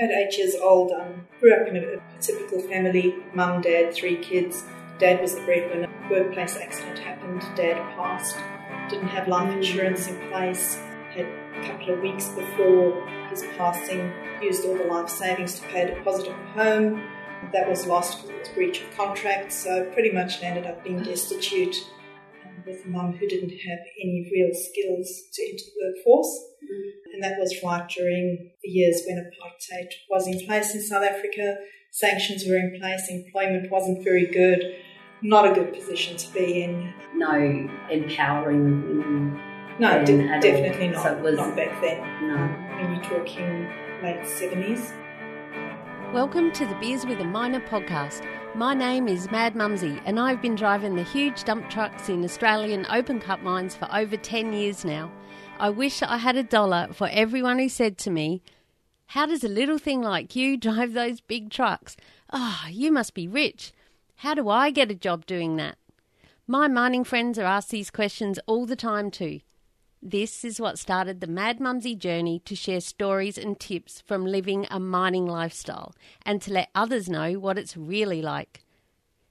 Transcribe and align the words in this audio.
At 0.00 0.10
eight 0.12 0.38
years 0.38 0.54
old, 0.54 0.92
um, 0.92 1.26
grew 1.40 1.52
up 1.52 1.68
in 1.68 1.76
a, 1.76 1.98
a 1.98 2.20
typical 2.22 2.58
family 2.62 3.16
mum, 3.34 3.60
dad, 3.60 3.92
three 3.92 4.16
kids. 4.16 4.64
Dad 4.98 5.20
was 5.20 5.34
the 5.34 5.42
breadwinner. 5.42 5.88
Workplace 6.10 6.56
accident 6.56 6.98
happened, 6.98 7.42
dad 7.54 7.76
passed, 7.94 8.34
didn't 8.88 9.08
have 9.08 9.28
life 9.28 9.52
insurance 9.54 10.08
in 10.08 10.16
place, 10.30 10.76
had 11.10 11.26
a 11.26 11.66
couple 11.66 11.92
of 11.92 12.00
weeks 12.00 12.30
before 12.30 13.06
his 13.28 13.44
passing, 13.58 14.10
used 14.42 14.64
all 14.64 14.74
the 14.78 14.84
life 14.84 15.10
savings 15.10 15.60
to 15.60 15.66
pay 15.68 15.82
a 15.82 15.94
deposit 15.94 16.28
on 16.28 16.38
the 16.38 16.50
home. 16.62 17.02
That 17.52 17.68
was 17.68 17.86
lost 17.86 18.22
because 18.22 18.30
it 18.30 18.38
was 18.38 18.48
breach 18.48 18.80
of 18.80 18.96
contract, 18.96 19.52
so 19.52 19.84
pretty 19.92 20.12
much 20.12 20.42
ended 20.42 20.66
up 20.66 20.82
being 20.82 21.02
destitute 21.02 21.76
um, 22.44 22.62
with 22.66 22.86
a 22.86 22.88
mum 22.88 23.12
who 23.12 23.28
didn't 23.28 23.50
have 23.50 23.78
any 24.02 24.30
real 24.32 24.54
skills 24.54 25.24
to 25.34 25.42
enter 25.42 25.64
the 25.64 25.94
workforce. 25.94 26.49
And 27.14 27.22
that 27.22 27.38
was 27.38 27.54
right 27.64 27.88
during 27.88 28.50
the 28.62 28.68
years 28.68 29.02
when 29.06 29.16
apartheid 29.18 29.88
was 30.08 30.26
in 30.26 30.44
place 30.46 30.74
in 30.74 30.82
South 30.82 31.02
Africa. 31.02 31.56
Sanctions 31.90 32.44
were 32.46 32.56
in 32.56 32.78
place, 32.80 33.08
employment 33.10 33.70
wasn't 33.70 34.04
very 34.04 34.26
good, 34.26 34.62
not 35.22 35.50
a 35.50 35.52
good 35.54 35.72
position 35.72 36.16
to 36.16 36.32
be 36.32 36.62
in. 36.62 36.92
No 37.16 37.32
empowering 37.90 38.82
women. 38.98 39.40
No, 39.78 40.04
de- 40.04 40.20
at 40.28 40.34
all. 40.36 40.40
definitely 40.40 40.88
not. 40.88 41.02
So 41.02 41.16
it 41.16 41.22
was- 41.22 41.36
not 41.36 41.56
back 41.56 41.80
then. 41.82 41.98
No. 42.28 42.36
When 42.76 42.94
you're 42.94 43.04
talking 43.04 43.68
late 44.02 44.24
70s. 44.24 44.92
Welcome 46.12 46.52
to 46.52 46.66
the 46.66 46.74
Beers 46.76 47.06
with 47.06 47.20
a 47.20 47.24
Miner 47.24 47.60
podcast. 47.60 48.24
My 48.54 48.74
name 48.74 49.08
is 49.08 49.30
Mad 49.30 49.54
Mumsy, 49.54 50.00
and 50.06 50.18
I've 50.18 50.42
been 50.42 50.54
driving 50.56 50.96
the 50.96 51.04
huge 51.04 51.44
dump 51.44 51.68
trucks 51.70 52.08
in 52.08 52.24
Australian 52.24 52.86
open 52.90 53.20
cut 53.20 53.42
mines 53.42 53.74
for 53.76 53.88
over 53.94 54.16
10 54.16 54.52
years 54.52 54.84
now. 54.84 55.10
I 55.60 55.68
wish 55.68 56.02
I 56.02 56.16
had 56.16 56.36
a 56.36 56.42
dollar 56.42 56.88
for 56.90 57.06
everyone 57.12 57.58
who 57.58 57.68
said 57.68 57.98
to 57.98 58.10
me, 58.10 58.40
How 59.08 59.26
does 59.26 59.44
a 59.44 59.48
little 59.48 59.76
thing 59.76 60.00
like 60.00 60.34
you 60.34 60.56
drive 60.56 60.94
those 60.94 61.20
big 61.20 61.50
trucks? 61.50 61.98
Ah, 62.32 62.66
you 62.68 62.90
must 62.90 63.12
be 63.12 63.28
rich. 63.28 63.72
How 64.16 64.32
do 64.32 64.48
I 64.48 64.70
get 64.70 64.90
a 64.90 64.94
job 64.94 65.26
doing 65.26 65.56
that? 65.56 65.76
My 66.46 66.66
mining 66.66 67.04
friends 67.04 67.38
are 67.38 67.44
asked 67.44 67.68
these 67.68 67.90
questions 67.90 68.40
all 68.46 68.64
the 68.64 68.74
time 68.74 69.10
too. 69.10 69.40
This 70.02 70.46
is 70.46 70.62
what 70.62 70.78
started 70.78 71.20
the 71.20 71.26
Mad 71.26 71.60
Mumsy 71.60 71.94
journey 71.94 72.38
to 72.46 72.56
share 72.56 72.80
stories 72.80 73.36
and 73.36 73.60
tips 73.60 74.00
from 74.00 74.24
living 74.24 74.66
a 74.70 74.80
mining 74.80 75.26
lifestyle 75.26 75.94
and 76.24 76.40
to 76.40 76.54
let 76.54 76.70
others 76.74 77.10
know 77.10 77.34
what 77.34 77.58
it's 77.58 77.76
really 77.76 78.22
like. 78.22 78.64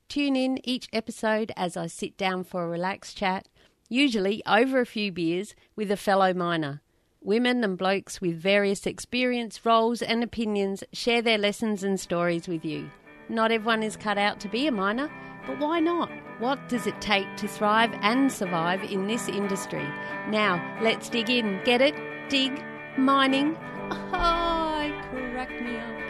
Tune 0.08 0.36
in 0.36 0.59
each 0.64 0.89
episode 0.93 1.52
as 1.58 1.75
I 1.75 1.88
sit 1.88 2.17
down 2.17 2.43
for 2.43 2.64
a 2.64 2.69
relaxed 2.69 3.17
chat, 3.17 3.47
usually 3.89 4.41
over 4.45 4.79
a 4.79 4.85
few 4.85 5.11
beers, 5.11 5.55
with 5.75 5.91
a 5.91 5.97
fellow 5.97 6.33
miner. 6.33 6.81
Women 7.21 7.63
and 7.63 7.77
blokes 7.77 8.21
with 8.21 8.39
various 8.39 8.85
experience, 8.85 9.65
roles, 9.65 10.01
and 10.01 10.23
opinions 10.23 10.83
share 10.93 11.21
their 11.21 11.37
lessons 11.37 11.83
and 11.83 11.99
stories 11.99 12.47
with 12.47 12.63
you. 12.63 12.89
Not 13.27 13.51
everyone 13.51 13.83
is 13.83 13.97
cut 13.97 14.17
out 14.17 14.39
to 14.39 14.47
be 14.47 14.67
a 14.67 14.71
miner, 14.71 15.11
but 15.45 15.59
why 15.59 15.79
not? 15.79 16.09
What 16.39 16.69
does 16.69 16.87
it 16.87 17.01
take 17.01 17.27
to 17.37 17.47
thrive 17.47 17.93
and 18.01 18.31
survive 18.31 18.83
in 18.83 19.07
this 19.07 19.27
industry? 19.27 19.85
Now, 20.29 20.77
let's 20.81 21.09
dig 21.09 21.29
in. 21.29 21.59
Get 21.65 21.81
it? 21.81 21.95
Dig? 22.29 22.63
Mining? 22.97 23.57
Oh, 23.91 24.91
crack 25.11 25.49
me 25.61 25.77
up. 25.77 26.08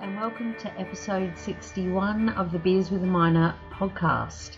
And 0.00 0.16
welcome 0.16 0.54
to 0.60 0.80
episode 0.80 1.36
61 1.36 2.28
of 2.28 2.52
the 2.52 2.60
Beers 2.60 2.88
with 2.88 3.02
a 3.02 3.06
Miner 3.06 3.56
podcast. 3.72 4.56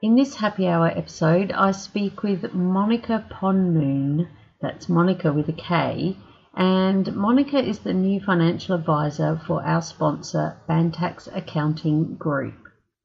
In 0.00 0.16
this 0.16 0.34
happy 0.34 0.66
hour 0.66 0.86
episode, 0.86 1.52
I 1.52 1.72
speak 1.72 2.22
with 2.22 2.54
Monica 2.54 3.26
Ponmoon, 3.28 4.26
that's 4.62 4.88
Monica 4.88 5.34
with 5.34 5.50
a 5.50 5.52
K, 5.52 6.16
and 6.56 7.14
Monica 7.14 7.58
is 7.58 7.80
the 7.80 7.92
new 7.92 8.20
financial 8.20 8.74
advisor 8.74 9.38
for 9.46 9.62
our 9.62 9.82
sponsor, 9.82 10.56
Bantacs 10.66 11.28
Accounting 11.36 12.16
Group. 12.16 12.54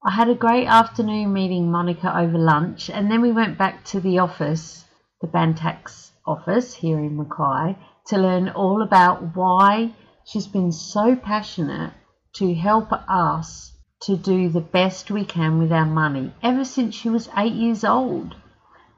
I 0.02 0.12
had 0.12 0.30
a 0.30 0.36
great 0.36 0.68
afternoon 0.68 1.34
meeting 1.34 1.70
Monica 1.70 2.18
over 2.18 2.38
lunch, 2.38 2.90
and 2.90 3.12
then 3.12 3.20
we 3.20 3.34
went 3.34 3.58
back 3.58 3.84
to 3.86 4.00
the 4.00 4.20
office, 4.20 4.86
the 5.20 5.28
Bantacs 5.28 6.12
office 6.26 6.74
here 6.76 7.00
in 7.00 7.18
Mackay, 7.18 7.78
to 8.08 8.18
learn 8.18 8.48
all 8.48 8.82
about 8.82 9.36
why 9.36 9.94
she's 10.26 10.48
been 10.48 10.72
so 10.72 11.16
passionate 11.16 11.94
to 12.34 12.54
help 12.56 12.92
us 12.92 13.72
to 14.02 14.18
do 14.18 14.50
the 14.50 14.62
best 14.62 15.10
we 15.10 15.24
can 15.24 15.60
with 15.60 15.72
our 15.72 15.86
money 15.86 16.34
ever 16.44 16.66
since 16.66 16.94
she 16.94 17.10
was 17.10 17.30
eight 17.38 17.54
years 17.54 17.84
old. 17.84 18.36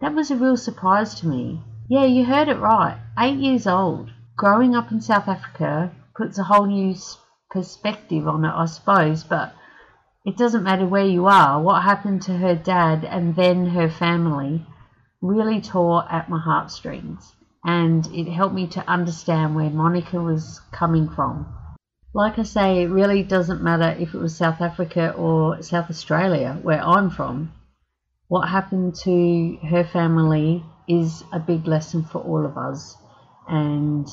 That 0.01 0.13
was 0.13 0.31
a 0.31 0.35
real 0.35 0.57
surprise 0.57 1.15
to 1.19 1.27
me. 1.27 1.61
Yeah, 1.89 2.05
you 2.05 2.25
heard 2.25 2.47
it 2.47 2.59
right. 2.59 2.97
Eight 3.19 3.37
years 3.37 3.67
old. 3.67 4.09
Growing 4.35 4.75
up 4.75 4.91
in 4.91 5.01
South 5.01 5.27
Africa 5.27 5.91
puts 6.15 6.37
a 6.37 6.43
whole 6.43 6.65
new 6.65 6.95
perspective 7.49 8.27
on 8.27 8.45
it, 8.45 8.53
I 8.53 8.65
suppose, 8.65 9.23
but 9.23 9.53
it 10.25 10.35
doesn't 10.37 10.63
matter 10.63 10.85
where 10.85 11.05
you 11.05 11.27
are. 11.27 11.61
What 11.61 11.83
happened 11.83 12.21
to 12.23 12.37
her 12.37 12.55
dad 12.55 13.05
and 13.05 13.35
then 13.35 13.67
her 13.67 13.89
family 13.89 14.65
really 15.21 15.61
tore 15.61 16.03
at 16.11 16.29
my 16.29 16.39
heartstrings, 16.39 17.33
and 17.67 18.07
it 18.15 18.31
helped 18.31 18.55
me 18.55 18.65
to 18.65 18.89
understand 18.89 19.53
where 19.53 19.69
Monica 19.69 20.21
was 20.21 20.61
coming 20.71 21.09
from. 21.09 21.53
Like 22.13 22.39
I 22.39 22.43
say, 22.43 22.81
it 22.81 22.87
really 22.87 23.23
doesn't 23.23 23.61
matter 23.61 23.93
if 23.99 24.13
it 24.13 24.17
was 24.17 24.37
South 24.37 24.61
Africa 24.61 25.11
or 25.11 25.61
South 25.61 25.89
Australia, 25.89 26.57
where 26.61 26.81
I'm 26.81 27.09
from. 27.09 27.51
What 28.29 28.47
happened 28.47 28.95
to 29.03 29.57
her 29.69 29.83
family 29.83 30.63
is 30.87 31.25
a 31.33 31.39
big 31.39 31.67
lesson 31.67 32.05
for 32.05 32.19
all 32.21 32.45
of 32.45 32.57
us, 32.57 32.95
and 33.49 34.07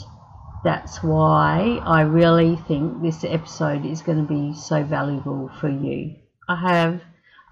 that's 0.65 1.01
why 1.05 1.81
I 1.85 2.01
really 2.01 2.57
think 2.67 3.03
this 3.03 3.23
episode 3.23 3.87
is 3.87 4.03
going 4.03 4.19
to 4.19 4.35
be 4.35 4.53
so 4.53 4.83
valuable 4.83 5.49
for 5.61 5.69
you. 5.69 6.17
I 6.49 6.57
have 6.57 7.03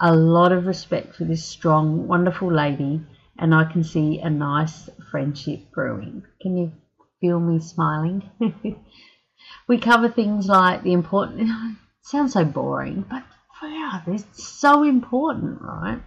a 0.01 0.13
lot 0.13 0.51
of 0.51 0.67
respect 0.67 1.15
for 1.15 1.25
this 1.25 1.45
strong, 1.45 2.09
wonderful 2.09 2.53
lady, 2.53 3.01
and 3.38 3.54
I 3.54 3.65
can 3.65 3.84
see 3.84 4.19
a 4.19 4.31
nice 4.31 4.88
friendship 5.10 5.70
brewing. 5.72 6.25
Can 6.41 6.56
you 6.56 6.72
feel 7.20 7.41
me 7.41 7.60
smiling? 7.60 8.31
we 9.69 9.78
cover 9.78 10.09
things 10.09 10.48
like 10.48 10.82
the 10.82 10.93
important. 10.93 11.50
Sounds 12.03 12.32
so 12.32 12.44
boring, 12.44 13.04
but 13.09 13.22
yeah, 13.62 14.03
it's 14.09 14.44
so 14.44 14.82
important, 14.82 15.60
right? 15.62 16.00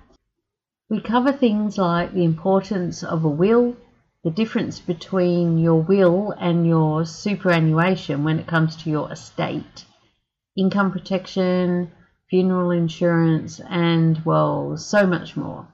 We 0.90 1.00
cover 1.00 1.31
things 1.31 1.78
like 1.78 2.14
the 2.14 2.24
importance 2.24 3.02
of 3.02 3.24
a 3.24 3.30
will, 3.30 3.75
the 4.24 4.30
difference 4.30 4.80
between 4.80 5.58
your 5.58 5.81
will 5.81 6.31
and 6.31 6.68
your 6.68 7.06
superannuation 7.06 8.24
when 8.24 8.40
it 8.40 8.47
comes 8.47 8.75
to 8.78 8.90
your 8.90 9.12
estate, 9.12 9.85
income 10.58 10.91
protection, 10.91 11.91
funeral 12.30 12.72
insurance, 12.72 13.62
and 13.62 14.24
well, 14.25 14.78
so 14.78 15.08
much 15.08 15.38
more. 15.38 15.68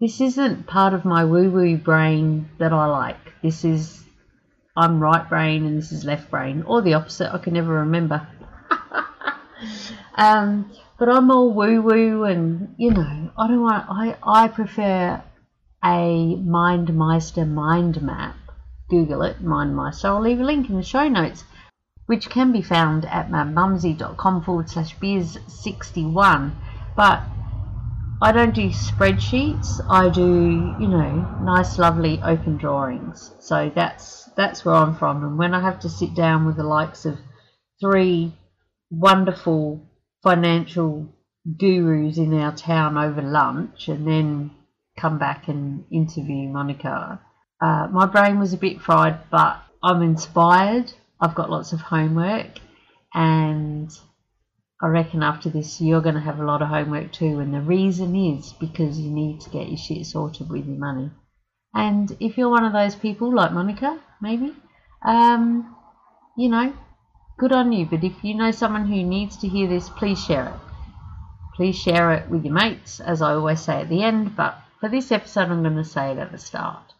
This 0.00 0.20
isn't 0.20 0.68
part 0.68 0.94
of 0.94 1.04
my 1.04 1.24
woo 1.24 1.50
woo 1.50 1.76
brain 1.76 2.48
that 2.58 2.72
I 2.72 2.86
like. 2.86 3.32
This 3.42 3.64
is, 3.64 4.04
I'm 4.76 5.00
right 5.00 5.28
brain 5.28 5.66
and 5.66 5.76
this 5.76 5.90
is 5.90 6.04
left 6.04 6.30
brain, 6.30 6.62
or 6.62 6.82
the 6.82 6.94
opposite, 6.94 7.34
I 7.34 7.38
can 7.38 7.54
never 7.54 7.80
remember. 7.80 8.28
um, 10.14 10.70
but 11.00 11.08
I'm 11.08 11.32
all 11.32 11.52
woo 11.52 11.82
woo 11.82 12.22
and, 12.22 12.76
you 12.78 12.92
know, 12.92 13.32
I 13.36 13.48
don't 13.48 13.60
want, 13.62 13.86
I, 13.88 14.16
I 14.22 14.46
prefer 14.46 15.20
a 15.84 16.36
MindMeister 16.46 17.48
mind 17.48 18.00
map. 18.00 18.36
Google 18.88 19.22
it, 19.22 19.42
MindMeister. 19.42 20.04
I'll 20.04 20.20
leave 20.20 20.38
a 20.38 20.44
link 20.44 20.70
in 20.70 20.76
the 20.76 20.82
show 20.84 21.08
notes, 21.08 21.42
which 22.06 22.30
can 22.30 22.52
be 22.52 22.62
found 22.62 23.04
at 23.04 23.30
madmumsy.com 23.30 24.44
forward 24.44 24.70
slash 24.70 24.94
biz 25.00 25.40
61. 25.48 26.56
But 26.96 27.22
I 28.20 28.32
don't 28.32 28.54
do 28.54 28.68
spreadsheets. 28.70 29.80
I 29.88 30.08
do, 30.08 30.74
you 30.80 30.88
know, 30.88 31.38
nice, 31.42 31.78
lovely 31.78 32.20
open 32.24 32.56
drawings. 32.56 33.32
So 33.38 33.70
that's 33.72 34.28
that's 34.36 34.64
where 34.64 34.74
I'm 34.74 34.96
from. 34.96 35.22
And 35.22 35.38
when 35.38 35.54
I 35.54 35.60
have 35.60 35.78
to 35.80 35.88
sit 35.88 36.14
down 36.14 36.44
with 36.44 36.56
the 36.56 36.64
likes 36.64 37.04
of 37.04 37.16
three 37.80 38.32
wonderful 38.90 39.88
financial 40.24 41.14
gurus 41.58 42.18
in 42.18 42.34
our 42.34 42.54
town 42.54 42.98
over 42.98 43.22
lunch, 43.22 43.86
and 43.86 44.04
then 44.04 44.50
come 44.98 45.18
back 45.20 45.46
and 45.46 45.84
interview 45.92 46.48
Monica, 46.48 47.20
uh, 47.60 47.86
my 47.92 48.06
brain 48.06 48.40
was 48.40 48.52
a 48.52 48.58
bit 48.58 48.80
fried, 48.80 49.30
but 49.30 49.62
I'm 49.80 50.02
inspired. 50.02 50.92
I've 51.20 51.36
got 51.36 51.50
lots 51.50 51.72
of 51.72 51.80
homework, 51.80 52.58
and 53.14 53.96
I 54.80 54.86
reckon 54.86 55.22
after 55.22 55.50
this 55.50 55.80
you're 55.80 56.00
going 56.00 56.14
to 56.14 56.20
have 56.20 56.38
a 56.38 56.44
lot 56.44 56.62
of 56.62 56.68
homework 56.68 57.12
too, 57.12 57.40
and 57.40 57.52
the 57.52 57.60
reason 57.60 58.14
is 58.14 58.52
because 58.52 58.98
you 58.98 59.10
need 59.10 59.40
to 59.40 59.50
get 59.50 59.68
your 59.68 59.76
shit 59.76 60.06
sorted 60.06 60.48
with 60.48 60.66
your 60.66 60.78
money. 60.78 61.10
And 61.74 62.16
if 62.20 62.38
you're 62.38 62.48
one 62.48 62.64
of 62.64 62.72
those 62.72 62.94
people 62.94 63.34
like 63.34 63.52
Monica, 63.52 63.98
maybe, 64.22 64.54
um, 65.02 65.76
you 66.36 66.48
know, 66.48 66.72
good 67.38 67.52
on 67.52 67.72
you. 67.72 67.86
But 67.86 68.04
if 68.04 68.22
you 68.22 68.34
know 68.34 68.50
someone 68.50 68.86
who 68.86 69.02
needs 69.02 69.36
to 69.38 69.48
hear 69.48 69.68
this, 69.68 69.88
please 69.88 70.22
share 70.22 70.46
it. 70.46 70.60
Please 71.56 71.76
share 71.76 72.12
it 72.12 72.30
with 72.30 72.44
your 72.44 72.54
mates, 72.54 73.00
as 73.00 73.20
I 73.20 73.32
always 73.32 73.60
say 73.60 73.80
at 73.80 73.88
the 73.88 74.02
end. 74.02 74.36
But 74.36 74.56
for 74.80 74.88
this 74.88 75.10
episode, 75.10 75.50
I'm 75.50 75.62
going 75.62 75.76
to 75.76 75.84
say 75.84 76.12
it 76.12 76.18
at 76.18 76.30
the 76.32 76.38
start. 76.38 76.94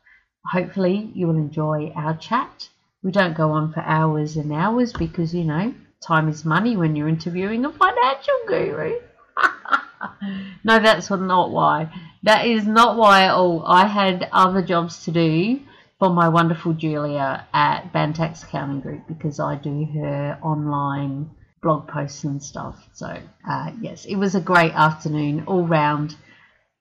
hopefully 0.53 1.13
you 1.15 1.27
will 1.27 1.37
enjoy 1.37 1.93
our 1.95 2.17
chat. 2.17 2.69
We 3.03 3.13
don't 3.13 3.37
go 3.37 3.53
on 3.53 3.73
for 3.73 3.81
hours 3.81 4.37
and 4.37 4.53
hours 4.53 4.93
because, 4.93 5.33
you 5.35 5.45
know, 5.45 5.75
time 6.01 6.29
is 6.29 6.45
money 6.45 6.77
when 6.77 6.97
you're 6.97 7.09
interviewing 7.09 7.65
a 7.65 7.73
financial 7.73 8.35
guru. 8.47 9.01
no, 10.65 10.79
that's 10.79 11.11
not 11.11 11.51
why. 11.51 11.93
That 12.23 12.47
is 12.47 12.67
not 12.67 12.97
why 12.97 13.25
at 13.25 13.35
all. 13.35 13.65
I 13.67 13.87
had 13.87 14.29
other 14.33 14.63
jobs 14.63 15.05
to 15.05 15.11
do 15.11 15.61
for 15.99 16.11
my 16.11 16.29
wonderful 16.29 16.73
Julia 16.73 17.47
at 17.53 17.93
Bantacs 17.93 18.45
Accounting 18.45 18.81
Group 18.81 19.09
because 19.09 19.41
I 19.41 19.57
do 19.57 19.85
her 19.95 20.39
online 20.43 21.31
blog 21.63 21.89
posts 21.89 22.25
and 22.25 22.43
stuff. 22.43 22.89
So, 22.93 23.21
uh, 23.49 23.73
yes, 23.81 24.05
it 24.05 24.17
was 24.17 24.35
a 24.35 24.41
great 24.41 24.73
afternoon 24.73 25.45
all 25.47 25.67
round, 25.67 26.17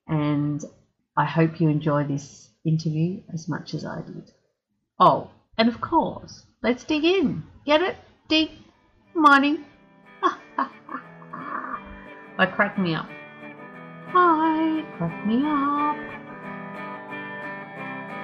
and 0.08 0.64
I 1.16 1.26
hope 1.26 1.60
you 1.60 1.70
enjoy 1.70 2.04
this 2.04 2.50
interview 2.66 3.22
as 3.34 3.48
much 3.48 3.74
as 3.74 3.86
I 3.86 4.02
did. 4.02 4.32
Oh, 5.00 5.32
and 5.58 5.68
of 5.68 5.82
course, 5.82 6.44
let's 6.62 6.84
dig 6.84 7.04
in. 7.04 7.44
Get 7.66 7.82
it? 7.82 7.96
Dig. 8.28 8.52
Mining. 9.18 9.66
I 12.38 12.46
crack 12.46 12.78
me 12.78 12.94
up. 12.94 13.10
Hi, 14.10 14.86
crack 14.96 15.26
me 15.26 15.42
up. 15.44 15.98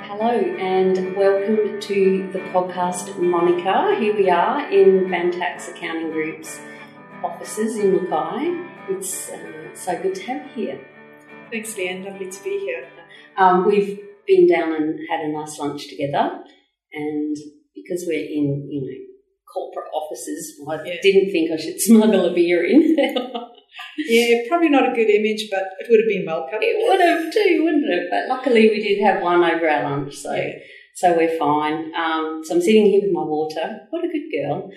Hello 0.04 0.30
and 0.30 1.18
welcome 1.18 1.80
to 1.82 2.30
the 2.32 2.38
podcast, 2.54 3.18
Monica. 3.18 3.96
Here 4.00 4.16
we 4.16 4.30
are 4.30 4.70
in 4.72 5.06
Bantacs 5.06 5.68
Accounting 5.70 6.12
Group's 6.12 6.60
offices 7.24 7.80
in 7.80 8.08
Mackay. 8.08 8.94
It's 8.94 9.32
uh, 9.32 9.74
so 9.74 10.00
good 10.00 10.14
to 10.14 10.24
have 10.28 10.46
you 10.56 10.68
here. 10.68 10.80
Thanks, 11.50 11.74
Leanne. 11.74 12.06
Lovely 12.06 12.30
to 12.30 12.44
be 12.44 12.60
here. 12.60 12.88
Um, 13.36 13.66
we've 13.66 14.00
been 14.28 14.48
down 14.48 14.74
and 14.74 15.00
had 15.10 15.22
a 15.22 15.30
nice 15.30 15.58
lunch 15.58 15.88
together, 15.88 16.44
and 16.94 17.36
because 17.74 18.06
we're 18.08 18.28
in, 18.28 18.68
you 18.70 18.82
know, 18.82 19.13
corporate 19.54 19.92
offices, 19.94 20.60
I 20.68 20.84
Yeah. 20.86 20.96
didn't 21.02 21.32
think 21.32 21.52
I 21.52 21.58
should 21.58 21.80
smuggle 21.88 22.26
a 22.26 22.34
beer 22.34 22.66
in. 22.66 22.96
Yeah, 23.98 24.42
probably 24.48 24.70
not 24.70 24.90
a 24.92 24.96
good 24.96 25.10
image, 25.10 25.50
but 25.52 25.64
it 25.80 25.88
would 25.90 26.00
have 26.00 26.08
been 26.08 26.26
welcome. 26.26 26.60
It 26.62 26.78
would 26.88 27.00
have 27.00 27.32
too, 27.34 27.64
wouldn't 27.64 27.86
it? 27.90 28.08
But 28.10 28.28
luckily 28.28 28.70
we 28.70 28.80
did 28.82 29.02
have 29.04 29.22
one 29.22 29.44
over 29.44 29.70
our 29.70 29.84
lunch, 29.84 30.16
so 30.16 30.34
Yeah. 30.34 30.54
so 30.96 31.16
we're 31.18 31.38
fine. 31.38 31.92
Um, 31.96 32.42
so 32.44 32.56
I'm 32.56 32.62
sitting 32.62 32.86
here 32.88 33.02
with 33.02 33.12
my 33.12 33.24
water. 33.24 33.82
What 33.92 34.04
a 34.06 34.08
good 34.08 34.30
girl. 34.36 34.72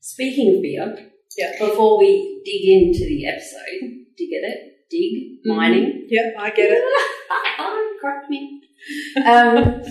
Speaking 0.00 0.56
of 0.56 0.62
beer, 0.62 1.10
Yeah. 1.36 1.52
before 1.58 1.98
we 1.98 2.40
dig 2.44 2.64
into 2.76 3.04
the 3.06 3.26
episode, 3.26 3.80
do 4.16 4.24
you 4.24 4.30
get 4.40 4.48
it? 4.50 4.60
Dig 4.90 5.38
mining. 5.44 6.06
Yeah, 6.08 6.30
I 6.38 6.50
get 6.50 6.70
it. 6.70 6.82
oh, 7.58 7.96
cracked 8.00 8.30
me. 8.30 8.60
Um, 9.24 9.82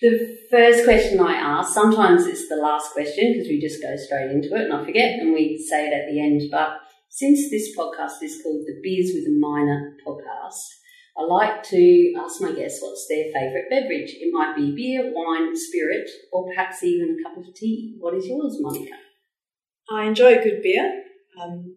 the 0.00 0.38
first 0.50 0.84
question 0.84 1.20
I 1.20 1.34
ask, 1.34 1.74
sometimes 1.74 2.26
it's 2.26 2.48
the 2.48 2.56
last 2.56 2.92
question 2.92 3.32
because 3.32 3.48
we 3.48 3.60
just 3.60 3.82
go 3.82 3.94
straight 3.96 4.30
into 4.30 4.54
it 4.54 4.64
and 4.64 4.72
I 4.72 4.84
forget 4.84 5.20
and 5.20 5.32
we 5.34 5.58
say 5.58 5.88
it 5.88 5.92
at 5.92 6.10
the 6.10 6.20
end. 6.20 6.42
But 6.50 6.80
since 7.08 7.50
this 7.50 7.76
podcast 7.76 8.22
is 8.22 8.40
called 8.42 8.64
the 8.66 8.80
Beers 8.82 9.12
with 9.14 9.28
a 9.28 9.36
Miner 9.38 9.96
podcast, 10.06 10.64
I 11.18 11.24
like 11.24 11.62
to 11.64 12.14
ask 12.18 12.40
my 12.40 12.52
guests 12.52 12.80
what's 12.80 13.06
their 13.08 13.24
favourite 13.24 13.68
beverage. 13.68 14.16
It 14.16 14.32
might 14.32 14.56
be 14.56 14.74
beer, 14.74 15.12
wine, 15.12 15.54
spirit, 15.54 16.08
or 16.32 16.46
perhaps 16.48 16.82
even 16.82 17.18
a 17.18 17.22
cup 17.22 17.36
of 17.36 17.54
tea. 17.54 17.96
What 17.98 18.14
is 18.14 18.26
yours, 18.26 18.56
Monica? 18.60 18.94
I 19.92 20.04
enjoy 20.06 20.38
a 20.38 20.42
good 20.42 20.62
beer. 20.62 21.02
Um, 21.42 21.76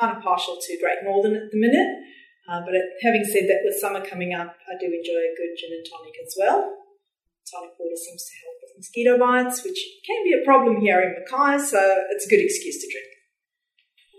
kind 0.00 0.16
of 0.16 0.22
partial 0.22 0.58
to 0.60 0.78
Great 0.80 1.04
Northern 1.04 1.36
at 1.36 1.50
the 1.52 1.60
minute. 1.60 1.88
Uh, 2.48 2.60
but 2.64 2.74
having 3.02 3.22
said 3.22 3.44
that, 3.48 3.60
with 3.62 3.78
summer 3.78 4.04
coming 4.04 4.34
up, 4.34 4.56
I 4.66 4.74
do 4.80 4.86
enjoy 4.86 5.20
a 5.22 5.36
good 5.36 5.54
gin 5.56 5.70
and 5.70 5.86
tonic 5.86 6.14
as 6.26 6.34
well. 6.36 6.79
Tonic 7.50 7.74
water 7.78 7.96
seems 7.96 8.22
to 8.24 8.32
help 8.42 8.56
with 8.62 8.72
mosquito 8.78 9.18
bites, 9.18 9.64
which 9.64 9.80
can 10.06 10.22
be 10.24 10.32
a 10.32 10.44
problem 10.44 10.80
here 10.80 11.00
in 11.00 11.14
Mackay, 11.18 11.58
so 11.62 11.78
it's 12.10 12.26
a 12.26 12.30
good 12.30 12.40
excuse 12.44 12.78
to 12.80 12.88
drink. 12.90 13.10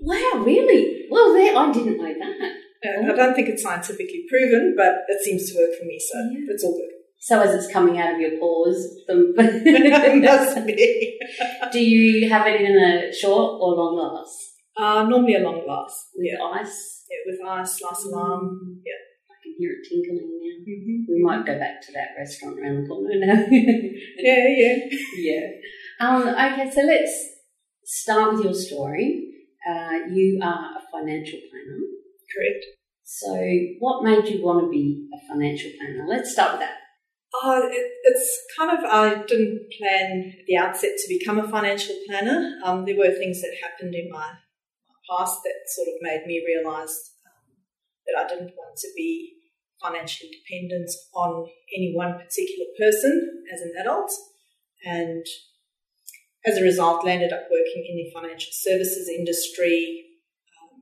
Wow, 0.03 0.43
really? 0.43 1.05
Well, 1.09 1.33
there, 1.33 1.55
I 1.55 1.71
didn't 1.71 1.97
know 1.97 2.13
that. 2.13 2.51
Uh, 2.83 3.13
I 3.13 3.15
don't 3.15 3.35
think 3.35 3.49
it's 3.49 3.61
scientifically 3.63 4.25
proven, 4.29 4.73
but 4.75 5.05
it 5.07 5.21
seems 5.23 5.51
to 5.51 5.57
work 5.59 5.69
for 5.77 5.85
me, 5.85 5.99
so 5.99 6.17
Yeah. 6.31 6.53
it's 6.53 6.63
all 6.63 6.73
good. 6.77 6.89
So 7.19 7.39
as 7.39 7.53
it's 7.53 7.71
coming 7.71 7.99
out 7.99 8.15
of 8.15 8.19
your 8.19 8.39
pores, 8.39 8.81
the 9.07 9.31
That's 10.25 10.65
me. 10.65 11.19
Do 11.71 11.79
you 11.79 12.27
have 12.29 12.47
it 12.47 12.61
in 12.61 12.75
a 12.77 13.13
short 13.13 13.61
or 13.61 13.75
long 13.75 13.95
glass? 13.95 14.31
Uh, 14.75 15.03
normally 15.07 15.35
a 15.35 15.39
long 15.39 15.63
glass. 15.63 15.93
With 16.15 16.25
Yeah. 16.31 16.43
ice? 16.43 17.05
yeah, 17.11 17.17
with 17.31 17.39
ice, 17.47 17.77
slice 17.77 18.05
of 18.05 18.11
lime. 18.11 18.81
Yeah. 18.83 19.00
Hear 19.61 19.73
it 19.77 19.87
tinkling 19.87 20.25
now. 20.41 20.73
Mm-hmm. 20.73 21.11
We 21.11 21.23
might 21.23 21.45
go 21.45 21.59
back 21.59 21.81
to 21.83 21.91
that 21.93 22.17
restaurant 22.17 22.57
around 22.59 22.81
the 22.81 22.87
corner 22.87 23.13
now. 23.13 23.45
Yeah, 24.17 24.47
yeah. 24.47 24.77
yeah. 25.17 25.47
Um, 25.99 26.27
okay, 26.27 26.71
so 26.73 26.81
let's 26.81 27.13
start 27.85 28.33
with 28.33 28.43
your 28.43 28.55
story. 28.55 29.29
Uh, 29.69 30.09
you 30.11 30.39
are 30.41 30.77
a 30.77 30.81
financial 30.91 31.39
planner. 31.51 31.77
Correct. 32.33 32.65
So, 33.03 33.35
what 33.77 34.03
made 34.03 34.25
you 34.33 34.43
want 34.43 34.65
to 34.65 34.69
be 34.71 35.07
a 35.13 35.27
financial 35.31 35.69
planner? 35.77 36.07
Let's 36.07 36.31
start 36.31 36.53
with 36.53 36.61
that. 36.61 36.77
Oh, 37.43 37.69
it, 37.71 37.91
it's 38.03 38.39
kind 38.57 38.71
of, 38.71 38.83
I 38.83 39.23
didn't 39.27 39.67
plan 39.77 40.33
at 40.39 40.45
the 40.47 40.57
outset 40.57 40.97
to 40.97 41.19
become 41.19 41.37
a 41.37 41.47
financial 41.47 41.95
planner. 42.07 42.57
Um, 42.65 42.85
there 42.85 42.97
were 42.97 43.11
things 43.11 43.41
that 43.41 43.53
happened 43.61 43.93
in 43.93 44.09
my, 44.09 44.25
my 44.25 45.17
past 45.17 45.39
that 45.43 45.53
sort 45.67 45.89
of 45.89 46.01
made 46.01 46.25
me 46.25 46.43
realise 46.47 47.11
um, 47.27 47.53
that 48.07 48.25
I 48.25 48.27
didn't 48.27 48.55
want 48.57 48.77
to 48.77 48.87
be 48.95 49.40
financially 49.81 50.29
dependent 50.31 50.89
on 51.13 51.47
any 51.75 51.93
one 51.95 52.13
particular 52.13 52.65
person 52.79 53.43
as 53.53 53.61
an 53.61 53.73
adult. 53.81 54.11
And 54.85 55.25
as 56.45 56.57
a 56.57 56.63
result, 56.63 57.05
landed 57.05 57.31
up 57.33 57.43
working 57.51 57.85
in 57.89 57.95
the 57.97 58.11
financial 58.13 58.51
services 58.51 59.07
industry, 59.09 60.03
um, 60.61 60.81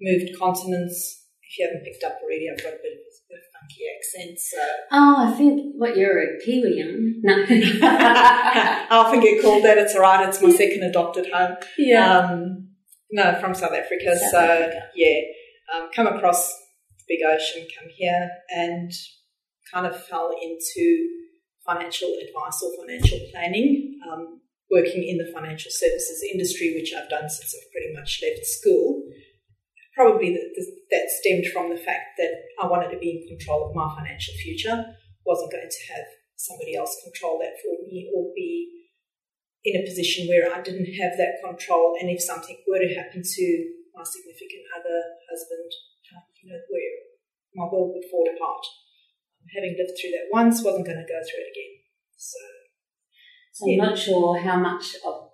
moved 0.00 0.38
continents. 0.38 1.22
If 1.42 1.58
you 1.58 1.66
haven't 1.66 1.84
picked 1.84 2.04
up 2.04 2.18
already, 2.22 2.46
I've 2.50 2.62
got 2.62 2.74
a 2.74 2.82
bit 2.82 2.92
of 2.92 2.98
a, 2.98 3.40
funky 3.54 3.82
accent, 3.96 4.38
so 4.38 4.58
Oh, 4.92 5.16
I 5.32 5.36
think 5.36 5.74
what 5.76 5.96
you're 5.96 6.18
a 6.20 6.38
Kiwi, 6.44 6.76
young. 6.78 7.20
No. 7.22 7.44
I 7.48 8.86
often 8.90 9.20
get 9.20 9.42
called 9.42 9.64
that. 9.64 9.78
It's 9.78 9.94
all 9.94 10.02
right. 10.02 10.28
It's 10.28 10.40
my 10.42 10.50
second 10.50 10.82
adopted 10.84 11.26
home. 11.32 11.56
yeah. 11.78 12.18
Um, 12.18 12.68
no, 13.10 13.38
from 13.40 13.54
South 13.54 13.72
Africa. 13.72 14.16
South 14.18 14.30
so 14.30 14.38
Africa. 14.38 14.80
yeah, 14.96 15.20
um, 15.74 15.88
come 15.94 16.06
across 16.08 16.52
big 17.08 17.20
ocean, 17.26 17.66
come 17.78 17.88
here, 17.94 18.30
and 18.50 18.90
kind 19.72 19.86
of 19.86 20.04
fell 20.06 20.30
into 20.42 21.08
financial 21.66 22.08
advice 22.08 22.62
or 22.62 22.84
financial 22.84 23.18
planning. 23.32 23.98
Um, 24.10 24.40
working 24.74 25.06
in 25.06 25.18
the 25.18 25.30
financial 25.32 25.70
services 25.70 26.24
industry, 26.32 26.74
which 26.74 26.92
I've 26.94 27.08
done 27.08 27.28
since 27.28 27.54
I've 27.54 27.70
pretty 27.70 27.94
much 27.94 28.20
left 28.22 28.44
school. 28.44 29.02
Probably 29.94 30.34
that, 30.34 30.50
that 30.90 31.06
stemmed 31.22 31.46
from 31.54 31.70
the 31.70 31.78
fact 31.78 32.18
that 32.18 32.34
I 32.60 32.66
wanted 32.66 32.90
to 32.90 32.98
be 32.98 33.22
in 33.22 33.36
control 33.36 33.68
of 33.70 33.76
my 33.76 33.86
financial 33.94 34.34
future. 34.42 34.82
wasn't 35.24 35.52
going 35.52 35.70
to 35.70 35.92
have 35.94 36.06
somebody 36.34 36.74
else 36.74 36.98
control 37.06 37.38
that 37.38 37.54
for 37.62 37.78
me 37.86 38.10
or 38.10 38.34
be 38.34 38.90
in 39.62 39.80
a 39.80 39.86
position 39.86 40.26
where 40.26 40.50
I 40.50 40.60
didn't 40.60 40.90
have 40.98 41.14
that 41.16 41.38
control. 41.38 41.94
And 42.00 42.10
if 42.10 42.20
something 42.20 42.58
were 42.66 42.82
to 42.82 42.94
happen 42.98 43.22
to 43.22 43.46
my 43.94 44.02
significant 44.02 44.66
other, 44.74 44.98
husband, 45.30 45.70
you 46.44 46.52
know, 46.52 46.60
where 46.68 46.92
my 47.56 47.64
world 47.72 47.92
would 47.94 48.04
fall 48.10 48.28
apart. 48.28 48.64
Having 49.56 49.76
lived 49.78 49.96
through 49.96 50.10
that 50.12 50.32
once, 50.32 50.64
wasn't 50.64 50.86
going 50.86 50.98
to 50.98 51.08
go 51.08 51.20
through 51.20 51.44
it 51.44 51.52
again. 51.52 51.74
So, 52.16 52.38
So 53.52 53.70
I'm 53.70 53.78
not 53.78 53.98
sure 53.98 54.38
how 54.40 54.58
much 54.58 54.96
of 55.04 55.30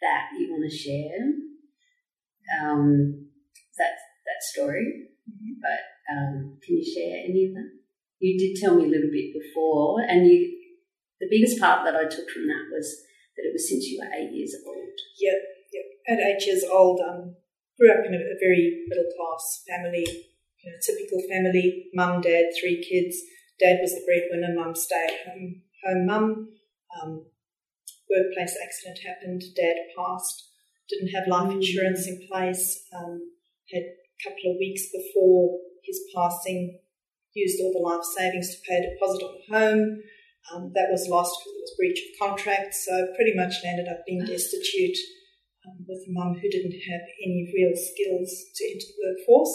that 0.00 0.32
you 0.38 0.50
want 0.52 0.68
to 0.68 0.76
share. 0.76 1.20
Um, 2.60 3.30
that 3.78 3.96
that 4.26 4.40
story, 4.52 5.08
Mhm. 5.28 5.56
but 5.60 5.80
um, 6.12 6.58
can 6.62 6.76
you 6.76 6.84
share 6.84 7.24
any 7.24 7.46
of 7.46 7.54
that? 7.54 7.70
You 8.18 8.38
did 8.38 8.56
tell 8.60 8.74
me 8.74 8.84
a 8.84 8.88
little 8.88 9.10
bit 9.10 9.32
before, 9.32 10.00
and 10.00 10.26
you 10.26 10.58
the 11.20 11.28
biggest 11.30 11.60
part 11.60 11.84
that 11.84 11.94
I 11.94 12.08
took 12.08 12.28
from 12.28 12.48
that 12.48 12.66
was 12.72 13.04
that 13.36 13.46
it 13.46 13.52
was 13.52 13.68
since 13.68 13.86
you 13.86 14.00
were 14.00 14.12
eight 14.12 14.32
years 14.32 14.56
old. 14.66 14.98
Yep, 15.20 15.38
yep. 15.72 15.84
At 16.08 16.18
eight 16.26 16.46
years 16.46 16.64
old, 16.64 17.00
um, 17.00 17.36
grew 17.78 17.92
up 17.92 18.04
in 18.04 18.14
a, 18.14 18.18
a 18.18 18.36
very 18.40 18.84
middle 18.88 19.06
class 19.16 19.62
family, 19.68 20.04
you 20.62 20.70
know, 20.70 20.78
typical 20.84 21.20
family. 21.28 21.86
Mum, 21.94 22.20
dad, 22.20 22.46
three 22.60 22.82
kids. 22.82 23.16
Dad 23.60 23.78
was 23.80 23.94
the 23.94 24.02
breadwinner. 24.06 24.54
Mum 24.54 24.74
stay 24.74 25.06
at 25.08 25.26
home, 25.32 25.62
home 25.84 26.06
mum. 26.06 26.48
Um, 27.02 27.26
workplace 28.10 28.56
accident 28.62 28.98
happened. 29.06 29.42
Dad 29.56 29.76
passed. 29.96 30.48
Didn't 30.88 31.14
have 31.14 31.28
life 31.28 31.50
Mm. 31.50 31.56
insurance 31.56 32.06
in 32.06 32.26
place. 32.28 32.84
Um, 32.92 33.32
had 33.72 33.82
a 33.82 33.94
couple 34.22 34.52
of 34.52 34.58
weeks 34.58 34.90
before 34.92 35.58
his 35.84 36.00
passing, 36.14 36.78
used 37.34 37.60
all 37.60 37.72
the 37.72 37.78
life 37.78 38.04
savings 38.04 38.54
to 38.54 38.60
pay 38.68 38.76
a 38.76 38.90
deposit 38.90 39.22
on 39.24 39.34
the 39.38 39.58
home. 39.58 40.02
Um, 40.52 40.72
that 40.74 40.90
was 40.90 41.08
lost 41.08 41.38
because 41.38 41.54
it 41.56 41.60
was 41.62 41.74
breach 41.78 42.00
of 42.02 42.18
contract, 42.18 42.74
so 42.74 43.14
pretty 43.14 43.32
much 43.34 43.54
landed 43.64 43.86
up 43.88 44.04
being 44.04 44.24
destitute 44.24 44.98
um, 45.64 45.86
with 45.86 46.02
a 46.08 46.10
mum 46.10 46.34
who 46.34 46.50
didn't 46.50 46.74
have 46.90 47.00
any 47.24 47.48
real 47.54 47.72
skills 47.76 48.28
to 48.56 48.64
enter 48.66 48.86
the 48.90 48.98
workforce. 49.06 49.54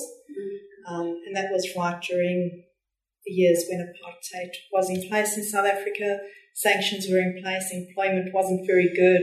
Um, 0.88 1.22
and 1.26 1.36
that 1.36 1.52
was 1.52 1.70
right 1.78 2.02
during 2.02 2.64
the 3.26 3.32
years 3.32 3.66
when 3.70 3.82
apartheid 3.82 4.50
was 4.72 4.90
in 4.90 5.08
place 5.10 5.38
in 5.38 5.44
South 5.44 5.66
Africa. 5.66 6.18
Sanctions 6.56 7.08
were 7.10 7.20
in 7.20 7.40
place, 7.44 7.72
employment 7.72 8.34
wasn't 8.34 8.66
very 8.66 8.90
good, 8.96 9.22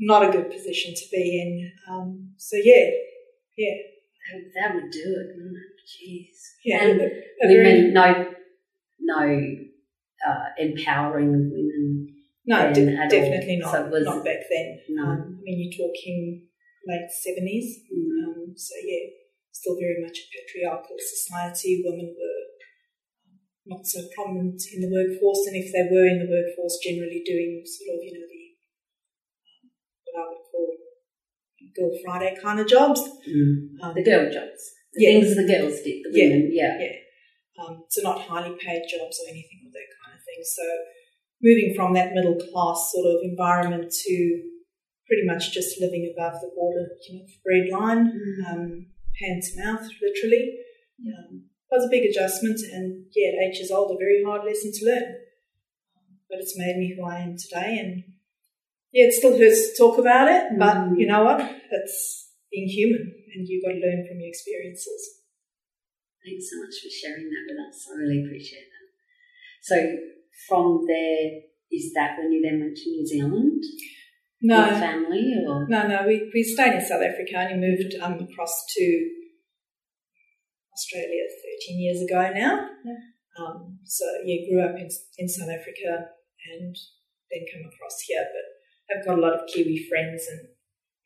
not 0.00 0.26
a 0.26 0.30
good 0.32 0.50
position 0.50 0.94
to 0.94 1.02
be 1.10 1.40
in. 1.40 1.70
Um, 1.92 2.30
so, 2.38 2.56
yeah, 2.56 2.88
yeah. 3.58 3.74
That 4.54 4.74
would 4.74 4.90
do 4.90 5.02
it, 5.04 5.36
wouldn't 5.36 5.56
it? 5.56 5.72
Jeez. 5.84 6.38
Yeah, 6.64 6.84
And 6.84 7.00
women, 7.42 7.92
no, 7.92 8.32
no 9.00 9.46
uh, 10.26 10.44
empowering 10.58 11.28
of 11.34 11.40
women. 11.52 12.08
no, 12.46 12.72
de- 12.72 12.96
all. 13.02 13.08
definitely 13.08 13.58
not. 13.60 13.72
So 13.72 13.86
was- 13.88 14.04
not 14.04 14.24
back 14.24 14.38
then. 14.48 14.78
No. 14.90 15.02
Um, 15.02 15.38
I 15.40 15.42
mean, 15.42 15.70
you're 15.70 15.86
talking 15.88 16.46
late 16.86 17.08
70s. 17.10 17.82
Mm. 17.92 18.24
Um, 18.28 18.52
so, 18.56 18.74
yeah, 18.84 19.08
still 19.52 19.76
very 19.78 20.00
much 20.00 20.16
a 20.18 20.24
patriarchal 20.32 20.96
society. 20.98 21.84
Women 21.84 22.16
were 22.16 22.42
um, 23.28 23.38
not 23.66 23.86
so 23.86 24.00
prominent 24.16 24.60
in 24.72 24.80
the 24.80 24.90
workforce, 24.90 25.46
and 25.46 25.56
if 25.56 25.70
they 25.70 25.86
were 25.92 26.08
in 26.08 26.18
the 26.18 26.30
workforce, 26.32 26.80
generally 26.82 27.22
doing 27.24 27.62
sort 27.62 27.94
of, 27.94 28.00
you 28.02 28.12
know, 28.16 28.26
the 28.26 28.42
um, 29.52 29.70
what 30.04 30.16
I 30.18 30.24
would 30.28 30.44
call 30.50 30.68
Girl 31.76 31.92
Friday 32.04 32.36
kind 32.42 32.58
of 32.60 32.66
jobs. 32.66 33.00
Mm. 33.28 33.78
Um, 33.80 33.94
The 33.94 34.02
girl 34.04 34.26
jobs. 34.32 34.60
The 34.92 35.04
Yeah. 35.04 35.10
things 35.20 35.36
the 35.36 35.46
girls 35.46 35.80
did, 35.80 36.04
the 36.04 36.10
Yeah. 36.12 36.28
women, 36.28 36.50
yeah. 36.52 36.74
Yeah. 36.80 36.96
Um, 37.62 37.84
so 37.88 38.02
not 38.02 38.20
highly 38.20 38.56
paid 38.56 38.82
jobs 38.88 39.20
or 39.20 39.28
anything 39.30 39.60
of 39.66 39.72
that 39.72 39.88
kind 40.04 40.18
of 40.18 40.24
thing. 40.24 40.42
So 40.42 40.64
moving 41.40 41.74
from 41.74 41.94
that 41.94 42.12
middle 42.14 42.36
class 42.36 42.92
sort 42.92 43.06
of 43.06 43.20
environment 43.22 43.90
to 43.90 44.14
pretty 45.06 45.24
much 45.26 45.52
just 45.52 45.80
living 45.80 46.12
above 46.12 46.40
the 46.40 46.50
border, 46.54 46.88
you 47.08 47.18
know, 47.18 47.26
bread 47.44 47.68
line, 47.68 48.12
Mm. 48.12 48.52
um, 48.52 48.91
hand 49.20 49.42
to 49.42 49.64
mouth, 49.64 49.88
literally, 50.00 50.58
um, 51.06 51.44
was 51.70 51.84
a 51.84 51.90
big 51.90 52.08
adjustment. 52.08 52.60
And 52.72 53.06
yeah, 53.14 53.28
at 53.28 53.48
eight 53.48 53.54
years 53.56 53.70
old, 53.70 53.90
a 53.92 53.98
very 53.98 54.22
hard 54.24 54.44
lesson 54.44 54.72
to 54.72 54.86
learn. 54.86 55.16
But 56.28 56.40
it's 56.40 56.58
made 56.58 56.76
me 56.76 56.94
who 56.96 57.04
I 57.04 57.20
am 57.20 57.36
today. 57.36 57.78
And 57.78 58.04
yeah, 58.92 59.06
it 59.06 59.14
still 59.14 59.38
hurts 59.38 59.72
to 59.72 59.76
talk 59.76 59.98
about 59.98 60.28
it, 60.28 60.58
but 60.58 60.76
Mm. 60.76 60.98
you 61.00 61.06
know 61.06 61.24
what? 61.24 61.40
It's 61.70 62.30
being 62.50 62.68
human, 62.68 63.14
and 63.34 63.48
you've 63.48 63.64
got 63.64 63.72
to 63.72 63.80
learn 63.80 64.06
from 64.06 64.20
your 64.20 64.28
experiences. 64.28 65.20
Thanks 66.24 66.50
so 66.50 66.60
much 66.60 66.76
for 66.82 66.90
sharing 66.90 67.28
that 67.30 67.44
with 67.48 67.58
us. 67.68 67.88
I 67.90 67.96
really 67.96 68.24
appreciate 68.24 68.68
that. 68.68 68.88
So 69.62 69.96
from 70.46 70.84
there, 70.86 71.40
is 71.72 71.92
that 71.94 72.18
when 72.18 72.30
you 72.30 72.42
then 72.42 72.60
went 72.60 72.76
to 72.76 72.90
New 72.90 73.06
Zealand 73.06 73.64
No, 74.42 74.66
with 74.68 74.78
family 74.80 75.34
or? 75.46 75.66
No, 75.68 75.86
no, 75.86 76.02
we, 76.06 76.30
we 76.34 76.42
stayed 76.42 76.74
in 76.74 76.80
South 76.80 77.02
Africa 77.02 77.38
and 77.38 77.60
moved 77.60 77.94
um, 78.02 78.14
across 78.14 78.52
to 78.76 79.10
Australia 80.74 81.22
13 81.68 81.80
years 81.80 82.02
ago 82.02 82.30
now. 82.34 82.68
Yeah. 82.84 83.02
Um, 83.38 83.78
so, 83.84 84.04
yeah, 84.24 84.42
grew 84.50 84.60
up 84.62 84.74
in, 84.76 84.88
in 85.18 85.28
South 85.28 85.48
Africa 85.48 86.10
and 86.52 86.74
then 87.30 87.46
come 87.52 87.70
across 87.70 88.00
here. 88.06 88.24
But 88.34 88.98
I've 88.98 89.06
got 89.06 89.18
a 89.18 89.22
lot 89.22 89.34
of 89.34 89.46
Kiwi 89.46 89.86
friends 89.88 90.26
and, 90.28 90.48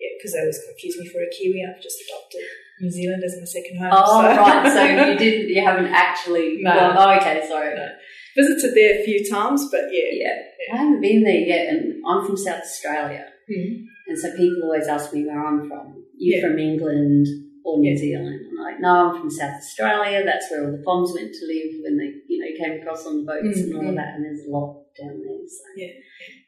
yeah, 0.01 0.17
because 0.19 0.33
they 0.33 0.41
always 0.41 0.61
confuse 0.67 0.97
me 0.99 1.09
for 1.09 1.21
a 1.21 1.31
Kiwi, 1.31 1.61
I've 1.61 1.83
just 1.83 1.99
adopted 2.09 2.43
New 2.81 2.91
Zealand 2.91 3.23
as 3.25 3.37
my 3.39 3.45
second 3.45 3.79
home. 3.79 3.93
Oh, 3.93 4.23
so. 4.23 4.29
right. 4.29 4.73
So 4.73 4.83
you 4.85 5.19
didn't, 5.19 5.49
you 5.51 5.65
haven't 5.65 5.93
actually. 5.93 6.59
No. 6.61 6.73
gone- 6.73 6.97
oh, 6.99 7.17
okay. 7.21 7.47
Sorry. 7.47 7.75
No. 7.77 7.89
Visited 8.37 8.75
there 8.75 9.01
a 9.01 9.05
few 9.05 9.29
times, 9.29 9.69
but 9.71 9.85
yeah. 9.91 10.11
Yeah. 10.13 10.75
I 10.75 10.77
haven't 10.79 11.01
been 11.01 11.23
there 11.25 11.41
yet, 11.41 11.69
and 11.69 12.03
I'm 12.07 12.27
from 12.27 12.37
South 12.37 12.61
Australia. 12.61 13.25
Mm. 13.51 13.85
And 14.09 14.19
so 14.19 14.37
people 14.37 14.63
always 14.65 14.89
ask 14.89 15.13
me 15.13 15.25
where 15.27 15.45
I'm 15.45 15.69
from. 15.69 16.05
You 16.19 16.37
Yeah. 16.37 16.49
from 16.49 16.59
England 16.59 17.27
or 17.65 17.79
New 17.79 17.91
Yeah. 17.91 17.97
Zealand? 17.97 18.41
I'm 18.51 18.57
like, 18.65 18.81
no, 18.81 18.89
I'm 18.89 19.21
from 19.21 19.31
South 19.31 19.57
Australia. 19.57 20.23
That's 20.25 20.51
where 20.51 20.65
all 20.65 20.73
the 20.73 20.83
bombs 20.85 21.13
went 21.15 21.33
to 21.33 21.47
live 21.47 21.83
when 21.83 21.97
they, 21.99 22.13
you 22.29 22.39
know, 22.39 22.51
came 22.59 22.81
across 22.81 23.07
on 23.07 23.19
the 23.19 23.25
boats 23.25 23.61
and 23.61 23.75
all 23.75 23.89
of 23.89 23.95
mm. 23.95 23.97
that. 23.97 24.15
And 24.17 24.25
there's 24.25 24.47
a 24.47 24.51
lot 24.51 24.83
down 25.01 25.21
there. 25.25 25.47
So 25.47 25.65
Yeah. 25.77 25.93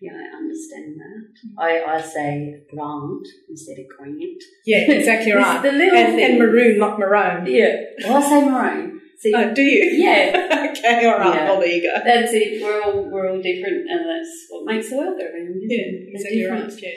yeah, 0.01 0.13
I 0.13 0.37
understand 0.37 0.97
that. 1.01 1.23
I, 1.59 1.85
I 1.97 2.01
say 2.01 2.63
Grant 2.71 3.27
instead 3.49 3.79
of 3.79 3.87
Grant. 3.89 4.43
Yeah, 4.65 4.91
exactly 4.91 5.33
right. 5.43 5.63
the 5.63 5.73
little 5.73 5.99
and, 5.99 6.21
and 6.21 6.39
maroon, 6.39 6.79
not 6.79 6.99
maroon. 6.99 7.47
Yeah. 7.47 7.75
Well, 8.05 8.23
I 8.23 8.29
say 8.29 8.49
maroon. 8.49 8.98
See, 9.19 9.33
Oh, 9.35 9.53
do 9.55 9.63
you? 9.63 9.85
Yeah. 10.05 10.71
okay, 10.71 11.07
all 11.07 11.19
right. 11.19 11.35
Yeah. 11.35 11.45
Well, 11.51 11.61
there 11.61 11.69
you 11.69 11.83
go. 11.83 11.95
that's 12.05 12.33
it. 12.33 12.63
We're 12.63 12.83
all 12.83 13.11
we're 13.11 13.29
all 13.31 13.43
different, 13.43 13.89
and 13.91 14.01
that's 14.09 14.47
what 14.51 14.65
makes 14.67 14.91
the 14.91 14.97
world 14.99 15.19
go 15.19 15.25
round. 15.25 15.55
Yeah, 15.67 16.13
exactly 16.15 16.41
difference. 16.43 16.75
right. 16.75 16.83
Yeah. 16.85 16.91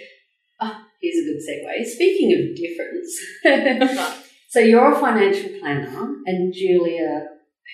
Ah, 0.61 0.85
here's 1.01 1.17
a 1.17 1.27
good 1.27 1.41
segue. 1.41 1.85
Speaking 1.85 2.29
of 2.37 2.55
difference, 2.55 4.11
so 4.49 4.59
you're 4.59 4.91
a 4.93 4.99
financial 4.99 5.59
planner, 5.59 6.15
and 6.27 6.53
Julia, 6.53 7.25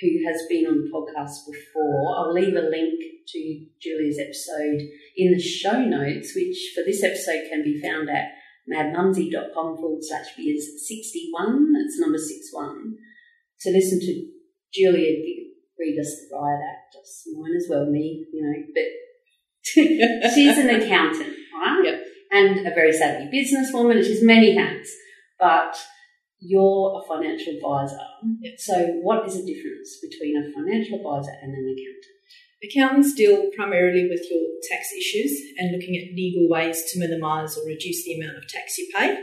who 0.02 0.10
has 0.26 0.42
been 0.50 0.66
on 0.68 0.78
the 0.80 0.90
podcast 0.96 1.44
before, 1.52 2.16
I'll 2.18 2.34
leave 2.34 2.56
a 2.56 2.62
link 2.62 2.94
to 3.28 3.66
Julia's 3.82 4.20
episode 4.20 4.80
in 5.18 5.34
the 5.34 5.42
show 5.42 5.82
notes, 5.84 6.32
which 6.34 6.72
for 6.74 6.84
this 6.86 7.04
episode 7.04 7.50
can 7.50 7.64
be 7.64 7.82
found 7.82 8.10
at 8.10 8.32
madmumsy.com 8.72 9.76
forward 9.78 10.00
slash 10.04 10.36
beers 10.38 10.66
61. 10.88 11.74
That's 11.74 12.00
number 12.00 12.18
61. 12.18 12.96
To 13.62 13.72
listen 13.72 14.00
to 14.00 14.28
Julia 14.74 15.12
read 15.80 16.00
us 16.00 16.28
the 16.30 16.36
riot 16.36 16.60
act, 16.62 16.94
just 16.94 17.28
mine 17.34 17.56
as 17.56 17.68
well, 17.70 17.86
me, 17.86 18.26
you 18.34 18.42
know, 18.42 18.64
but 18.74 18.90
she's 20.34 20.58
an 20.58 20.70
accountant, 20.70 21.36
right? 21.54 21.82
Yep. 21.84 22.04
And 22.32 22.68
a 22.68 22.72
very 22.72 22.92
savvy 22.92 23.26
businesswoman, 23.26 23.98
and 23.98 24.06
she's 24.06 24.24
many 24.24 24.56
hats. 24.56 24.92
But 25.40 25.78
you're 26.40 27.02
a 27.02 27.08
financial 27.08 27.56
advisor. 27.56 28.00
Yep. 28.42 28.54
So, 28.58 28.86
what 29.02 29.28
is 29.28 29.36
the 29.36 29.46
difference 29.54 29.98
between 30.02 30.38
a 30.38 30.52
financial 30.54 30.98
advisor 30.98 31.32
and 31.42 31.54
an 31.54 31.76
accountant? 31.76 32.18
Accountants 32.64 33.14
deal 33.14 33.52
primarily 33.56 34.10
with 34.10 34.26
your 34.32 34.42
tax 34.70 34.92
issues 34.92 35.32
and 35.58 35.72
looking 35.72 35.96
at 35.96 36.16
legal 36.16 36.50
ways 36.50 36.84
to 36.92 37.00
minimise 37.00 37.56
or 37.58 37.68
reduce 37.68 38.04
the 38.04 38.20
amount 38.20 38.38
of 38.38 38.48
tax 38.48 38.78
you 38.78 38.90
pay. 38.96 39.16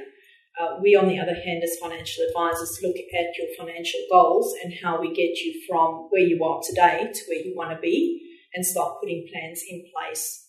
Uh, 0.54 0.78
we, 0.80 0.94
on 0.94 1.08
the 1.08 1.18
other 1.18 1.34
hand, 1.34 1.62
as 1.64 1.74
financial 1.82 2.22
advisors, 2.30 2.78
look 2.78 2.94
at 2.94 3.34
your 3.34 3.50
financial 3.58 3.98
goals 4.10 4.54
and 4.62 4.72
how 4.82 5.00
we 5.00 5.10
get 5.10 5.34
you 5.42 5.50
from 5.66 6.06
where 6.10 6.22
you 6.22 6.38
are 6.44 6.60
today 6.62 7.10
to 7.12 7.20
where 7.26 7.42
you 7.42 7.54
want 7.56 7.74
to 7.74 7.80
be 7.82 8.22
and 8.54 8.64
start 8.64 9.02
putting 9.02 9.26
plans 9.32 9.62
in 9.68 9.82
place 9.90 10.46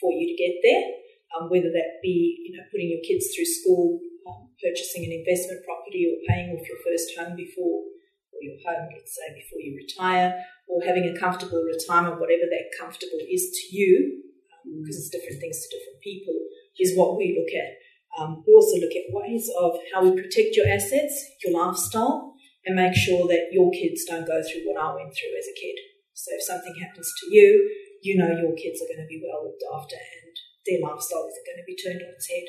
for 0.00 0.12
you 0.12 0.30
to 0.30 0.38
get 0.38 0.54
there. 0.62 0.86
Um, 1.34 1.50
whether 1.50 1.74
that 1.74 1.98
be, 2.02 2.38
you 2.46 2.56
know, 2.56 2.62
putting 2.70 2.88
your 2.88 3.02
kids 3.02 3.34
through 3.34 3.50
school, 3.50 3.98
um, 4.30 4.48
purchasing 4.62 5.04
an 5.04 5.12
investment 5.12 5.66
property, 5.66 6.06
or 6.06 6.22
paying 6.30 6.54
off 6.54 6.62
your 6.62 6.78
first 6.86 7.10
home 7.18 7.34
before, 7.34 7.82
or 8.30 8.38
your 8.40 8.56
home, 8.62 8.88
let's 8.94 9.18
say, 9.18 9.26
before 9.34 9.58
you 9.58 9.74
retire, 9.74 10.38
or 10.70 10.86
having 10.86 11.04
a 11.04 11.18
comfortable 11.18 11.60
retirement, 11.66 12.22
whatever 12.22 12.46
that 12.46 12.70
comfortable 12.78 13.20
is 13.26 13.50
to 13.50 13.76
you, 13.76 14.22
because 14.64 14.96
it's 15.02 15.10
different 15.10 15.42
things 15.42 15.58
to 15.60 15.76
different 15.76 16.00
people, 16.00 16.36
is 16.78 16.96
what 16.96 17.18
we 17.18 17.34
look 17.34 17.50
at. 17.52 17.74
Um, 18.16 18.42
we 18.46 18.54
also 18.54 18.80
look 18.80 18.94
at 18.96 19.12
ways 19.12 19.50
of 19.58 19.76
how 19.92 20.02
we 20.02 20.16
protect 20.16 20.56
your 20.56 20.66
assets, 20.66 21.12
your 21.44 21.52
lifestyle, 21.52 22.34
and 22.64 22.76
make 22.76 22.94
sure 22.94 23.28
that 23.28 23.52
your 23.52 23.70
kids 23.70 24.04
don't 24.04 24.26
go 24.26 24.42
through 24.42 24.64
what 24.64 24.80
I 24.80 24.94
went 24.94 25.12
through 25.12 25.34
as 25.38 25.46
a 25.46 25.58
kid. 25.60 25.76
So 26.14 26.34
if 26.34 26.42
something 26.42 26.74
happens 26.82 27.12
to 27.20 27.34
you, 27.34 27.70
you 28.02 28.16
know 28.16 28.28
your 28.28 28.54
kids 28.54 28.82
are 28.82 28.90
going 28.90 29.02
to 29.02 29.10
be 29.10 29.22
well 29.22 29.44
looked 29.44 29.64
after 29.74 29.96
and 29.96 30.34
their 30.66 30.82
lifestyle 30.82 31.26
isn't 31.26 31.48
going 31.48 31.62
to 31.62 31.68
be 31.68 31.78
turned 31.78 32.02
on 32.02 32.14
its 32.14 32.28
head. 32.28 32.46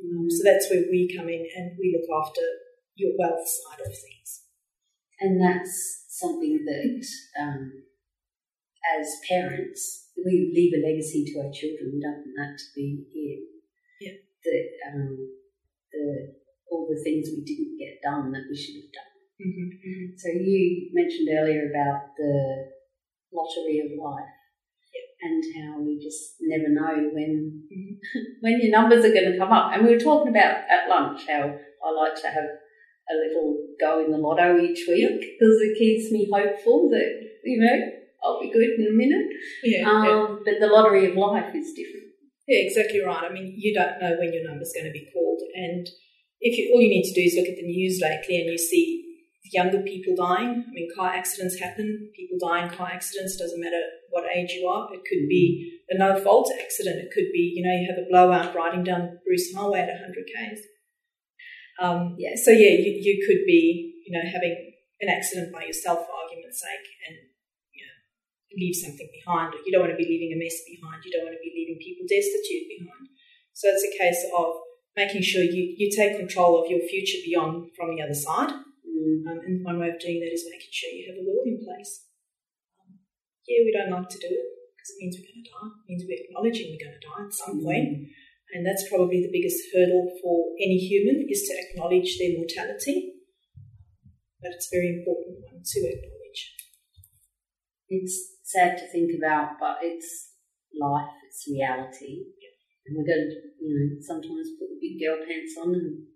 Um, 0.00 0.26
so 0.30 0.40
that's 0.44 0.68
where 0.70 0.84
we 0.90 1.12
come 1.14 1.28
in 1.28 1.46
and 1.56 1.76
we 1.78 1.94
look 1.94 2.08
after 2.08 2.42
your 2.96 3.12
wealth 3.18 3.46
side 3.46 3.80
of 3.80 3.92
things. 3.92 4.48
And 5.20 5.40
that's 5.40 6.06
something 6.08 6.64
that, 6.64 7.06
um, 7.40 7.84
as 8.98 9.06
parents, 9.28 10.08
we 10.16 10.52
leave 10.54 10.72
a 10.72 10.86
legacy 10.86 11.24
to 11.26 11.40
our 11.40 11.52
children. 11.52 11.92
We 11.92 12.00
don't 12.00 12.24
want 12.24 12.36
that 12.36 12.58
to 12.58 12.64
be 12.74 13.04
here. 13.12 13.38
Yeah. 14.00 14.29
That 14.44 14.64
um, 14.88 15.16
the 15.92 16.34
all 16.70 16.86
the 16.88 17.02
things 17.02 17.28
we 17.28 17.42
didn't 17.44 17.78
get 17.78 18.00
done 18.02 18.32
that 18.32 18.46
we 18.48 18.56
should 18.56 18.76
have 18.80 18.92
done. 18.94 19.12
Mm-hmm. 19.40 20.16
So 20.16 20.28
you 20.28 20.90
mentioned 20.92 21.28
earlier 21.32 21.70
about 21.70 22.14
the 22.16 22.70
lottery 23.32 23.80
of 23.80 23.98
life. 23.98 24.36
And 25.22 25.44
how 25.54 25.78
we 25.82 25.98
just 26.00 26.36
never 26.40 26.70
know 26.70 27.10
when 27.12 27.62
Mhm. 27.68 27.98
when 28.40 28.58
your 28.58 28.70
numbers 28.70 29.04
are 29.04 29.12
going 29.12 29.30
to 29.30 29.36
come 29.36 29.52
up. 29.52 29.70
And 29.72 29.86
we 29.86 29.92
were 29.92 30.00
talking 30.00 30.30
about 30.30 30.64
at 30.68 30.88
lunch 30.88 31.26
how 31.28 31.42
I 31.84 31.90
like 31.92 32.14
to 32.22 32.28
have 32.28 32.44
a 33.12 33.14
little 33.14 33.66
go 33.78 34.02
in 34.02 34.10
the 34.12 34.16
lotto 34.16 34.58
each 34.58 34.88
week 34.88 35.20
because 35.20 35.60
it 35.60 35.76
keeps 35.78 36.10
me 36.10 36.26
hopeful 36.32 36.88
that 36.90 37.08
you 37.44 37.60
know 37.60 37.76
I'll 38.24 38.40
be 38.40 38.50
good 38.50 38.80
in 38.80 38.86
a 38.88 38.96
minute. 38.96 39.26
Yeah, 39.62 39.80
yeah. 39.80 40.08
Um, 40.10 40.40
but 40.42 40.54
the 40.58 40.68
lottery 40.68 41.10
of 41.10 41.16
life 41.16 41.54
is 41.54 41.74
different. 41.74 41.99
Yeah, 42.50 42.66
exactly 42.66 42.98
right. 42.98 43.30
I 43.30 43.32
mean, 43.32 43.54
you 43.54 43.72
don't 43.72 44.02
know 44.02 44.18
when 44.18 44.34
your 44.34 44.42
number's 44.42 44.74
going 44.74 44.90
to 44.90 44.90
be 44.90 45.06
called, 45.14 45.38
and 45.54 45.86
if 46.40 46.58
you, 46.58 46.74
all 46.74 46.82
you 46.82 46.90
need 46.90 47.06
to 47.06 47.14
do 47.14 47.22
is 47.22 47.38
look 47.38 47.46
at 47.46 47.54
the 47.54 47.62
news 47.62 48.02
lately, 48.02 48.42
and 48.42 48.50
you 48.50 48.58
see 48.58 49.06
younger 49.52 49.78
people 49.86 50.18
dying. 50.18 50.66
I 50.66 50.70
mean, 50.74 50.90
car 50.96 51.14
accidents 51.14 51.60
happen. 51.60 52.10
People 52.10 52.42
die 52.42 52.64
in 52.66 52.74
car 52.74 52.90
accidents. 52.90 53.36
Doesn't 53.36 53.60
matter 53.60 53.78
what 54.10 54.24
age 54.34 54.50
you 54.50 54.66
are. 54.66 54.92
It 54.92 55.06
could 55.06 55.30
be 55.30 55.78
a 55.90 55.96
no-fault 55.96 56.50
accident. 56.60 56.98
It 56.98 57.14
could 57.14 57.30
be, 57.32 57.54
you 57.54 57.62
know, 57.62 57.70
you 57.70 57.86
have 57.86 58.02
a 58.02 58.10
blowout 58.10 58.54
riding 58.54 58.82
down 58.82 59.20
Bruce 59.24 59.54
Highway 59.54 59.86
at 59.86 60.02
100 60.02 60.26
k's. 60.26 60.60
Um, 61.78 62.16
yeah. 62.18 62.34
So 62.34 62.50
yeah, 62.50 62.74
you, 62.74 62.98
you 62.98 63.24
could 63.26 63.46
be, 63.46 63.94
you 64.06 64.10
know, 64.10 64.26
having 64.26 64.74
an 65.00 65.08
accident 65.08 65.52
by 65.52 65.64
yourself 65.70 66.00
for 66.02 66.12
argument's 66.18 66.60
sake, 66.60 66.90
and 67.06 67.29
leave 68.56 68.74
something 68.74 69.08
behind, 69.14 69.54
you 69.64 69.70
don't 69.70 69.86
want 69.86 69.94
to 69.94 70.00
be 70.00 70.08
leaving 70.08 70.34
a 70.34 70.38
mess 70.40 70.58
behind. 70.66 71.04
You 71.04 71.12
don't 71.14 71.26
want 71.26 71.38
to 71.38 71.44
be 71.44 71.54
leaving 71.54 71.78
people 71.78 72.06
destitute 72.08 72.66
behind. 72.66 73.06
So 73.54 73.68
it's 73.70 73.86
a 73.86 73.94
case 73.94 74.22
of 74.34 74.58
making 74.96 75.22
sure 75.22 75.42
you, 75.42 75.74
you 75.76 75.90
take 75.90 76.18
control 76.18 76.58
of 76.58 76.70
your 76.70 76.82
future 76.88 77.22
beyond 77.24 77.70
from 77.76 77.94
the 77.94 78.02
other 78.02 78.16
side. 78.16 78.50
Mm. 78.50 79.26
Um, 79.28 79.38
and 79.46 79.64
one 79.64 79.78
way 79.78 79.90
of 79.90 80.02
doing 80.02 80.20
that 80.20 80.34
is 80.34 80.48
making 80.50 80.72
sure 80.72 80.90
you 80.90 81.06
have 81.08 81.20
a 81.20 81.24
will 81.24 81.46
in 81.46 81.62
place. 81.62 82.10
Um, 82.80 82.98
yeah, 83.46 83.62
we 83.62 83.70
don't 83.70 83.94
like 83.94 84.08
to 84.08 84.18
do 84.18 84.30
it 84.30 84.46
because 84.74 84.90
it 84.92 84.98
means 84.98 85.14
we're 85.16 85.30
going 85.30 85.44
to 85.44 85.50
die. 85.50 85.70
It 85.70 85.86
means 85.86 86.02
we're 86.08 86.24
acknowledging 86.26 86.66
we're 86.72 86.84
going 86.84 86.98
to 86.98 87.06
die 87.06 87.22
at 87.28 87.34
some 87.36 87.62
point. 87.62 88.10
And 88.50 88.66
that's 88.66 88.88
probably 88.90 89.22
the 89.22 89.30
biggest 89.30 89.62
hurdle 89.70 90.10
for 90.18 90.56
any 90.58 90.74
human 90.74 91.26
is 91.30 91.46
to 91.46 91.54
acknowledge 91.54 92.18
their 92.18 92.34
mortality. 92.34 93.14
But 94.42 94.58
it's 94.58 94.66
a 94.72 94.74
very 94.74 94.90
important 94.90 95.38
one 95.46 95.62
to 95.62 95.80
acknowledge. 95.86 96.40
It's 97.88 98.39
sad 98.52 98.78
to 98.78 98.86
think 98.90 99.10
about, 99.18 99.58
but 99.60 99.78
it's 99.82 100.34
life, 100.74 101.14
it's 101.26 101.46
reality. 101.50 102.26
And 102.86 102.96
we're 102.96 103.06
going 103.06 103.30
to, 103.30 103.38
you 103.62 103.70
know, 103.70 104.00
sometimes 104.00 104.58
put 104.58 104.68
the 104.70 104.80
big 104.82 104.98
girl 104.98 105.22
pants 105.22 105.54
on 105.60 105.74
and, 105.74 106.06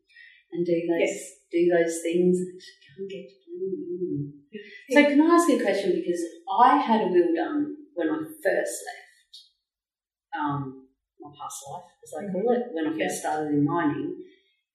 and 0.52 0.66
do 0.66 0.74
those 0.90 1.06
Yes. 1.06 1.30
do 1.52 1.60
those 1.70 2.02
things 2.02 2.38
and 2.42 2.58
can't 2.58 3.10
get 3.10 3.26
to 3.30 3.36
blame 3.46 4.32
Yeah. 4.50 5.02
So 5.02 5.08
can 5.10 5.20
I 5.22 5.34
ask 5.34 5.48
you 5.48 5.60
a 5.60 5.62
question? 5.62 5.92
Because 5.94 6.22
I 6.50 6.76
had 6.78 7.02
a 7.02 7.10
will 7.14 7.34
done 7.34 7.76
when 7.94 8.08
I 8.10 8.18
first 8.18 8.74
left 8.86 9.34
um, 10.34 10.88
my 11.20 11.30
past 11.38 11.62
life, 11.70 11.90
as 12.02 12.12
I 12.18 12.32
call 12.32 12.50
it, 12.50 12.74
when 12.74 12.86
I 12.88 12.90
first 12.90 13.22
Yeah. 13.22 13.22
started 13.22 13.54
in 13.54 13.64
mining, 13.64 14.24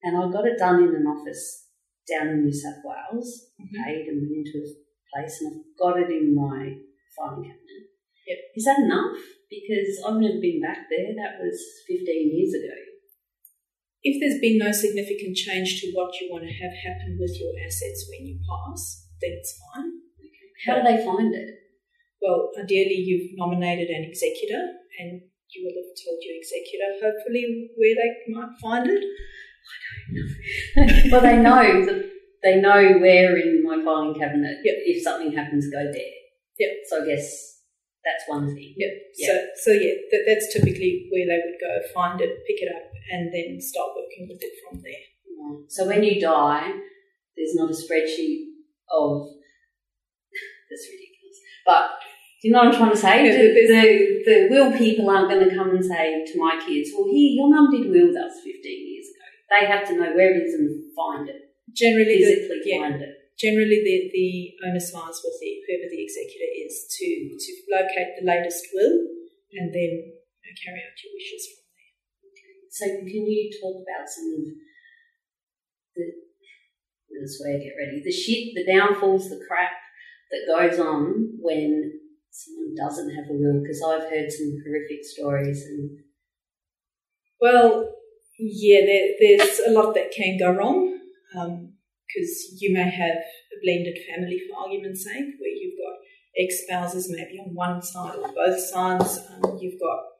and 0.03 0.17
I 0.17 0.31
got 0.31 0.47
it 0.47 0.57
done 0.57 0.83
in 0.83 0.95
an 0.95 1.07
office 1.07 1.67
down 2.07 2.29
in 2.29 2.43
New 2.45 2.53
South 2.53 2.81
Wales. 2.83 3.51
Mhm. 3.59 3.83
Paid 3.83 4.07
and 4.07 4.21
went 4.21 4.47
into 4.47 4.59
a 4.59 4.67
place, 5.11 5.41
and 5.41 5.51
I've 5.59 5.77
got 5.77 5.99
it 5.99 6.09
in 6.09 6.33
my 6.33 6.79
filing 7.19 7.43
cabinet. 7.43 7.83
Yep. 8.23 8.39
Is 8.55 8.63
that 8.63 8.79
enough? 8.79 9.19
Because 9.51 9.99
I've 10.07 10.23
never 10.23 10.39
been 10.39 10.63
back 10.63 10.87
there. 10.87 11.11
That 11.19 11.43
was 11.43 11.59
15 11.83 12.07
years 12.07 12.55
ago. 12.55 12.79
If 14.01 14.15
there's 14.23 14.39
been 14.39 14.63
no 14.63 14.71
significant 14.71 15.35
change 15.35 15.81
to 15.81 15.91
what 15.91 16.15
you 16.21 16.31
want 16.31 16.47
to 16.47 16.55
have 16.55 16.71
happen 16.71 17.19
with 17.19 17.35
your 17.35 17.51
assets 17.59 18.07
when 18.07 18.31
you 18.31 18.39
pass, 18.47 19.11
then 19.19 19.35
it's 19.35 19.59
fine. 19.59 19.91
How 20.65 20.79
do 20.79 20.83
they 20.87 21.03
find 21.03 21.35
it? 21.35 21.59
Well, 22.21 22.51
ideally, 22.59 22.95
you've 22.95 23.35
nominated 23.35 23.89
an 23.89 24.03
executor, 24.07 24.59
and 24.99 25.21
you 25.51 25.63
will 25.63 25.75
have 25.75 25.95
told 25.99 26.19
your 26.21 26.35
executor, 26.35 26.99
hopefully, 26.99 27.71
where 27.75 27.95
they 27.95 28.33
might 28.33 28.55
find 28.61 28.89
it. 28.89 29.03
I 29.69 30.85
don't 30.85 30.87
know. 30.87 31.11
well, 31.11 31.21
they 31.21 31.37
know 31.37 31.85
that 31.85 32.09
they 32.43 32.61
know 32.61 32.99
where 32.99 33.37
in 33.37 33.63
my 33.63 33.83
filing 33.83 34.17
cabinet. 34.17 34.57
Yep. 34.63 34.75
If 34.85 35.03
something 35.03 35.31
happens, 35.33 35.69
go 35.71 35.83
there. 35.91 36.18
Yep. 36.59 36.71
So 36.87 37.03
I 37.03 37.05
guess 37.07 37.59
that's 38.05 38.23
one 38.27 38.53
thing. 38.53 38.73
Yep. 38.77 38.91
Yeah. 39.17 39.27
So, 39.27 39.33
so 39.63 39.71
yeah, 39.71 39.95
that, 40.11 40.23
that's 40.27 40.53
typically 40.53 41.09
where 41.11 41.25
they 41.25 41.39
would 41.39 41.59
go, 41.59 41.71
find 41.93 42.19
it, 42.21 42.29
pick 42.47 42.61
it 42.61 42.69
up, 42.75 42.91
and 43.11 43.33
then 43.33 43.59
start 43.59 43.95
working 43.95 44.27
with 44.29 44.39
it 44.41 44.53
from 44.63 44.81
there. 44.81 45.05
Right. 45.39 45.65
So 45.67 45.87
when 45.87 46.03
you 46.03 46.19
die, 46.19 46.71
there's 47.35 47.55
not 47.55 47.71
a 47.71 47.73
spreadsheet 47.73 48.51
of. 48.91 49.27
that's 50.69 50.87
ridiculous. 50.91 51.37
But 51.65 51.99
do 52.41 52.47
you 52.47 52.53
know 52.53 52.63
what 52.63 52.73
I'm 52.73 52.79
trying 52.79 52.91
to 52.91 52.97
say? 52.97 53.25
Yeah, 53.25 53.35
the, 53.35 53.67
the, 53.67 54.23
the 54.23 54.47
will 54.49 54.71
people 54.77 55.09
aren't 55.09 55.29
going 55.29 55.47
to 55.47 55.55
come 55.55 55.71
and 55.71 55.83
say 55.83 56.23
to 56.23 56.39
my 56.39 56.55
kids, 56.65 56.91
"Well, 56.95 57.07
here, 57.11 57.35
your 57.35 57.49
mum 57.49 57.71
did 57.71 57.91
will 57.91 58.07
with 58.07 58.15
us 58.15 58.39
15 58.39 58.53
years 58.63 59.07
ago." 59.11 59.25
They 59.51 59.65
have 59.67 59.87
to 59.87 59.95
know 59.95 60.15
where 60.15 60.31
it 60.31 60.43
is 60.43 60.53
and 60.53 60.83
find 60.95 61.27
it, 61.27 61.51
Generally, 61.75 62.05
the, 62.05 62.23
physically 62.23 62.61
yeah, 62.65 62.79
find 62.79 63.01
it. 63.01 63.18
Generally 63.39 63.79
the, 63.81 63.97
the 64.11 64.29
onus 64.67 64.91
lies 64.93 65.23
with 65.23 65.39
the, 65.39 65.51
whoever 65.63 65.87
the 65.87 66.03
executor 66.03 66.49
is 66.67 66.85
to, 66.99 67.07
to 67.39 67.51
locate 67.71 68.19
the 68.19 68.27
latest 68.27 68.67
will 68.75 69.07
and 69.55 69.71
then 69.71 69.91
you 70.11 70.43
know, 70.43 70.53
carry 70.59 70.83
out 70.83 70.99
your 70.99 71.15
wishes 71.15 71.47
from 71.47 71.63
there. 71.71 71.95
So 72.69 72.83
can 73.07 73.23
you 73.25 73.49
talk 73.57 73.79
about 73.79 74.05
some 74.11 74.27
of 74.35 74.43
the 74.43 74.59
this 77.21 77.41
way 77.43 77.59
get 77.59 77.73
ready 77.77 78.01
the 78.03 78.11
shit, 78.11 78.55
the 78.55 78.71
downfalls, 78.71 79.29
the 79.29 79.41
crap 79.47 79.71
that 80.31 80.47
goes 80.47 80.79
on 80.79 81.33
when 81.39 81.99
someone 82.31 82.75
doesn't 82.77 83.13
have 83.15 83.25
a 83.29 83.33
will? 83.33 83.61
Because 83.61 83.81
I've 83.83 84.09
heard 84.09 84.31
some 84.31 84.61
horrific 84.65 85.03
stories, 85.03 85.63
and 85.65 85.99
Well, 87.41 87.93
yeah, 88.39 88.85
there, 88.85 89.09
there's 89.19 89.59
a 89.59 89.71
lot 89.71 89.93
that 89.95 90.11
can 90.11 90.37
go 90.37 90.51
wrong 90.51 90.99
um, 91.37 91.68
because 92.09 92.57
you 92.57 92.73
may 92.73 92.89
have 92.89 93.21
a 93.53 93.57
blended 93.61 93.97
family, 94.09 94.41
for 94.49 94.65
argument's 94.65 95.05
sake, 95.05 95.37
where 95.37 95.53
you've 95.53 95.77
got 95.77 96.01
ex 96.37 96.65
spouses 96.65 97.07
maybe 97.09 97.37
on 97.37 97.53
one 97.53 97.81
side 97.81 98.17
or 98.17 98.33
both 98.33 98.59
sides. 98.59 99.19
Um, 99.29 99.57
you've 99.61 99.79
got 99.79 100.17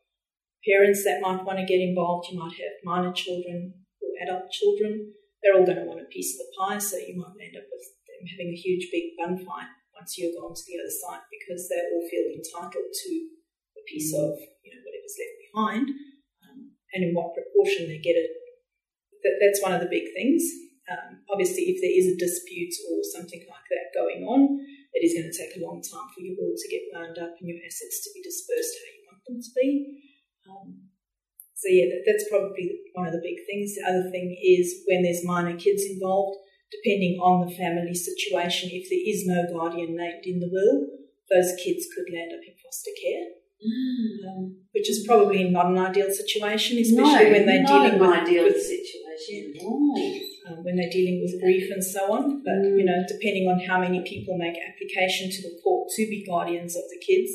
parents 0.62 1.04
that 1.04 1.22
might 1.22 1.44
want 1.44 1.58
to 1.58 1.66
get 1.66 1.82
involved. 1.82 2.30
You 2.32 2.38
might 2.38 2.54
have 2.54 2.86
minor 2.86 3.12
children 3.14 3.74
or 4.02 4.10
adult 4.22 4.52
children. 4.52 5.14
They're 5.42 5.58
all 5.58 5.66
going 5.66 5.82
to 5.82 5.90
want 5.90 6.06
a 6.06 6.14
piece 6.14 6.36
of 6.36 6.46
the 6.46 6.52
pie, 6.60 6.78
so 6.78 6.98
you 6.98 7.18
might 7.18 7.34
end 7.42 7.58
up 7.58 7.66
with 7.66 7.86
them 8.06 8.28
having 8.30 8.54
a 8.54 8.60
huge 8.60 8.92
big 8.92 9.16
bun 9.18 9.40
fight 9.42 9.72
once 9.96 10.16
you're 10.20 10.36
gone 10.36 10.54
to 10.54 10.66
the 10.68 10.78
other 10.80 10.92
side 10.92 11.24
because 11.28 11.68
they 11.68 11.80
all 11.80 12.06
feel 12.08 12.28
entitled 12.32 12.92
to 12.92 13.12
a 13.76 13.84
piece 13.88 14.12
of 14.14 14.36
you 14.64 14.72
know 14.72 14.84
whatever's 14.84 15.18
left 15.20 15.38
behind 15.48 15.88
um, 16.44 16.76
and 16.94 17.02
in 17.08 17.16
what 17.16 17.34
proportion 17.34 17.88
they 17.88 18.00
get 18.00 18.20
it. 18.20 18.30
That, 19.24 19.36
that's 19.40 19.64
one 19.64 19.74
of 19.74 19.82
the 19.82 19.92
big 19.92 20.12
things. 20.16 20.44
Um, 20.90 21.22
obviously, 21.30 21.70
if 21.70 21.78
there 21.80 21.94
is 21.94 22.10
a 22.10 22.18
dispute 22.18 22.74
or 22.90 23.06
something 23.14 23.46
like 23.46 23.68
that 23.70 23.94
going 23.94 24.26
on, 24.26 24.58
it 24.94 25.06
is 25.06 25.14
going 25.14 25.30
to 25.30 25.38
take 25.38 25.54
a 25.54 25.64
long 25.64 25.80
time 25.86 26.10
for 26.10 26.22
your 26.26 26.34
will 26.34 26.58
to 26.58 26.72
get 26.74 26.90
wound 26.90 27.18
up 27.22 27.38
and 27.38 27.46
your 27.46 27.62
assets 27.62 28.02
to 28.04 28.10
be 28.18 28.26
dispersed 28.26 28.74
how 28.74 28.90
you 28.90 29.04
want 29.06 29.22
them 29.30 29.38
to 29.38 29.52
be. 29.54 29.70
Um, 30.50 30.68
so 31.54 31.70
yeah, 31.70 31.94
that, 31.94 32.04
that's 32.10 32.26
probably 32.26 32.90
one 32.98 33.06
of 33.06 33.14
the 33.14 33.22
big 33.22 33.38
things. 33.46 33.78
The 33.78 33.86
other 33.86 34.10
thing 34.10 34.34
is 34.42 34.82
when 34.90 35.06
there's 35.06 35.22
minor 35.22 35.54
kids 35.56 35.86
involved, 35.86 36.42
depending 36.74 37.22
on 37.22 37.46
the 37.46 37.54
family 37.54 37.94
situation, 37.94 38.74
if 38.74 38.90
there 38.90 39.06
is 39.06 39.30
no 39.30 39.46
guardian 39.54 39.94
named 39.94 40.26
in 40.26 40.42
the 40.42 40.50
will, 40.50 40.90
those 41.30 41.54
kids 41.62 41.86
could 41.94 42.10
land 42.10 42.34
up 42.34 42.42
in 42.42 42.58
foster 42.58 42.96
care 42.98 43.40
um, 44.28 44.56
which 44.72 44.90
is 44.90 45.06
probably 45.06 45.50
not 45.50 45.68
an 45.68 45.78
ideal 45.78 46.12
situation, 46.12 46.78
especially 46.78 47.26
no, 47.26 47.32
when 47.32 47.46
they're 47.46 47.66
dealing 47.66 47.94
an 47.94 48.00
with, 48.00 48.10
ideal 48.10 48.44
with 48.46 48.62
situation. 48.62 49.54
No. 49.56 50.19
Um, 50.50 50.66
when 50.66 50.76
they're 50.76 50.90
dealing 50.90 51.22
with 51.22 51.40
grief 51.40 51.70
and 51.70 51.84
so 51.84 52.10
on. 52.12 52.42
But 52.44 52.58
Mm. 52.66 52.78
you 52.82 52.86
know, 52.90 53.00
depending 53.08 53.46
on 53.48 53.62
how 53.62 53.80
many 53.80 54.02
people 54.02 54.36
make 54.38 54.58
application 54.58 55.30
to 55.30 55.42
the 55.46 55.56
court 55.62 55.90
to 55.96 56.10
be 56.10 56.26
guardians 56.26 56.76
of 56.76 56.84
the 56.90 57.00
kids, 57.06 57.32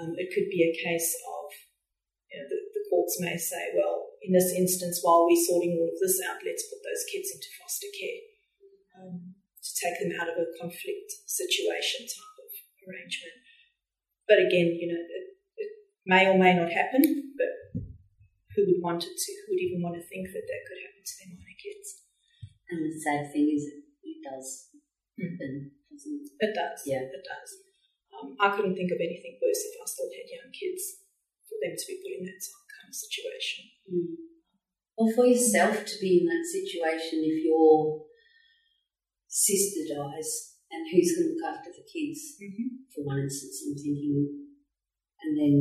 um, 0.00 0.16
it 0.16 0.32
could 0.32 0.48
be 0.48 0.64
a 0.64 0.72
case 0.88 1.14
of 1.36 1.52
you 2.32 2.40
know, 2.42 2.48
the, 2.48 2.58
the 2.74 2.84
courts 2.90 3.20
may 3.20 3.36
say, 3.36 3.70
well, 3.76 4.10
in 4.22 4.32
this 4.32 4.52
instance, 4.52 5.00
while 5.02 5.24
we're 5.24 5.46
sorting 5.46 5.78
all 5.78 5.88
of 5.88 6.00
this 6.00 6.18
out, 6.26 6.42
let's 6.44 6.66
put 6.68 6.82
those 6.82 7.04
kids 7.12 7.30
into 7.30 7.46
foster 7.60 7.86
care 7.94 8.20
um, 8.98 9.36
to 9.62 9.70
take 9.78 9.96
them 10.00 10.12
out 10.18 10.28
of 10.28 10.36
a 10.36 10.46
conflict 10.58 11.12
situation 11.24 12.02
type 12.02 12.36
of 12.42 12.50
arrangement. 12.88 13.36
But 14.26 14.42
again, 14.42 14.74
you 14.74 14.90
know, 14.90 14.98
it, 14.98 15.24
it 15.56 15.70
may 16.04 16.26
or 16.26 16.36
may 16.36 16.52
not 16.54 16.72
happen, 16.72 17.32
but 17.38 17.52
who 18.56 18.66
would 18.66 18.82
want 18.82 19.04
it 19.04 19.14
to? 19.14 19.30
Who 19.46 19.54
would 19.54 19.62
even 19.62 19.82
want 19.82 19.94
to 19.96 20.08
think 20.08 20.26
that 20.34 20.42
that 20.50 20.62
could 20.66 20.82
happen 20.82 21.02
to 21.06 21.14
their 21.22 21.30
minor 21.30 21.56
kids? 21.62 22.05
And 22.70 22.82
the 22.82 22.92
sad 22.98 23.30
thing 23.30 23.46
is, 23.46 23.62
it 24.02 24.18
does 24.26 24.74
happen, 25.14 25.70
doesn't 25.90 26.18
it? 26.18 26.30
It 26.42 26.52
does. 26.54 26.82
Yeah. 26.84 27.06
It 27.06 27.22
does. 27.22 27.50
Um, 28.16 28.34
I 28.40 28.50
couldn't 28.54 28.74
think 28.74 28.90
of 28.90 29.00
anything 29.00 29.38
worse 29.38 29.62
if 29.62 29.76
I 29.78 29.86
still 29.86 30.10
had 30.10 30.26
young 30.26 30.50
kids 30.50 31.04
for 31.46 31.56
them 31.62 31.74
to 31.76 31.84
be 31.86 32.00
put 32.00 32.16
in 32.16 32.24
that 32.26 32.42
kind 32.42 32.88
of 32.88 32.96
situation. 32.96 33.62
Mm. 33.86 34.14
Or 34.96 35.06
for 35.12 35.26
yourself 35.28 35.84
to 35.84 35.96
be 36.00 36.24
in 36.24 36.26
that 36.26 36.46
situation 36.48 37.20
if 37.20 37.44
your 37.44 38.08
sister 39.28 39.84
dies 39.92 40.56
and 40.72 40.88
who's 40.88 41.12
going 41.12 41.28
to 41.28 41.34
look 41.36 41.44
after 41.44 41.70
the 41.70 41.84
kids? 41.84 42.40
Mm-hmm. 42.40 42.88
For 42.96 43.04
one 43.04 43.20
instance, 43.20 43.60
I'm 43.62 43.76
thinking, 43.76 44.48
and 45.20 45.32
then 45.36 45.54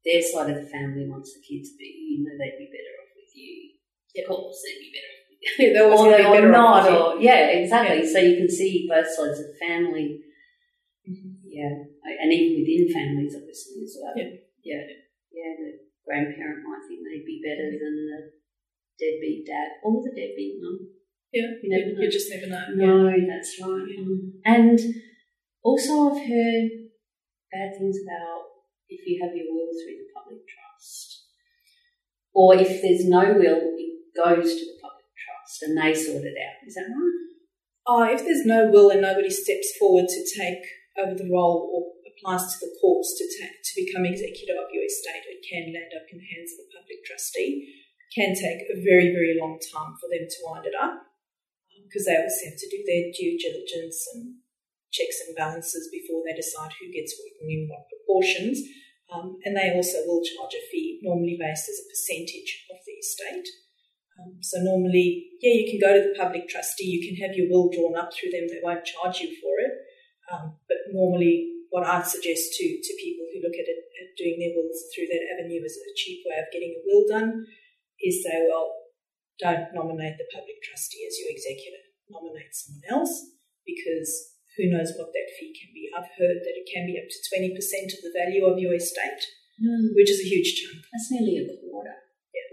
their 0.00 0.24
side 0.24 0.48
of 0.48 0.64
the 0.64 0.72
family 0.72 1.04
wants 1.04 1.36
the 1.36 1.44
kids, 1.44 1.76
but 1.76 1.84
you 1.84 2.24
know 2.24 2.32
they'd 2.40 2.56
be 2.56 2.72
better 2.72 2.94
off 3.04 3.12
with 3.12 3.32
you. 3.36 3.76
Of 4.16 4.24
course, 4.32 4.58
they'd 4.64 4.80
be 4.80 4.96
better 4.96 5.12
off 5.12 5.19
Yeah, 5.58 5.88
or, 5.88 6.04
be 6.16 6.22
or 6.24 6.34
better 6.36 6.52
not, 6.52 6.84
or 6.90 7.20
yeah, 7.20 7.48
exactly. 7.48 8.06
So 8.06 8.18
you 8.18 8.36
can 8.36 8.50
see 8.50 8.86
both 8.88 9.08
sides 9.08 9.40
of 9.40 9.46
the 9.48 9.58
family. 9.58 10.20
Mhm. 11.08 11.32
Yeah, 11.48 11.88
and 12.20 12.32
even 12.32 12.60
within 12.60 12.92
families, 12.92 13.34
obviously 13.34 13.82
as 13.82 13.96
well. 13.96 14.12
Yeah. 14.16 14.36
yeah, 14.62 14.84
yeah. 15.32 15.50
The 15.56 15.70
grandparent 16.04 16.60
might 16.62 16.84
think 16.86 17.00
they'd 17.00 17.24
be 17.24 17.40
better 17.40 17.72
than 17.72 17.94
the 18.04 18.20
deadbeat 19.00 19.46
dad 19.46 19.80
or 19.82 20.02
the 20.04 20.12
deadbeat 20.12 20.60
mum. 20.60 20.92
Yeah, 21.32 21.56
You 21.62 21.70
never 21.70 21.88
you, 21.88 21.94
know. 21.94 22.00
you 22.02 22.10
just 22.10 22.30
never 22.30 22.46
know. 22.46 22.66
No, 22.76 23.10
that's 23.26 23.56
right. 23.62 23.96
And 24.44 24.78
also, 25.62 26.10
I've 26.10 26.26
heard 26.26 26.68
bad 27.52 27.70
things 27.78 27.96
about 28.04 28.44
if 28.88 29.06
you 29.06 29.22
have 29.22 29.34
your 29.34 29.46
will 29.48 29.70
through 29.72 30.04
the 30.04 30.10
public 30.14 30.40
trust, 30.46 31.26
or 32.34 32.54
if 32.56 32.82
there's 32.82 33.06
no 33.06 33.34
will, 33.34 33.72
it 33.78 34.10
goes 34.16 34.54
to 34.54 34.64
the 34.66 34.79
trust 35.50 35.62
and 35.62 35.76
they 35.76 35.94
sort 35.94 36.24
it 36.24 36.36
out. 36.38 36.66
Is 36.66 36.74
that 36.74 36.90
right? 36.90 37.18
Oh, 37.86 38.02
if 38.04 38.22
there's 38.22 38.46
no 38.46 38.70
will 38.70 38.90
and 38.90 39.02
nobody 39.02 39.30
steps 39.30 39.74
forward 39.78 40.06
to 40.06 40.22
take 40.36 40.62
over 40.98 41.14
the 41.14 41.30
role 41.30 41.66
or 41.72 41.80
applies 42.06 42.44
to 42.54 42.66
the 42.66 42.76
courts 42.80 43.16
to, 43.18 43.24
ta- 43.40 43.56
to 43.56 43.72
become 43.74 44.04
executor 44.04 44.54
of 44.60 44.70
your 44.70 44.84
estate, 44.84 45.26
it 45.26 45.42
can 45.42 45.72
land 45.72 45.90
up 45.96 46.06
in 46.12 46.20
the 46.20 46.30
hands 46.30 46.52
of 46.54 46.68
a 46.68 46.72
public 46.76 47.02
trustee. 47.02 47.66
It 47.66 48.10
can 48.14 48.34
take 48.36 48.68
a 48.68 48.82
very, 48.84 49.10
very 49.10 49.38
long 49.40 49.58
time 49.58 49.96
for 49.98 50.06
them 50.12 50.28
to 50.28 50.44
wind 50.46 50.66
it 50.66 50.76
up 50.76 51.08
because 51.88 52.06
they 52.06 52.14
obviously 52.14 52.52
have 52.52 52.60
to 52.60 52.70
do 52.70 52.80
their 52.86 53.10
due 53.10 53.34
diligence 53.40 53.98
and 54.14 54.38
checks 54.92 55.22
and 55.26 55.34
balances 55.34 55.90
before 55.90 56.22
they 56.22 56.36
decide 56.36 56.70
who 56.78 56.92
gets 56.92 57.16
what 57.18 57.34
and 57.42 57.50
in 57.50 57.66
what 57.66 57.90
proportions. 57.90 58.62
Um, 59.10 59.42
and 59.42 59.58
they 59.58 59.74
also 59.74 60.06
will 60.06 60.22
charge 60.22 60.54
a 60.54 60.62
fee, 60.70 61.02
normally 61.02 61.34
based 61.34 61.66
as 61.66 61.82
a 61.82 61.90
percentage 61.90 62.66
of 62.70 62.78
the 62.86 62.94
estate. 62.94 63.48
Um, 64.20 64.36
so 64.40 64.60
normally, 64.60 65.32
yeah, 65.40 65.56
you 65.56 65.66
can 65.70 65.80
go 65.80 65.96
to 65.96 66.04
the 66.04 66.18
public 66.18 66.48
trustee, 66.48 66.84
you 66.92 67.00
can 67.00 67.16
have 67.24 67.32
your 67.36 67.48
will 67.48 67.72
drawn 67.72 67.96
up 67.96 68.12
through 68.12 68.30
them, 68.30 68.46
they 68.52 68.60
won't 68.60 68.84
charge 68.84 69.20
you 69.24 69.32
for 69.40 69.56
it. 69.64 69.72
Um, 70.28 70.60
but 70.68 70.76
normally, 70.92 71.64
what 71.72 71.88
I'd 71.88 72.04
suggest 72.06 72.52
to, 72.60 72.64
to 72.66 72.92
people 73.00 73.24
who 73.32 73.40
look 73.40 73.56
at 73.56 73.66
it 73.66 73.80
at 73.80 74.18
doing 74.20 74.36
their 74.38 74.52
wills 74.54 74.84
through 74.92 75.08
that 75.08 75.24
avenue 75.32 75.64
as 75.64 75.74
a 75.78 75.96
cheap 75.96 76.20
way 76.28 76.36
of 76.36 76.52
getting 76.52 76.76
a 76.76 76.82
will 76.84 77.06
done 77.08 77.46
is 78.02 78.22
say, 78.22 78.44
well, 78.44 78.68
don't 79.40 79.72
nominate 79.72 80.20
the 80.20 80.28
public 80.34 80.60
trustee 80.60 81.06
as 81.08 81.16
your 81.16 81.32
executor, 81.32 81.80
nominate 82.12 82.52
someone 82.52 82.84
else 82.92 83.14
because 83.64 84.36
who 84.58 84.68
knows 84.68 84.92
what 84.98 85.14
that 85.14 85.30
fee 85.38 85.54
can 85.56 85.70
be. 85.72 85.88
I've 85.94 86.10
heard 86.18 86.42
that 86.44 86.58
it 86.58 86.68
can 86.68 86.84
be 86.84 86.98
up 87.00 87.08
to 87.08 87.18
20% 87.32 87.54
of 87.96 88.02
the 88.04 88.12
value 88.12 88.44
of 88.44 88.58
your 88.58 88.74
estate, 88.74 89.24
Mm. 89.60 89.92
which 89.94 90.08
is 90.08 90.20
a 90.20 90.28
huge 90.28 90.56
chunk. 90.56 90.80
That's 90.90 91.10
nearly 91.12 91.36
a 91.36 91.44
quarter. 91.60 91.92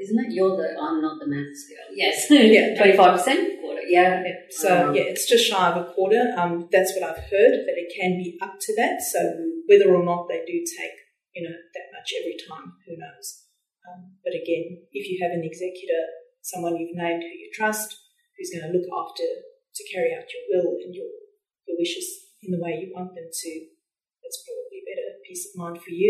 Isn't 0.08 0.24
it? 0.24 0.32
You're 0.32 0.56
the, 0.56 0.72
I'm 0.80 1.02
not 1.04 1.20
the 1.20 1.28
maths 1.28 1.67
girl. 1.67 1.91
Yes. 1.91 2.28
Yeah. 2.32 2.80
25% 2.80 3.60
quarter. 3.60 3.84
Yeah. 3.88 4.24
Yeah, 4.24 4.34
so 4.50 4.70
Wow. 4.72 4.93
yeah, 4.96 5.12
it's 5.12 5.28
just 5.28 5.43
shy 5.52 5.67
of 5.72 5.76
a 5.84 5.91
quarter. 5.91 6.32
Um, 6.39 6.67
that's 6.72 6.96
what 6.96 7.04
I've 7.04 7.24
heard 7.28 7.54
that 7.67 7.76
it 7.76 7.91
can 7.91 8.15
be 8.15 8.38
up 8.41 8.56
to 8.60 8.72
that. 8.80 9.02
So 9.04 9.20
whether 9.67 9.91
or 9.91 10.04
not 10.08 10.28
they 10.32 10.43
do 10.48 10.63
take 10.63 10.96
you 11.36 11.43
know 11.46 11.54
that 11.54 11.88
much 11.93 12.10
every 12.17 12.34
time, 12.50 12.74
who 12.88 12.98
knows? 12.98 13.46
Um, 13.86 14.17
but 14.26 14.34
again, 14.34 14.89
if 14.89 15.06
you 15.06 15.22
have 15.22 15.32
an 15.38 15.46
executor, 15.46 16.02
someone 16.41 16.74
you've 16.82 16.98
named 16.98 17.22
who 17.22 17.30
you 17.30 17.54
trust, 17.54 17.93
who's 18.34 18.50
going 18.50 18.65
to 18.65 18.74
look 18.74 18.89
after 18.89 19.28
to 19.28 19.82
carry 19.93 20.17
out 20.17 20.26
your 20.34 20.46
will 20.50 20.82
and 20.82 20.96
your 20.98 21.12
your 21.70 21.78
wishes 21.78 22.08
in 22.41 22.50
the 22.56 22.63
way 22.63 22.80
you 22.82 22.89
want 22.96 23.13
them 23.13 23.30
to, 23.30 23.52
that's 24.24 24.41
probably 24.48 24.82
a 24.82 24.88
better 24.89 25.10
peace 25.28 25.46
of 25.52 25.60
mind 25.62 25.78
for 25.78 25.93
you. 25.93 26.10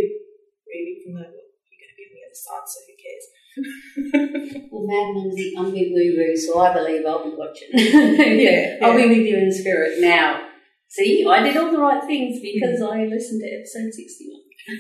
Really, 0.64 1.02
from 1.04 1.20
that, 1.20 1.32
well, 1.34 1.50
you're 1.68 1.82
going 1.84 1.92
to 1.92 2.00
be 2.00 2.08
on 2.08 2.14
the 2.16 2.24
other 2.28 2.40
side, 2.40 2.66
so 2.68 2.78
who 2.88 2.96
cares? 2.96 3.26
Well, 4.72 4.86
Mad 4.86 5.58
I'm 5.58 5.66
a 5.68 5.72
bit 5.72 5.92
woo 5.92 6.16
woo, 6.18 6.36
so 6.36 6.60
I 6.60 6.74
believe 6.74 7.06
I'll 7.06 7.24
be 7.24 7.36
watching. 7.36 7.70
Yeah, 7.74 8.78
I'll 8.82 8.96
be 8.96 9.08
with 9.08 9.26
you 9.26 9.38
in 9.38 9.52
spirit 9.52 10.00
now. 10.00 10.48
See, 10.90 11.26
I 11.28 11.42
did 11.44 11.58
all 11.58 11.72
the 11.72 11.80
right 11.80 12.04
things 12.04 12.40
because 12.42 12.82
I 12.82 13.06
listened 13.06 13.42
to 13.42 13.48
episode 13.58 13.92
61 13.94 14.42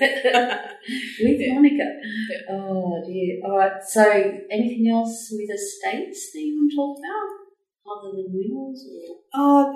with 1.21 1.39
Yeah. 1.41 1.53
Monica. 1.55 1.83
Yeah. 2.29 2.37
Oh 2.51 3.01
dear. 3.05 3.39
All 3.45 3.57
right. 3.57 3.81
So, 3.87 4.03
anything 4.51 4.87
else 4.91 5.29
with 5.31 5.49
estates 5.49 6.31
that 6.33 6.39
you 6.39 6.55
want 6.57 6.71
to 6.71 6.75
talk 6.75 6.97
about 6.99 7.29
other 7.91 8.15
than 8.17 8.31
wills? 8.33 8.85
Or? 9.33 9.69
Uh, 9.69 9.73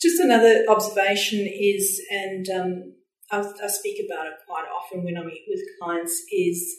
just 0.00 0.20
another 0.20 0.64
observation 0.68 1.40
is, 1.40 2.00
and 2.10 2.48
um, 2.50 2.92
I, 3.30 3.38
I 3.40 3.68
speak 3.68 4.04
about 4.06 4.26
it 4.26 4.32
quite 4.46 4.64
often 4.66 5.04
when 5.04 5.16
I 5.16 5.22
meet 5.24 5.44
with 5.48 5.60
clients, 5.80 6.24
is 6.32 6.78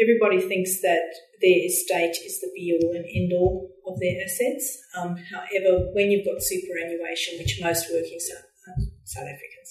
everybody 0.00 0.40
thinks 0.40 0.80
that 0.82 1.06
their 1.40 1.66
estate 1.66 2.16
is 2.24 2.40
the 2.40 2.50
be 2.54 2.78
all 2.80 2.94
and 2.94 3.04
end 3.04 3.32
all 3.32 3.70
of 3.86 4.00
their 4.00 4.22
assets. 4.24 4.78
Um, 4.96 5.16
however, 5.16 5.90
when 5.92 6.10
you've 6.10 6.24
got 6.24 6.42
superannuation, 6.42 7.38
which 7.38 7.60
most 7.60 7.90
working 7.92 8.18
South, 8.18 8.44
um, 8.68 8.90
South 9.04 9.28
Africans, 9.28 9.70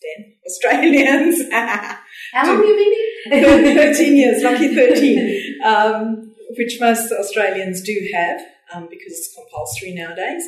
Dan, 0.00 0.34
Australians, 0.46 1.52
How 2.32 2.46
long 2.46 2.56
have 2.56 2.64
you 2.64 2.76
been 3.28 3.44
here? 3.64 3.74
13 3.92 4.16
years, 4.16 4.42
lucky 4.42 4.74
13, 4.74 5.60
um, 5.64 6.32
which 6.56 6.78
most 6.80 7.12
Australians 7.12 7.82
do 7.82 8.08
have 8.14 8.40
um, 8.72 8.88
because 8.90 9.12
it's 9.12 9.34
compulsory 9.34 9.94
nowadays. 9.94 10.44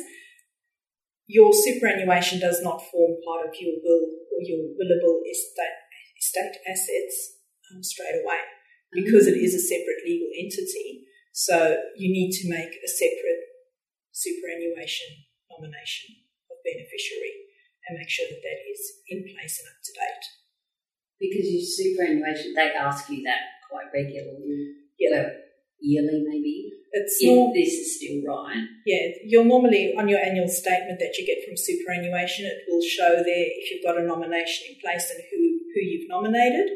Your 1.27 1.53
superannuation 1.53 2.39
does 2.39 2.61
not 2.61 2.81
form 2.91 3.15
part 3.25 3.47
of 3.47 3.53
your 3.59 3.73
will 3.83 4.07
or 4.33 4.41
your 4.41 4.59
willable 4.75 5.21
estate, 5.29 5.77
estate 6.19 6.57
assets 6.67 7.37
um, 7.71 7.83
straight 7.83 8.21
away 8.23 8.39
because 8.95 9.27
it 9.27 9.37
is 9.37 9.53
a 9.53 9.61
separate 9.61 10.05
legal 10.05 10.29
entity. 10.37 11.05
So 11.33 11.77
you 11.97 12.13
need 12.13 12.31
to 12.41 12.49
make 12.49 12.77
a 12.77 12.87
separate 12.89 13.43
superannuation 14.13 15.25
nomination 15.49 16.15
of 16.49 16.57
beneficiary 16.65 17.33
and 17.89 17.97
make 17.97 18.09
sure 18.09 18.25
that 18.29 18.41
that 18.41 18.59
is 18.69 18.81
in 19.09 19.25
place 19.25 19.59
and 19.61 19.69
up 19.69 19.79
to 19.83 19.91
date. 19.93 20.25
Because 21.19 21.45
your 21.49 21.65
superannuation, 21.65 22.53
they 22.53 22.71
ask 22.73 23.09
you 23.09 23.23
that 23.23 23.61
quite 23.69 23.89
regularly. 23.93 24.73
Yeah. 24.99 25.09
Well, 25.11 25.31
yearly 25.83 26.23
maybe. 26.25 26.71
It's 26.93 27.17
If 27.19 27.35
not, 27.35 27.53
this 27.53 27.73
is 27.73 27.97
still 27.97 28.21
right. 28.23 28.63
yeah, 28.85 29.17
you'll 29.25 29.49
normally 29.49 29.95
on 29.97 30.07
your 30.07 30.19
annual 30.19 30.47
statement 30.47 30.99
that 30.99 31.17
you 31.17 31.25
get 31.25 31.43
from 31.43 31.57
superannuation, 31.57 32.45
it 32.45 32.63
will 32.69 32.81
show 32.81 33.09
there 33.17 33.45
if 33.49 33.71
you've 33.71 33.83
got 33.83 33.97
a 33.97 34.05
nomination 34.05 34.69
in 34.69 34.75
place 34.79 35.09
and 35.11 35.19
who 35.29 35.37
who 35.73 35.81
you've 35.81 36.07
nominated. 36.09 36.69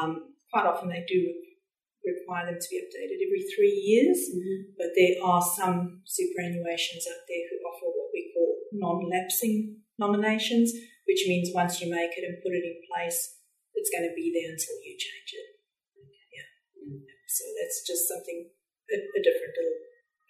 Um, 0.00 0.32
quite 0.52 0.64
often 0.64 0.88
they 0.88 1.04
do 1.08 1.34
require 2.08 2.48
them 2.48 2.56
to 2.56 2.70
be 2.72 2.80
updated 2.80 3.20
every 3.20 3.44
three 3.52 3.76
years, 3.76 4.18
mm-hmm. 4.32 4.72
but 4.80 4.96
there 4.96 5.20
are 5.20 5.44
some 5.44 6.00
superannuations 6.08 7.04
out 7.04 7.24
there 7.28 7.44
who 7.48 7.56
offer 7.68 7.88
what 7.92 8.10
we 8.12 8.32
call 8.32 8.48
non-lapsing 8.72 9.84
nominations, 9.98 10.72
which 11.04 11.28
means 11.28 11.52
once 11.52 11.80
you 11.80 11.90
make 11.90 12.14
it 12.16 12.24
and 12.24 12.40
put 12.40 12.54
it 12.54 12.64
in 12.64 12.78
place, 12.88 13.38
it's 13.74 13.92
going 13.92 14.06
to 14.06 14.14
be 14.16 14.32
there 14.34 14.50
until 14.50 14.76
you 14.82 14.94
change 14.98 15.30
it. 15.36 15.48
Yeah. 16.32 16.48
Mm-hmm. 16.76 17.04
So 17.28 17.44
that's 17.60 17.84
just 17.86 18.08
something, 18.08 18.50
a, 18.90 18.96
a 18.96 19.20
different 19.22 19.54
little 19.54 19.78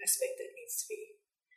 aspect 0.03 0.35
that 0.39 0.53
needs 0.57 0.75
to 0.83 0.87
be 0.91 1.01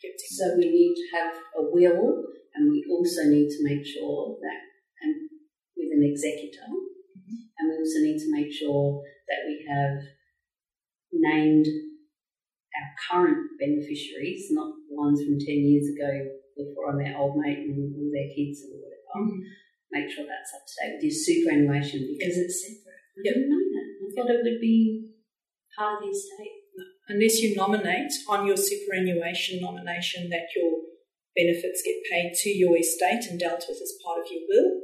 kept 0.01 0.17
in 0.17 0.29
So 0.33 0.45
we 0.57 0.67
need 0.69 0.95
to 0.97 1.05
have 1.17 1.33
a 1.59 1.63
will, 1.69 2.25
and 2.55 2.71
we 2.71 2.85
also 2.89 3.29
need 3.29 3.49
to 3.49 3.61
make 3.63 3.85
sure 3.85 4.37
that, 4.41 4.61
and 5.05 5.29
with 5.77 5.91
an 5.93 6.03
executor, 6.03 6.67
mm-hmm. 6.67 7.37
and 7.57 7.63
we 7.69 7.75
also 7.77 7.99
need 8.01 8.19
to 8.19 8.29
make 8.33 8.51
sure 8.51 9.03
that 9.31 9.47
we 9.47 9.63
have 9.63 9.95
named 11.15 11.67
our 12.75 12.89
current 13.07 13.55
beneficiaries, 13.59 14.51
not 14.51 14.75
the 14.87 14.95
ones 14.95 15.23
from 15.23 15.39
ten 15.39 15.63
years 15.63 15.87
ago 15.95 16.11
before 16.55 16.91
I 16.91 16.99
met 16.99 17.15
old 17.15 17.39
mate 17.39 17.63
and 17.63 17.95
all 17.95 18.11
their 18.11 18.27
kids 18.35 18.67
or 18.67 18.75
whatever. 18.75 19.31
Mhm. 19.31 19.43
Make 19.91 20.09
sure 20.11 20.25
that's 20.27 20.53
up 20.55 20.63
to 20.67 20.73
date 20.79 20.93
with 20.95 21.03
your 21.03 21.11
superannuation 21.11 22.07
because 22.07 22.37
it's 22.37 22.59
separate. 22.63 22.99
I 23.17 23.21
Yep. 23.23 23.33
didn't 23.35 23.49
know 23.49 23.59
that. 23.59 23.87
I 24.03 24.07
thought 24.15 24.31
it 24.35 24.43
would 24.43 24.61
be 24.61 25.11
part 25.75 26.03
of 26.03 26.07
the 26.07 26.11
estate. 26.11 26.57
unless 27.09 27.41
you 27.41 27.53
nominate 27.55 28.11
on 28.29 28.47
your 28.47 28.55
superannuation 28.55 29.59
nomination 29.59 30.29
that 30.29 30.47
your 30.55 30.79
benefits 31.35 31.81
get 31.83 31.97
paid 32.09 32.33
to 32.33 32.49
your 32.49 32.77
estate 32.77 33.23
and 33.29 33.37
dealt 33.37 33.65
with 33.67 33.81
as 33.81 33.97
part 34.03 34.19
of 34.19 34.31
your 34.31 34.43
will, 34.47 34.81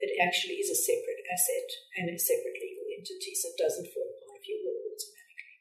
it 0.00 0.10
actually 0.20 0.54
is 0.54 0.70
a 0.70 0.74
separate 0.74 1.22
asset 1.32 1.70
and 1.96 2.10
is 2.10 2.26
separate 2.26 2.54
legal 2.54 2.67
entity, 2.98 3.32
so 3.38 3.54
it 3.54 3.58
doesn't 3.62 3.86
form 3.94 4.10
part 4.26 4.42
of 4.42 4.44
your 4.50 4.58
will 4.66 4.82
automatically. 4.90 5.56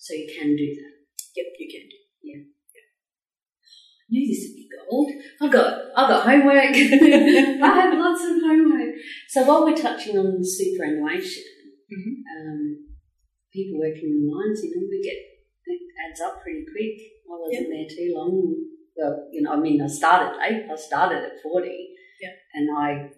So 0.00 0.10
you 0.16 0.28
can 0.32 0.56
do 0.56 0.68
that. 0.80 0.94
Yep, 1.36 1.48
you 1.60 1.68
can 1.68 1.84
do. 1.92 2.00
Yeah. 2.24 2.42
I 2.48 4.06
knew 4.08 4.24
this 4.24 4.40
would 4.48 4.56
be 4.56 4.68
gold. 4.72 5.08
I've 5.40 5.52
got 5.52 5.68
I've 5.94 6.08
got 6.08 6.24
homework. 6.24 6.72
I 6.72 7.70
have 7.76 7.92
lots 7.92 8.24
of 8.24 8.40
homework. 8.40 8.96
So 9.28 9.44
while 9.44 9.64
we're 9.68 9.76
touching 9.76 10.16
on 10.16 10.40
superannuation, 10.42 11.44
Mhm. 11.88 12.14
um, 12.36 12.60
people 13.52 13.78
working 13.80 14.08
in 14.12 14.24
the 14.24 14.32
mines, 14.32 14.60
you 14.64 14.72
know, 14.76 14.86
we 14.88 15.00
get 15.00 15.16
it 15.68 15.80
adds 16.04 16.20
up 16.20 16.40
pretty 16.42 16.64
quick. 16.64 16.96
I 17.28 17.36
wasn't 17.36 17.68
there 17.68 17.88
too 17.88 18.12
long. 18.16 18.56
Well, 18.96 19.28
you 19.30 19.42
know, 19.42 19.52
I 19.52 19.60
mean, 19.60 19.80
I 19.80 19.86
started 19.86 20.36
late. 20.38 20.64
I 20.70 20.76
started 20.76 21.24
at 21.24 21.42
forty, 21.42 21.94
Yeah. 22.20 22.32
and 22.54 22.68
I 22.76 23.10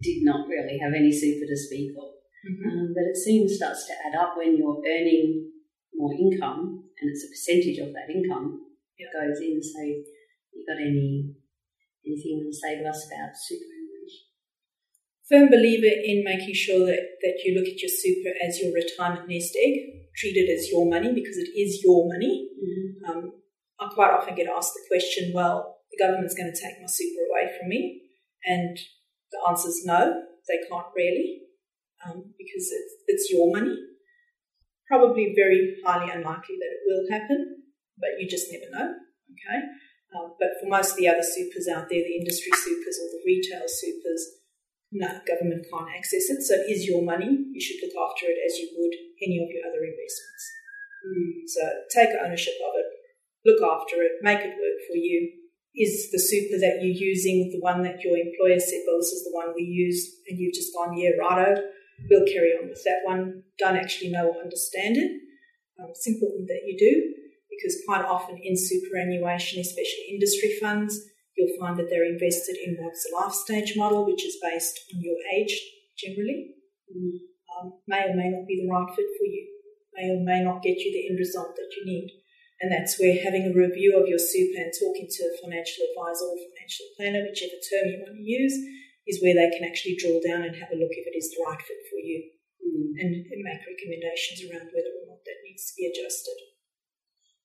did 0.00 0.22
not 0.22 0.46
really 0.48 0.78
have 0.78 0.92
any 0.94 1.10
super 1.12 1.46
to 1.46 1.56
speak 1.56 1.92
of. 1.98 2.13
Um, 2.44 2.92
but 2.94 3.04
it 3.08 3.16
soon 3.16 3.48
starts 3.48 3.86
to 3.86 3.94
add 4.04 4.14
up 4.20 4.36
when 4.36 4.56
you're 4.56 4.82
earning 4.84 5.50
more 5.94 6.12
income, 6.12 6.84
and 7.00 7.10
it's 7.10 7.24
a 7.24 7.32
percentage 7.32 7.78
of 7.78 7.92
that 7.94 8.10
income 8.12 8.60
Yeah. 8.98 9.06
that 9.12 9.28
goes 9.28 9.40
in. 9.40 9.62
So, 9.62 9.80
you 9.80 10.64
got 10.66 10.80
any 10.80 11.34
anything 12.04 12.30
you 12.30 12.36
want 12.44 12.52
to 12.52 12.58
say 12.58 12.76
to 12.76 12.84
us 12.88 13.06
about 13.06 13.32
superannuation? 13.32 14.24
Firm 15.28 15.48
believer 15.48 15.88
in 15.88 16.22
making 16.22 16.54
sure 16.54 16.84
that, 16.84 17.00
that 17.22 17.40
you 17.44 17.56
look 17.56 17.66
at 17.66 17.80
your 17.80 17.88
super 17.88 18.32
as 18.44 18.60
your 18.60 18.72
retirement 18.72 19.28
nest 19.28 19.56
egg, 19.56 20.12
treat 20.16 20.36
it 20.36 20.52
as 20.52 20.68
your 20.70 20.84
money 20.84 21.12
because 21.14 21.38
it 21.38 21.48
is 21.56 21.82
your 21.82 22.06
money. 22.06 22.50
Um, 23.08 23.32
I 23.80 23.88
quite 23.88 24.12
often 24.12 24.34
get 24.34 24.48
asked 24.54 24.74
the 24.74 24.84
question, 24.88 25.32
well, 25.34 25.78
the 25.90 25.98
government's 26.04 26.34
going 26.34 26.52
to 26.52 26.60
take 26.60 26.80
my 26.80 26.86
super 26.86 27.22
away 27.30 27.50
from 27.58 27.68
me. 27.68 28.02
And 28.44 28.76
the 29.32 29.38
answer 29.48 29.68
is 29.68 29.82
no, 29.84 30.22
they 30.48 30.58
can't 30.68 30.86
really 30.94 31.40
um, 32.04 32.34
because 32.38 32.68
it's, 32.70 32.94
it's 33.06 33.30
your 33.30 33.50
money. 33.52 33.76
Probably 34.88 35.32
very 35.34 35.80
highly 35.84 36.12
unlikely 36.12 36.56
that 36.60 36.72
it 36.76 36.82
will 36.84 37.04
happen, 37.10 37.64
but 37.98 38.20
you 38.20 38.28
just 38.28 38.52
never 38.52 38.68
know. 38.70 38.94
Okay. 39.32 39.60
Um, 40.14 40.36
but 40.38 40.54
for 40.60 40.68
most 40.68 40.92
of 40.92 40.98
the 40.98 41.08
other 41.08 41.24
supers 41.24 41.66
out 41.66 41.88
there, 41.88 42.04
the 42.04 42.20
industry 42.20 42.52
supers 42.52 42.96
or 43.02 43.08
the 43.10 43.24
retail 43.26 43.66
supers, 43.66 44.44
no, 44.92 45.08
government 45.26 45.66
can't 45.66 45.90
access 45.90 46.30
it. 46.30 46.42
So 46.46 46.54
it 46.54 46.70
is 46.70 46.86
your 46.86 47.02
money. 47.02 47.26
You 47.26 47.60
should 47.60 47.82
look 47.82 47.96
after 47.98 48.30
it 48.30 48.38
as 48.46 48.58
you 48.60 48.70
would 48.78 48.94
any 49.24 49.42
of 49.42 49.50
your 49.50 49.66
other 49.66 49.82
investments. 49.82 50.44
Mm. 51.02 51.30
So 51.48 51.62
take 51.90 52.14
ownership 52.14 52.54
of 52.62 52.78
it, 52.78 52.88
look 53.42 53.60
after 53.64 54.02
it, 54.02 54.22
make 54.22 54.40
it 54.40 54.54
work 54.54 54.78
for 54.86 54.96
you. 54.96 55.40
Is 55.74 56.12
the 56.12 56.22
super 56.22 56.62
that 56.62 56.78
you're 56.78 56.94
using 56.94 57.50
the 57.50 57.58
one 57.58 57.82
that 57.82 57.98
your 58.06 58.14
employer 58.14 58.60
said, 58.60 58.86
well, 58.86 59.02
this 59.02 59.10
is 59.10 59.26
the 59.26 59.34
one 59.34 59.50
we 59.56 59.66
use, 59.66 60.22
and 60.28 60.38
you've 60.38 60.54
just 60.54 60.72
gone, 60.72 60.96
yeah, 60.96 61.10
righto, 61.18 61.60
we'll 62.10 62.26
carry 62.26 62.52
on 62.52 62.68
with 62.68 62.82
that 62.84 63.02
one. 63.04 63.42
Don't 63.58 63.76
actually 63.76 64.10
know 64.10 64.28
or 64.28 64.42
understand 64.42 64.96
it. 64.96 65.10
Um, 65.78 65.90
it's 65.90 66.06
important 66.06 66.46
that 66.48 66.62
you 66.64 66.76
do 66.78 67.14
because 67.50 67.82
quite 67.86 68.04
often 68.04 68.38
in 68.42 68.56
superannuation, 68.56 69.60
especially 69.60 70.10
industry 70.10 70.58
funds, 70.60 70.98
you'll 71.36 71.58
find 71.58 71.78
that 71.78 71.86
they're 71.90 72.06
invested 72.06 72.56
in 72.64 72.76
what's 72.78 73.04
the 73.04 73.14
life 73.14 73.32
stage 73.32 73.74
model, 73.76 74.06
which 74.06 74.24
is 74.24 74.38
based 74.42 74.78
on 74.94 75.00
your 75.02 75.16
age 75.34 75.54
generally. 75.98 76.54
Mm. 76.90 77.18
Um, 77.54 77.72
may 77.86 78.10
or 78.10 78.14
may 78.16 78.30
not 78.30 78.46
be 78.46 78.58
the 78.58 78.70
right 78.70 78.88
fit 78.90 79.06
for 79.18 79.26
you, 79.26 79.46
may 79.94 80.10
or 80.10 80.22
may 80.24 80.42
not 80.42 80.62
get 80.62 80.78
you 80.78 80.90
the 80.90 81.06
end 81.10 81.18
result 81.18 81.54
that 81.54 81.70
you 81.78 81.86
need. 81.86 82.10
And 82.60 82.70
that's 82.70 82.98
where 82.98 83.22
having 83.22 83.50
a 83.50 83.54
review 83.54 83.98
of 83.98 84.08
your 84.08 84.18
super 84.18 84.62
and 84.62 84.72
talking 84.72 85.06
to 85.10 85.22
a 85.26 85.38
financial 85.42 85.86
advisor 85.90 86.26
or 86.26 86.38
financial 86.38 86.86
planner, 86.96 87.22
whichever 87.26 87.58
term 87.60 87.90
you 87.90 87.98
want 88.02 88.14
to 88.14 88.22
use, 88.22 88.54
is 89.06 89.20
where 89.20 89.34
they 89.36 89.50
can 89.52 89.68
actually 89.68 89.96
drill 89.96 90.20
down 90.24 90.42
and 90.42 90.56
have 90.56 90.72
a 90.72 90.80
look 90.80 90.92
if 90.92 91.06
it 91.06 91.16
is 91.16 91.30
the 91.30 91.44
right 91.44 91.60
fit 91.60 91.82
for 91.90 92.00
you 92.00 92.30
Mm. 92.64 92.96
and, 92.96 93.12
and 93.28 93.44
make 93.44 93.60
recommendations 93.60 94.40
around 94.48 94.72
whether 94.72 94.88
or 94.96 95.04
not 95.12 95.20
that 95.28 95.44
needs 95.44 95.68
to 95.68 95.76
be 95.76 95.84
adjusted. 95.84 96.38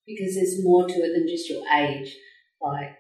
Because 0.08 0.36
there's 0.36 0.64
more 0.64 0.88
to 0.88 0.96
it 0.96 1.12
than 1.12 1.28
just 1.28 1.50
your 1.52 1.68
age. 1.68 2.16
Like, 2.62 2.96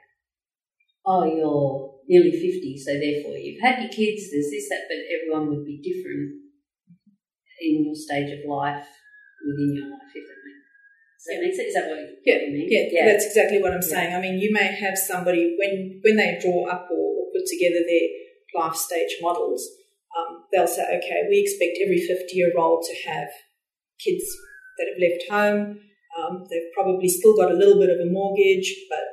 oh, 1.05 1.23
you're 1.23 1.95
nearly 2.11 2.35
50, 2.35 2.75
so 2.77 2.91
therefore 2.99 3.39
you've 3.39 3.63
had 3.63 3.79
your 3.79 3.87
kids, 3.91 4.29
there's 4.31 4.51
this, 4.51 4.67
that, 4.67 4.91
but 4.91 4.99
everyone 5.07 5.47
would 5.47 5.63
be 5.65 5.79
different 5.79 6.43
in 7.63 7.85
your 7.87 7.95
stage 7.95 8.31
of 8.35 8.43
life 8.43 8.87
within 9.47 9.79
your 9.79 9.89
life, 9.95 10.11
if 10.13 10.27
that 10.27 10.39
makes 10.43 10.59
make 11.43 11.55
sense? 11.55 11.67
Is 11.71 11.75
that 11.75 11.87
what 11.89 11.99
Yeah, 12.25 12.39
you 12.45 12.51
mean? 12.51 12.67
Yeah, 12.67 13.05
that's 13.05 13.25
exactly 13.31 13.61
what 13.61 13.71
I'm 13.71 13.83
Yeah. 13.83 13.95
saying. 13.95 14.11
I 14.15 14.21
mean, 14.21 14.39
you 14.39 14.51
may 14.51 14.67
have 14.67 14.97
somebody 14.97 15.55
when 15.57 15.99
when 16.03 16.15
they 16.15 16.37
draw 16.39 16.67
up 16.67 16.87
or, 16.91 16.99
or 16.99 17.31
put 17.31 17.45
together 17.47 17.83
their 17.83 18.07
life 18.55 18.75
stage 18.75 19.17
models, 19.21 19.67
um, 20.17 20.43
they'll 20.51 20.67
say, 20.67 20.83
okay, 20.83 21.27
we 21.29 21.39
expect 21.39 21.77
every 21.83 21.99
50 21.99 22.35
year 22.35 22.51
old 22.57 22.83
to 22.83 23.09
have 23.09 23.29
kids 23.99 24.25
that 24.77 24.87
have 24.89 25.01
left 25.01 25.23
home. 25.29 25.79
Um, 26.17 26.45
they've 26.49 26.73
probably 26.73 27.07
still 27.07 27.35
got 27.35 27.51
a 27.51 27.55
little 27.55 27.79
bit 27.79 27.89
of 27.89 27.99
a 27.99 28.09
mortgage, 28.09 28.73
but 28.89 29.05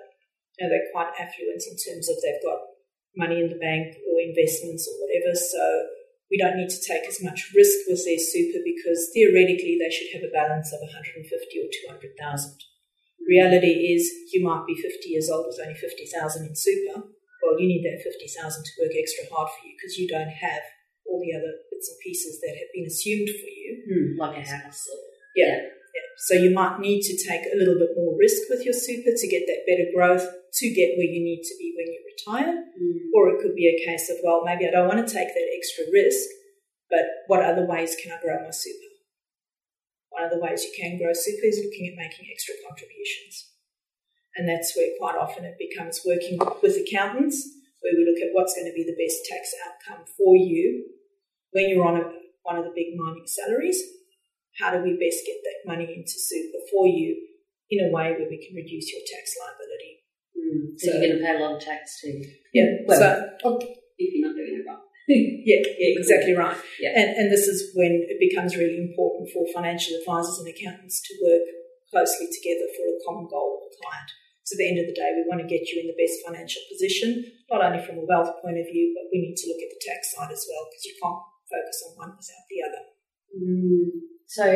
you 0.58 0.64
know, 0.64 0.70
they're 0.70 0.92
quite 0.92 1.12
affluent 1.20 1.62
in 1.68 1.76
terms 1.76 2.08
of 2.08 2.16
they've 2.22 2.42
got 2.42 2.60
money 3.16 3.40
in 3.40 3.48
the 3.48 3.60
bank 3.60 3.96
or 4.08 4.20
investments 4.20 4.88
or 4.88 4.96
whatever. 5.04 5.36
So 5.36 5.60
we 6.30 6.38
don't 6.38 6.56
need 6.56 6.70
to 6.70 6.82
take 6.82 7.04
as 7.04 7.22
much 7.22 7.52
risk 7.54 7.86
with 7.86 8.04
their 8.04 8.18
super 8.18 8.60
because 8.64 9.10
theoretically 9.12 9.78
they 9.78 9.92
should 9.92 10.12
have 10.16 10.24
a 10.24 10.32
balance 10.32 10.72
of 10.72 10.80
150 10.80 11.28
or 11.28 11.68
200,000. 11.92 12.56
Reality 13.28 13.92
is 13.94 14.08
you 14.32 14.44
might 14.44 14.66
be 14.66 14.74
50 14.74 15.08
years 15.08 15.28
old 15.30 15.46
with 15.46 15.60
only 15.60 15.74
50,000 15.74 16.46
in 16.46 16.54
super. 16.54 17.15
Well, 17.46 17.62
you 17.62 17.70
need 17.70 17.86
that 17.86 18.02
50,000 18.02 18.26
to 18.42 18.72
work 18.82 18.90
extra 18.98 19.30
hard 19.30 19.46
for 19.54 19.62
you 19.62 19.78
because 19.78 19.94
you 19.94 20.10
don't 20.10 20.34
have 20.34 20.66
all 21.06 21.22
the 21.22 21.30
other 21.30 21.62
bits 21.70 21.86
and 21.86 22.02
pieces 22.02 22.42
that 22.42 22.58
have 22.58 22.74
been 22.74 22.90
assumed 22.90 23.30
for 23.30 23.46
you. 23.46 23.70
Hmm, 23.86 24.18
like 24.18 24.42
a 24.42 24.44
house. 24.50 24.82
Yeah. 25.38 25.62
yeah. 25.62 26.06
So 26.18 26.34
you 26.34 26.50
might 26.50 26.82
need 26.82 27.06
to 27.06 27.14
take 27.14 27.46
a 27.46 27.54
little 27.54 27.78
bit 27.78 27.94
more 27.94 28.18
risk 28.18 28.50
with 28.50 28.66
your 28.66 28.74
super 28.74 29.14
to 29.14 29.26
get 29.30 29.46
that 29.46 29.62
better 29.62 29.86
growth 29.94 30.26
to 30.26 30.66
get 30.74 30.98
where 30.98 31.06
you 31.06 31.22
need 31.22 31.46
to 31.46 31.54
be 31.54 31.70
when 31.78 31.86
you 31.86 32.02
retire. 32.02 32.66
Hmm. 32.74 33.14
Or 33.14 33.30
it 33.30 33.38
could 33.38 33.54
be 33.54 33.70
a 33.70 33.78
case 33.86 34.10
of, 34.10 34.18
well, 34.26 34.42
maybe 34.42 34.66
I 34.66 34.74
don't 34.74 34.90
want 34.90 35.06
to 35.06 35.06
take 35.06 35.30
that 35.30 35.50
extra 35.54 35.86
risk, 35.94 36.26
but 36.90 37.06
what 37.30 37.46
other 37.46 37.62
ways 37.62 37.94
can 38.02 38.10
I 38.10 38.18
grow 38.18 38.42
my 38.42 38.50
super? 38.50 38.90
One 40.10 40.26
of 40.26 40.34
the 40.34 40.42
ways 40.42 40.66
you 40.66 40.74
can 40.74 40.98
grow 40.98 41.14
super 41.14 41.46
is 41.46 41.62
looking 41.62 41.94
at 41.94 42.00
making 42.00 42.26
extra 42.26 42.58
contributions. 42.66 43.55
And 44.36 44.48
that's 44.48 44.76
where 44.76 44.88
quite 45.00 45.16
often 45.16 45.44
it 45.44 45.56
becomes 45.58 46.00
working 46.04 46.38
with 46.62 46.76
accountants, 46.76 47.40
where 47.80 47.94
we 47.96 48.04
look 48.04 48.20
at 48.20 48.34
what's 48.36 48.54
going 48.54 48.68
to 48.68 48.76
be 48.76 48.84
the 48.84 48.96
best 49.00 49.24
tax 49.24 49.52
outcome 49.64 50.04
for 50.16 50.36
you 50.36 50.84
when 51.52 51.68
you're 51.68 51.86
on 51.86 51.96
a, 51.96 52.04
one 52.42 52.58
of 52.58 52.64
the 52.64 52.76
big 52.76 52.92
mining 52.96 53.24
salaries. 53.26 53.80
How 54.60 54.72
do 54.72 54.84
we 54.84 54.92
best 54.96 55.24
get 55.24 55.40
that 55.44 55.68
money 55.68 55.84
into 55.84 56.16
super 56.16 56.60
for 56.72 56.86
you 56.86 57.16
in 57.70 57.88
a 57.88 57.92
way 57.92 58.12
where 58.12 58.28
we 58.28 58.40
can 58.40 58.56
reduce 58.56 58.92
your 58.92 59.04
tax 59.08 59.32
liability? 59.40 59.92
Hmm. 60.36 60.76
So, 60.76 60.84
So- 60.84 60.92
you're 60.92 61.06
going 61.08 61.18
to 61.18 61.24
pay 61.24 61.36
a 61.36 61.40
lot 61.40 61.56
of 61.56 61.60
tax 61.64 62.00
too. 62.00 62.20
Yeah. 62.52 62.68
Well, 62.86 63.00
so 63.00 63.58
if 63.98 64.12
you're 64.12 64.28
not 64.28 64.36
doing 64.36 64.60
it 64.60 64.68
right. 64.68 64.84
Yeah, 65.46 65.62
yeah, 65.78 65.94
exactly 65.96 66.34
right. 66.34 66.56
Yeah. 66.80 66.90
And, 66.96 67.08
and 67.16 67.26
this 67.32 67.46
is 67.46 67.70
when 67.74 68.04
it 68.10 68.18
becomes 68.18 68.56
really 68.56 68.76
important 68.76 69.30
for 69.32 69.46
financial 69.54 69.96
advisors 69.96 70.42
and 70.42 70.48
accountants 70.50 71.00
to 71.06 71.14
work 71.22 71.46
closely 71.90 72.26
together 72.26 72.66
for 72.74 72.84
a 72.90 72.98
common 73.06 73.28
goal 73.30 73.62
with 73.62 73.78
the 73.78 73.86
client. 73.86 74.10
So 74.46 74.54
at 74.54 74.58
the 74.62 74.70
end 74.70 74.78
of 74.78 74.86
the 74.86 74.94
day, 74.94 75.10
we 75.10 75.26
want 75.26 75.42
to 75.42 75.50
get 75.50 75.66
you 75.74 75.82
in 75.82 75.90
the 75.90 75.98
best 75.98 76.22
financial 76.22 76.62
position, 76.70 77.18
not 77.50 77.66
only 77.66 77.82
from 77.82 77.98
a 77.98 78.06
wealth 78.06 78.30
point 78.38 78.62
of 78.62 78.70
view, 78.70 78.94
but 78.94 79.10
we 79.10 79.18
need 79.18 79.34
to 79.34 79.50
look 79.50 79.58
at 79.58 79.74
the 79.74 79.82
tax 79.82 80.14
side 80.14 80.30
as 80.30 80.46
well 80.46 80.70
because 80.70 80.86
you 80.86 80.94
can't 81.02 81.18
focus 81.50 81.82
on 81.82 81.98
one 81.98 82.14
without 82.14 82.46
the 82.46 82.62
other. 82.62 82.84
Mm. 83.34 83.90
So, 84.30 84.46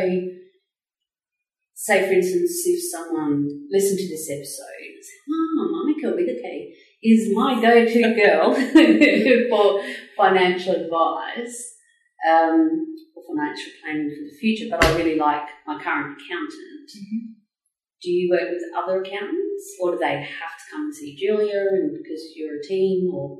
say 1.75 2.07
for 2.07 2.13
instance, 2.15 2.63
if 2.63 2.79
someone 2.87 3.67
listened 3.69 3.99
to 3.99 4.07
this 4.07 4.31
episode 4.31 4.79
and 4.79 5.03
said, 5.03 5.27
"Oh, 5.27 5.67
Monica 5.75 6.15
with 6.15 6.39
a 6.39 6.39
K 6.39 6.71
is 7.03 7.35
my 7.35 7.59
go-to 7.59 8.15
girl 8.15 8.55
for 9.51 9.83
financial 10.15 10.87
advice 10.87 11.75
um, 12.23 12.95
or 13.11 13.23
financial 13.27 13.75
planning 13.83 14.07
for 14.07 14.23
the 14.23 14.37
future," 14.39 14.71
but 14.71 14.85
I 14.85 14.95
really 14.95 15.19
like 15.19 15.51
my 15.67 15.83
current 15.83 16.15
accountant. 16.15 17.35
Do 18.01 18.09
you 18.09 18.31
work 18.31 18.49
with 18.49 18.63
other 18.75 19.01
accountants, 19.01 19.77
or 19.79 19.91
do 19.93 19.97
they 19.99 20.17
have 20.25 20.57
to 20.57 20.65
come 20.71 20.89
and 20.89 20.95
see 20.95 21.15
Julia, 21.15 21.69
and 21.69 21.93
because 21.93 22.33
you're 22.35 22.57
a 22.57 22.63
team, 22.63 23.13
or 23.13 23.37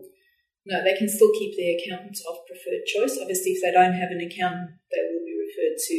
No, 0.66 0.84
they 0.84 0.94
can 0.94 1.10
still 1.10 1.34
keep 1.34 1.58
their 1.58 1.74
accountant 1.74 2.18
of 2.30 2.46
preferred 2.46 2.86
choice. 2.86 3.18
Obviously, 3.18 3.58
if 3.58 3.62
they 3.66 3.74
don't 3.74 3.98
have 3.98 4.14
an 4.14 4.22
accountant, 4.22 4.78
they 4.94 5.02
will 5.10 5.26
be 5.26 5.34
referred 5.34 5.78
to 5.90 5.96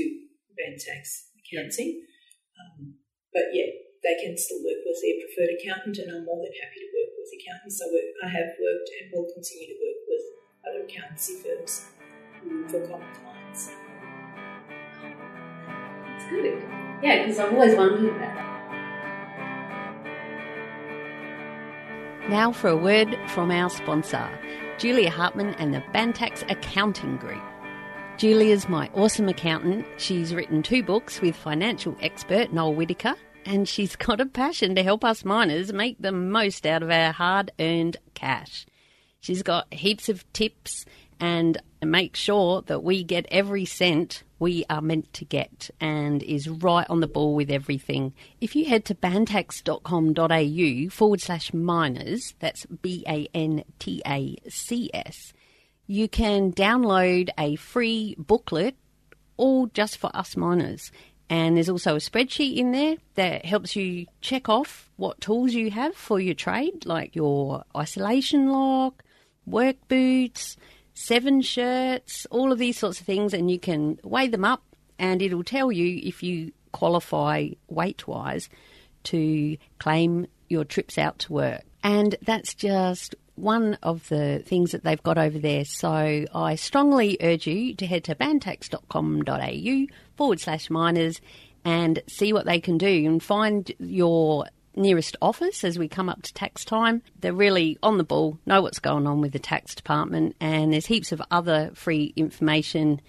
Bantacs 0.55 1.35
Accounting. 1.43 2.07
Um, 2.55 2.95
but 3.35 3.51
yeah, 3.51 3.67
they 4.07 4.15
can 4.23 4.39
still 4.39 4.63
work 4.63 4.79
with 4.87 5.03
their 5.03 5.19
preferred 5.19 5.59
accountant, 5.59 5.99
and 5.99 6.15
I'm 6.15 6.25
more 6.25 6.39
than 6.47 6.55
happy 6.55 6.79
to 6.79 6.91
work 6.95 7.11
with 7.19 7.35
accountants. 7.35 7.83
I, 7.83 7.91
work, 7.91 8.09
I 8.23 8.29
have 8.31 8.51
worked 8.63 8.91
and 9.03 9.11
will 9.11 9.27
continue 9.35 9.75
to 9.75 9.79
work 9.83 10.01
with 10.07 10.25
other 10.63 10.87
accountancy 10.87 11.43
firms 11.43 11.91
mm, 12.47 12.71
for 12.71 12.87
common 12.87 13.11
clients. 13.19 13.75
That's 16.07 16.31
good. 16.31 16.63
Yeah, 17.03 17.27
because 17.27 17.39
I've 17.43 17.53
always 17.53 17.75
wondered 17.75 18.15
about 18.15 18.35
that. 18.39 18.52
Now 22.29 22.53
for 22.53 22.69
a 22.69 22.77
word 22.77 23.19
from 23.31 23.51
our 23.51 23.69
sponsor, 23.69 24.31
Julia 24.79 25.11
Hartman 25.11 25.55
and 25.55 25.75
the 25.75 25.83
Bantacs 25.93 26.49
Accounting 26.49 27.17
Group. 27.17 27.43
Julia's 28.17 28.69
my 28.69 28.89
awesome 28.95 29.29
accountant. 29.29 29.85
She's 29.97 30.33
written 30.33 30.63
two 30.63 30.85
books 30.85 31.21
with 31.21 31.35
financial 31.35 31.97
expert 32.01 32.53
Noel 32.53 32.75
Whittaker, 32.75 33.17
and 33.45 33.69
she's 33.69 33.97
got 33.97 34.21
a 34.21 34.27
passion 34.27 34.77
to 34.77 34.85
help 34.85 35.05
us 35.05 35.25
miners 35.25 35.73
make 35.73 35.97
the 35.99 36.13
most 36.13 36.65
out 36.65 36.85
of 36.85 36.91
our 36.93 37.11
hard 37.11 37.51
earned 37.59 37.97
cash. 38.15 38.67
She's 39.21 39.43
got 39.43 39.75
heaps 39.75 40.09
of 40.09 40.31
tips 40.33 40.85
and 41.19 41.61
make 41.83 42.15
sure 42.15 42.63
that 42.63 42.85
we 42.85 43.03
get 43.03 43.27
every 43.33 43.65
cent 43.65 44.23
we 44.43 44.65
are 44.69 44.83
meant 44.83 45.13
to 45.13 45.25
get 45.25 45.71
and 45.81 46.21
is 46.25 46.49
right 46.49 46.91
on 46.91 46.99
the 46.99 47.07
ball 47.07 47.37
with 47.37 47.49
everything. 47.49 48.13
If 48.41 48.57
you 48.57 48.65
head 48.65 48.85
to 48.87 48.95
bantacs.com.au 48.97 50.91
forward 50.91 51.21
slash 51.21 51.55
miners, 51.55 52.35
that's 52.41 52.67
B 52.67 53.05
A 53.07 53.29
N 53.33 53.63
T 53.79 54.03
A 54.05 54.37
C 54.49 54.91
S, 54.93 55.33
you 55.87 56.09
can 56.09 56.53
download 56.53 57.31
a 57.39 57.55
free 57.55 58.17
booklet 58.19 58.75
all 59.37 59.69
just 59.69 59.97
for 59.97 60.11
us 60.13 60.37
miners. 60.37 60.91
And 61.31 61.57
there's 61.57 61.69
also 61.69 61.95
a 61.95 61.99
spreadsheet 61.99 62.57
in 62.57 62.73
there 62.73 62.97
that 63.15 63.45
helps 63.45 63.77
you 63.77 64.07
check 64.23 64.49
off 64.49 64.91
what 64.97 65.21
tools 65.21 65.55
you 65.55 65.71
have 65.71 65.95
for 65.95 66.19
your 66.19 66.35
trade, 66.35 66.85
like 66.85 67.15
your 67.15 67.63
isolation 67.77 68.51
lock, 68.51 69.05
work 69.47 69.77
boots, 69.87 70.57
seven 70.95 71.41
shirts, 71.41 72.27
all 72.31 72.53
of 72.53 72.59
these 72.59 72.79
sorts 72.79 73.01
of 73.01 73.07
things, 73.07 73.35
and 73.35 73.51
you 73.51 73.59
can 73.59 73.99
weigh 74.03 74.29
them 74.29 74.45
up 74.45 74.63
and 74.99 75.21
it'll 75.23 75.45
tell 75.45 75.73
you 75.73 76.01
if 76.03 76.23
you 76.23 76.53
qualify 76.73 77.49
weight 77.69 78.07
wise 78.07 78.49
to 79.05 79.57
claim 79.79 80.27
your 80.49 80.65
trips 80.65 80.99
out 80.99 81.19
to 81.21 81.33
work. 81.33 81.63
And 81.83 82.17
that's 82.23 82.55
just 82.55 83.15
one 83.35 83.79
of 83.83 84.09
the 84.09 84.43
things 84.47 84.73
that 84.73 84.85
they've 84.85 85.03
got 85.03 85.19
over 85.19 85.39
there. 85.39 85.65
So 85.65 86.25
I 86.35 86.55
strongly 86.55 87.17
urge 87.21 87.47
you 87.47 87.75
to 87.75 87.87
head 87.87 88.05
to 88.05 88.15
bantacs.com.au 88.15 89.87
forward 90.17 90.41
slash 90.41 90.71
miners 90.71 91.21
and 91.65 92.03
see 92.07 92.33
what 92.33 92.47
they 92.47 92.61
can 92.61 92.79
do 92.79 93.07
and 93.07 93.23
find 93.23 93.73
your 93.79 94.47
nearest 94.75 95.17
office 95.21 95.65
as 95.65 95.79
we 95.79 95.89
come 95.89 96.09
up 96.09 96.23
to 96.23 96.33
tax 96.33 96.65
time. 96.65 97.03
They're 97.21 97.33
really 97.33 97.79
on 97.83 97.99
the 97.99 98.05
ball, 98.05 98.39
know 98.47 98.63
what's 98.63 98.79
going 98.79 99.07
on 99.07 99.21
with 99.21 99.33
the 99.33 99.39
tax 99.39 99.75
department, 99.75 100.37
and 100.41 100.73
there's 100.73 100.87
heaps 100.87 101.13
of 101.13 101.23
other 101.31 101.71
free 101.75 102.13
information 102.17 103.01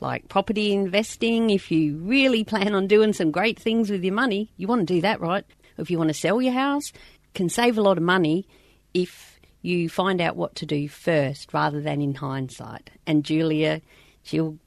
like 0.00 0.28
property 0.28 0.72
investing. 0.72 1.50
If 1.50 1.70
you 1.70 1.96
really 1.98 2.44
plan 2.44 2.74
on 2.74 2.86
doing 2.86 3.12
some 3.12 3.30
great 3.30 3.58
things 3.58 3.90
with 3.90 4.02
your 4.04 4.14
money, 4.14 4.50
you 4.56 4.66
want 4.66 4.86
to 4.86 4.94
do 4.94 5.00
that, 5.02 5.20
right? 5.20 5.44
If 5.78 5.90
you 5.90 5.98
want 5.98 6.08
to 6.08 6.14
sell 6.14 6.42
your 6.42 6.52
house, 6.52 6.92
can 7.34 7.48
save 7.48 7.78
a 7.78 7.82
lot 7.82 7.96
of 7.96 8.02
money 8.02 8.46
if 8.92 9.40
you 9.62 9.88
find 9.88 10.20
out 10.20 10.36
what 10.36 10.56
to 10.56 10.66
do 10.66 10.88
first 10.88 11.54
rather 11.54 11.80
than 11.80 12.02
in 12.02 12.14
hindsight. 12.14 12.90
And 13.06 13.24
Julia, 13.24 13.80
she'll, 14.22 14.58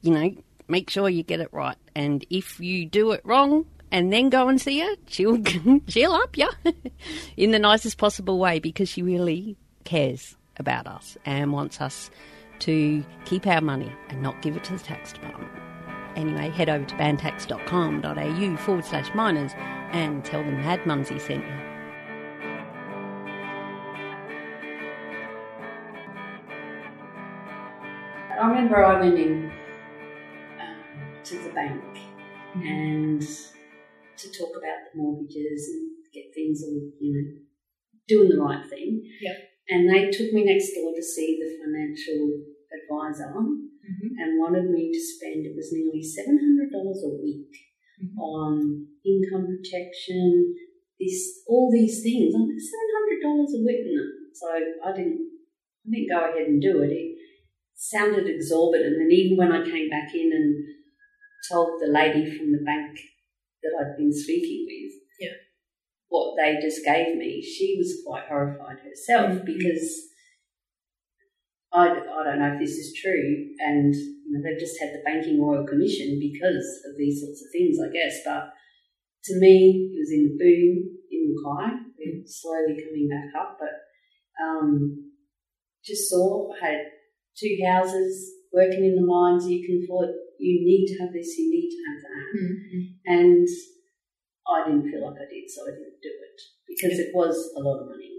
you 0.00 0.12
know, 0.12 0.34
make 0.68 0.88
sure 0.88 1.08
you 1.08 1.22
get 1.22 1.40
it 1.40 1.52
right. 1.52 1.76
And 1.94 2.24
if 2.30 2.60
you 2.60 2.86
do 2.86 3.10
it 3.10 3.20
wrong 3.24 3.66
and 3.90 4.12
then 4.12 4.28
go 4.30 4.48
and 4.48 4.60
see 4.60 4.80
her, 4.80 4.94
she'll 5.06 5.42
she'll 5.88 6.12
up 6.12 6.36
you 6.36 6.48
in 7.36 7.50
the 7.50 7.58
nicest 7.58 7.98
possible 7.98 8.38
way 8.38 8.58
because 8.58 8.88
she 8.88 9.02
really 9.02 9.56
cares 9.84 10.36
about 10.58 10.86
us 10.86 11.16
and 11.24 11.52
wants 11.52 11.80
us 11.80 12.10
to 12.60 13.04
keep 13.24 13.46
our 13.46 13.60
money 13.60 13.92
and 14.08 14.22
not 14.22 14.40
give 14.42 14.56
it 14.56 14.64
to 14.64 14.72
the 14.72 14.78
tax 14.78 15.12
department. 15.12 15.50
Anyway, 16.16 16.48
head 16.48 16.70
over 16.70 16.84
to 16.84 16.94
bantacs.com.au 16.94 18.56
forward 18.56 18.84
slash 18.84 19.14
miners 19.14 19.52
and 19.92 20.24
tell 20.24 20.42
them 20.42 20.56
Mad 20.56 20.80
Mumzie 20.80 21.20
sent 21.20 21.44
you. 21.44 21.52
I 28.40 28.48
remember 28.48 28.84
I 28.84 29.00
went 29.00 29.18
in 29.18 29.52
um, 30.60 30.76
to 31.24 31.38
the 31.38 31.50
bank 31.50 31.82
and 32.54 33.26
to 34.18 34.28
talk 34.32 34.56
about 34.56 34.88
the 34.88 34.98
mortgages 34.98 35.68
and 35.72 35.90
get 36.12 36.32
things 36.34 36.62
all, 36.64 36.80
you 37.00 37.12
know, 37.12 37.26
doing 38.08 38.28
the 38.30 38.40
right 38.40 38.68
thing. 38.68 39.02
Yeah. 39.20 39.36
And 39.68 39.90
they 39.90 40.10
took 40.10 40.32
me 40.32 40.44
next 40.44 40.74
door 40.74 40.94
to 40.94 41.02
see 41.02 41.38
the 41.40 41.58
financial 41.62 42.40
advisor 42.72 43.34
Mm-hmm. 43.86 44.18
and 44.18 44.40
wanted 44.40 44.66
me 44.70 44.90
to 44.90 44.98
spend, 44.98 45.46
it 45.46 45.54
was 45.54 45.70
nearly 45.70 46.02
$700 46.02 47.06
a 47.06 47.22
week 47.22 47.54
Mhm. 48.02 48.18
on 48.18 48.86
income 49.04 49.46
protection, 49.46 50.56
this, 50.98 51.44
all 51.46 51.70
these 51.70 52.02
things. 52.02 52.34
I'm 52.34 52.48
like, 52.48 52.58
$700 52.58 53.54
a 53.54 53.62
week. 53.64 53.86
No. 53.86 54.02
So 54.34 54.48
I 54.50 54.90
didn't, 54.92 55.20
I 55.86 55.90
didn't 55.90 56.08
go 56.10 56.18
ahead 56.18 56.48
and 56.48 56.60
do 56.60 56.82
it. 56.82 56.90
It 56.90 57.16
sounded 57.76 58.26
exorbitant. 58.26 58.96
And 58.96 59.12
even 59.12 59.36
when 59.38 59.52
I 59.52 59.64
came 59.64 59.88
back 59.88 60.12
in 60.12 60.32
and 60.34 60.64
told 61.48 61.80
the 61.80 61.86
lady 61.86 62.28
from 62.36 62.50
the 62.50 62.64
bank 62.66 62.98
that 63.66 63.74
I'd 63.80 63.96
been 63.96 64.12
speaking 64.12 64.66
with, 64.66 64.92
Yeah. 65.18 65.36
what 66.08 66.36
they 66.36 66.60
just 66.60 66.84
gave 66.84 67.16
me, 67.16 67.42
she 67.42 67.74
was 67.78 68.02
quite 68.06 68.24
horrified 68.24 68.78
herself 68.80 69.40
Mhm. 69.42 69.44
because 69.44 70.12
I, 71.72 71.88
I 71.90 72.24
don't 72.24 72.38
know 72.38 72.54
if 72.54 72.60
this 72.60 72.78
is 72.78 72.94
true, 72.94 73.50
and 73.58 73.94
you 73.94 74.30
know, 74.30 74.40
they've 74.42 74.58
just 74.58 74.80
had 74.80 74.94
the 74.94 75.02
Banking 75.04 75.42
Royal 75.42 75.66
Commission 75.66 76.18
because 76.18 76.82
of 76.88 76.96
these 76.96 77.20
sorts 77.20 77.42
of 77.44 77.50
things, 77.52 77.78
I 77.80 77.92
guess. 77.92 78.22
But 78.24 78.52
to 79.24 79.38
me, 79.40 79.90
it 79.92 79.98
was 79.98 80.12
in 80.12 80.22
the 80.24 80.38
boom 80.38 80.96
in 81.10 81.34
Mackay, 81.42 82.20
it's 82.22 82.40
slowly 82.40 82.80
coming 82.82 83.08
back 83.08 83.34
up, 83.38 83.58
but 83.60 83.74
um, 84.42 85.12
just 85.84 86.08
saw 86.08 86.52
had 86.60 86.86
two 87.36 87.58
houses 87.66 88.32
working 88.56 88.82
in 88.88 88.96
the 88.96 89.04
mines. 89.04 89.44
You 89.44 89.60
can 89.60 89.84
afford, 89.84 90.08
you 90.40 90.64
need 90.64 90.88
to 90.90 91.04
have 91.04 91.12
this, 91.12 91.36
you 91.36 91.52
need 91.52 91.68
to 91.68 91.80
have 91.86 91.98
that, 92.08 92.24
Mm-hmm. 92.36 92.82
and 93.06 93.46
I 94.48 94.56
didn't 94.66 94.88
feel 94.90 95.04
like 95.04 95.20
I 95.20 95.28
did, 95.28 95.44
so 95.50 95.62
I 95.68 95.76
didn't 95.76 96.00
do 96.00 96.12
it 96.12 96.38
because 96.66 96.98
it 96.98 97.10
was 97.14 97.34
a 97.56 97.60
lot 97.60 97.82
of 97.82 97.88
money. 97.92 98.12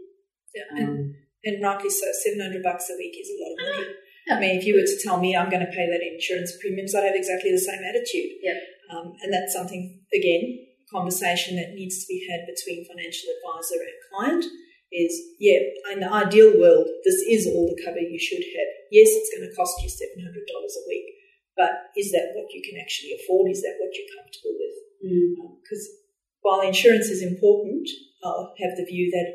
Yeah. 0.54 0.70
And, 0.78 0.90
Um, 0.90 1.16
and 1.44 1.64
rightly 1.64 1.90
so, 1.90 2.06
700 2.12 2.62
bucks 2.64 2.90
a 2.90 2.98
week 2.98 3.16
is 3.20 3.30
a 3.32 3.38
lot 3.42 3.54
of 3.54 3.60
money. 3.64 3.94
Yeah. 4.28 4.36
I 4.36 4.40
mean, 4.40 4.54
if 4.60 4.66
you 4.66 4.76
were 4.76 4.86
to 4.86 5.00
tell 5.04 5.20
me 5.22 5.36
I'm 5.36 5.50
going 5.50 5.64
to 5.66 5.72
pay 5.72 5.88
that 5.88 6.04
insurance 6.04 6.52
premiums, 6.60 6.94
I'd 6.94 7.06
have 7.08 7.16
exactly 7.16 7.52
the 7.52 7.64
same 7.64 7.80
attitude. 7.80 8.44
Yep. 8.44 8.58
Um, 8.92 9.14
and 9.24 9.32
that's 9.32 9.54
something, 9.54 10.02
again, 10.14 10.44
conversation 10.92 11.56
that 11.56 11.76
needs 11.76 12.04
to 12.04 12.08
be 12.08 12.28
had 12.30 12.44
between 12.48 12.84
financial 12.88 13.30
advisor 13.36 13.80
and 13.80 13.98
client 14.12 14.46
is, 14.92 15.14
yeah, 15.40 15.60
in 15.92 16.00
the 16.00 16.12
ideal 16.12 16.56
world, 16.60 16.88
this 17.04 17.20
is 17.28 17.48
all 17.48 17.68
the 17.68 17.82
cover 17.84 18.00
you 18.00 18.20
should 18.20 18.44
have. 18.56 18.70
Yes, 18.92 19.12
it's 19.12 19.32
going 19.36 19.44
to 19.48 19.56
cost 19.56 19.76
you 19.84 19.90
$700 19.90 20.24
a 20.24 20.84
week, 20.88 21.08
but 21.56 21.92
is 21.98 22.12
that 22.12 22.32
what 22.36 22.52
you 22.54 22.64
can 22.64 22.80
actually 22.80 23.18
afford? 23.20 23.52
Is 23.52 23.62
that 23.64 23.76
what 23.80 23.92
you're 23.92 24.16
comfortable 24.16 24.56
with? 24.56 24.78
mm, 25.04 25.60
Because 25.60 25.84
while 26.42 26.62
insurance 26.62 27.08
is 27.12 27.22
important, 27.22 27.90
I'll 28.24 28.56
have 28.64 28.78
the 28.78 28.88
view 28.88 29.12
that 29.12 29.28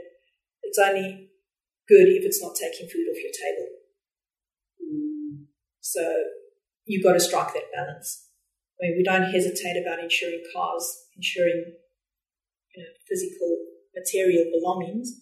it's 0.62 0.78
only 0.78 1.28
good 1.88 2.08
if 2.08 2.24
it's 2.24 2.40
not 2.42 2.56
taking 2.56 2.88
food 2.88 3.06
off 3.12 3.20
your 3.20 3.36
table. 3.36 3.68
mm, 4.80 5.44
So 5.80 6.00
you've 6.86 7.04
got 7.04 7.12
to 7.12 7.20
strike 7.20 7.52
that 7.52 7.68
balance. 7.74 8.28
I 8.80 8.88
mean, 8.88 8.96
we 8.96 9.04
don't 9.04 9.30
hesitate 9.30 9.76
about 9.76 10.02
insuring 10.02 10.42
cars, 10.54 10.84
insuring 11.16 11.76
you 12.74 12.82
know, 12.82 12.88
physical 13.08 13.56
material 13.94 14.50
belongings, 14.50 15.12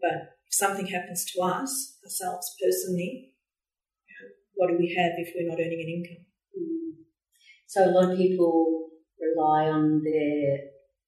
but 0.00 0.36
if 0.46 0.54
something 0.54 0.86
happens 0.86 1.24
to 1.32 1.42
us, 1.42 1.98
ourselves 2.04 2.54
personally, 2.62 3.32
what 4.54 4.68
do 4.68 4.76
we 4.78 4.94
have 4.94 5.12
if 5.18 5.32
we're 5.34 5.48
not 5.48 5.58
earning 5.60 5.80
an 5.80 5.88
income? 5.88 6.24
mm. 6.58 7.04
So 7.66 7.84
a 7.84 7.92
lot 7.92 8.10
of 8.10 8.18
people 8.18 8.88
rely 9.20 9.66
on 9.66 10.02
their 10.02 10.58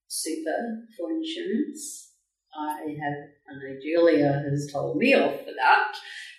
super 0.08 0.84
for 0.96 1.10
insurance. 1.10 2.12
I 2.54 2.96
have, 3.00 3.18
I 3.48 3.52
know 3.54 3.78
Julia 3.80 4.44
has 4.50 4.70
told 4.72 4.96
me 4.96 5.14
off 5.14 5.40
for 5.40 5.52
that 5.56 5.92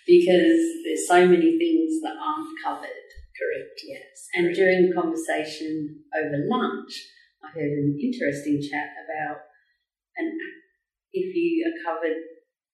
because 0.06 0.60
there's 0.84 1.08
so 1.08 1.26
many 1.26 1.56
things 1.58 2.02
that 2.02 2.14
aren't 2.20 2.58
covered. 2.62 3.08
Correct. 3.38 3.80
Yes. 3.86 4.28
And 4.34 4.54
during 4.54 4.88
the 4.88 4.94
conversation 4.94 6.04
over 6.14 6.44
lunch, 6.46 6.92
I 7.42 7.48
heard 7.54 7.72
an 7.72 7.98
interesting 8.00 8.60
chat 8.60 8.90
about 9.06 9.38
an 10.16 10.38
if 11.12 11.34
you 11.34 11.66
are 11.66 11.82
covered, 11.82 12.22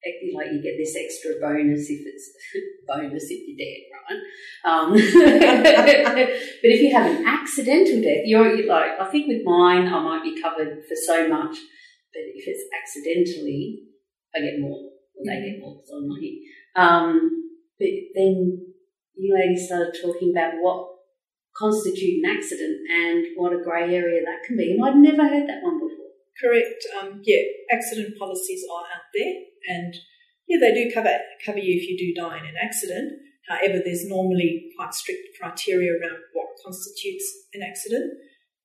eh, 0.04 0.34
like 0.34 0.52
you 0.52 0.62
get 0.62 0.76
this 0.76 0.96
extra 0.96 1.40
bonus 1.40 1.88
if 1.88 2.02
it's 2.04 2.30
bonus 2.88 3.30
if 3.30 3.46
you're 3.46 3.60
dead, 3.60 3.86
right? 3.94 4.20
Um, 4.64 4.92
but 4.92 6.70
if 6.70 6.80
you 6.82 6.94
have 6.94 7.10
an 7.10 7.26
accidental 7.26 8.02
death, 8.02 8.24
you're 8.24 8.54
you're 8.54 8.68
like 8.68 8.98
I 9.00 9.10
think 9.10 9.28
with 9.28 9.44
mine 9.44 9.86
I 9.86 10.02
might 10.02 10.22
be 10.22 10.40
covered 10.40 10.82
for 10.88 10.96
so 11.06 11.28
much, 11.28 11.56
but 12.12 12.22
if 12.34 12.44
it's 12.46 12.64
accidentally, 12.74 13.82
I 14.34 14.40
get 14.40 14.60
more. 14.60 14.90
Or 15.16 15.24
they 15.24 15.50
get 15.50 15.60
more 15.60 15.76
because 15.76 15.90
I'm 15.96 16.08
not 16.08 16.20
here. 16.20 16.38
Um, 16.76 17.30
but 17.78 17.88
then 18.14 18.66
you 19.16 19.34
ladies 19.34 19.66
started 19.66 19.96
talking 20.02 20.30
about 20.30 20.60
what 20.60 20.88
constitute 21.56 22.22
an 22.22 22.36
accident 22.36 22.78
and 22.92 23.26
what 23.36 23.52
a 23.52 23.62
grey 23.64 23.94
area 23.94 24.20
that 24.24 24.44
can 24.46 24.56
be. 24.56 24.72
And 24.72 24.84
I'd 24.84 24.96
never 24.96 25.26
heard 25.26 25.48
that 25.48 25.62
one 25.62 25.80
before. 25.80 25.95
Correct. 26.40 26.84
Um, 27.00 27.20
yeah, 27.24 27.42
accident 27.72 28.18
policies 28.18 28.62
are 28.70 28.84
out 28.84 29.08
there, 29.14 29.34
and 29.68 29.94
yeah, 30.46 30.58
they 30.60 30.74
do 30.74 30.92
cover 30.92 31.16
cover 31.44 31.58
you 31.58 31.80
if 31.80 31.88
you 31.88 31.96
do 31.96 32.20
die 32.20 32.38
in 32.38 32.44
an 32.44 32.56
accident. 32.62 33.12
However, 33.48 33.80
there's 33.84 34.08
normally 34.08 34.70
quite 34.76 34.92
strict 34.92 35.38
criteria 35.40 35.92
around 35.92 36.18
what 36.32 36.48
constitutes 36.64 37.24
an 37.54 37.62
accident. 37.62 38.12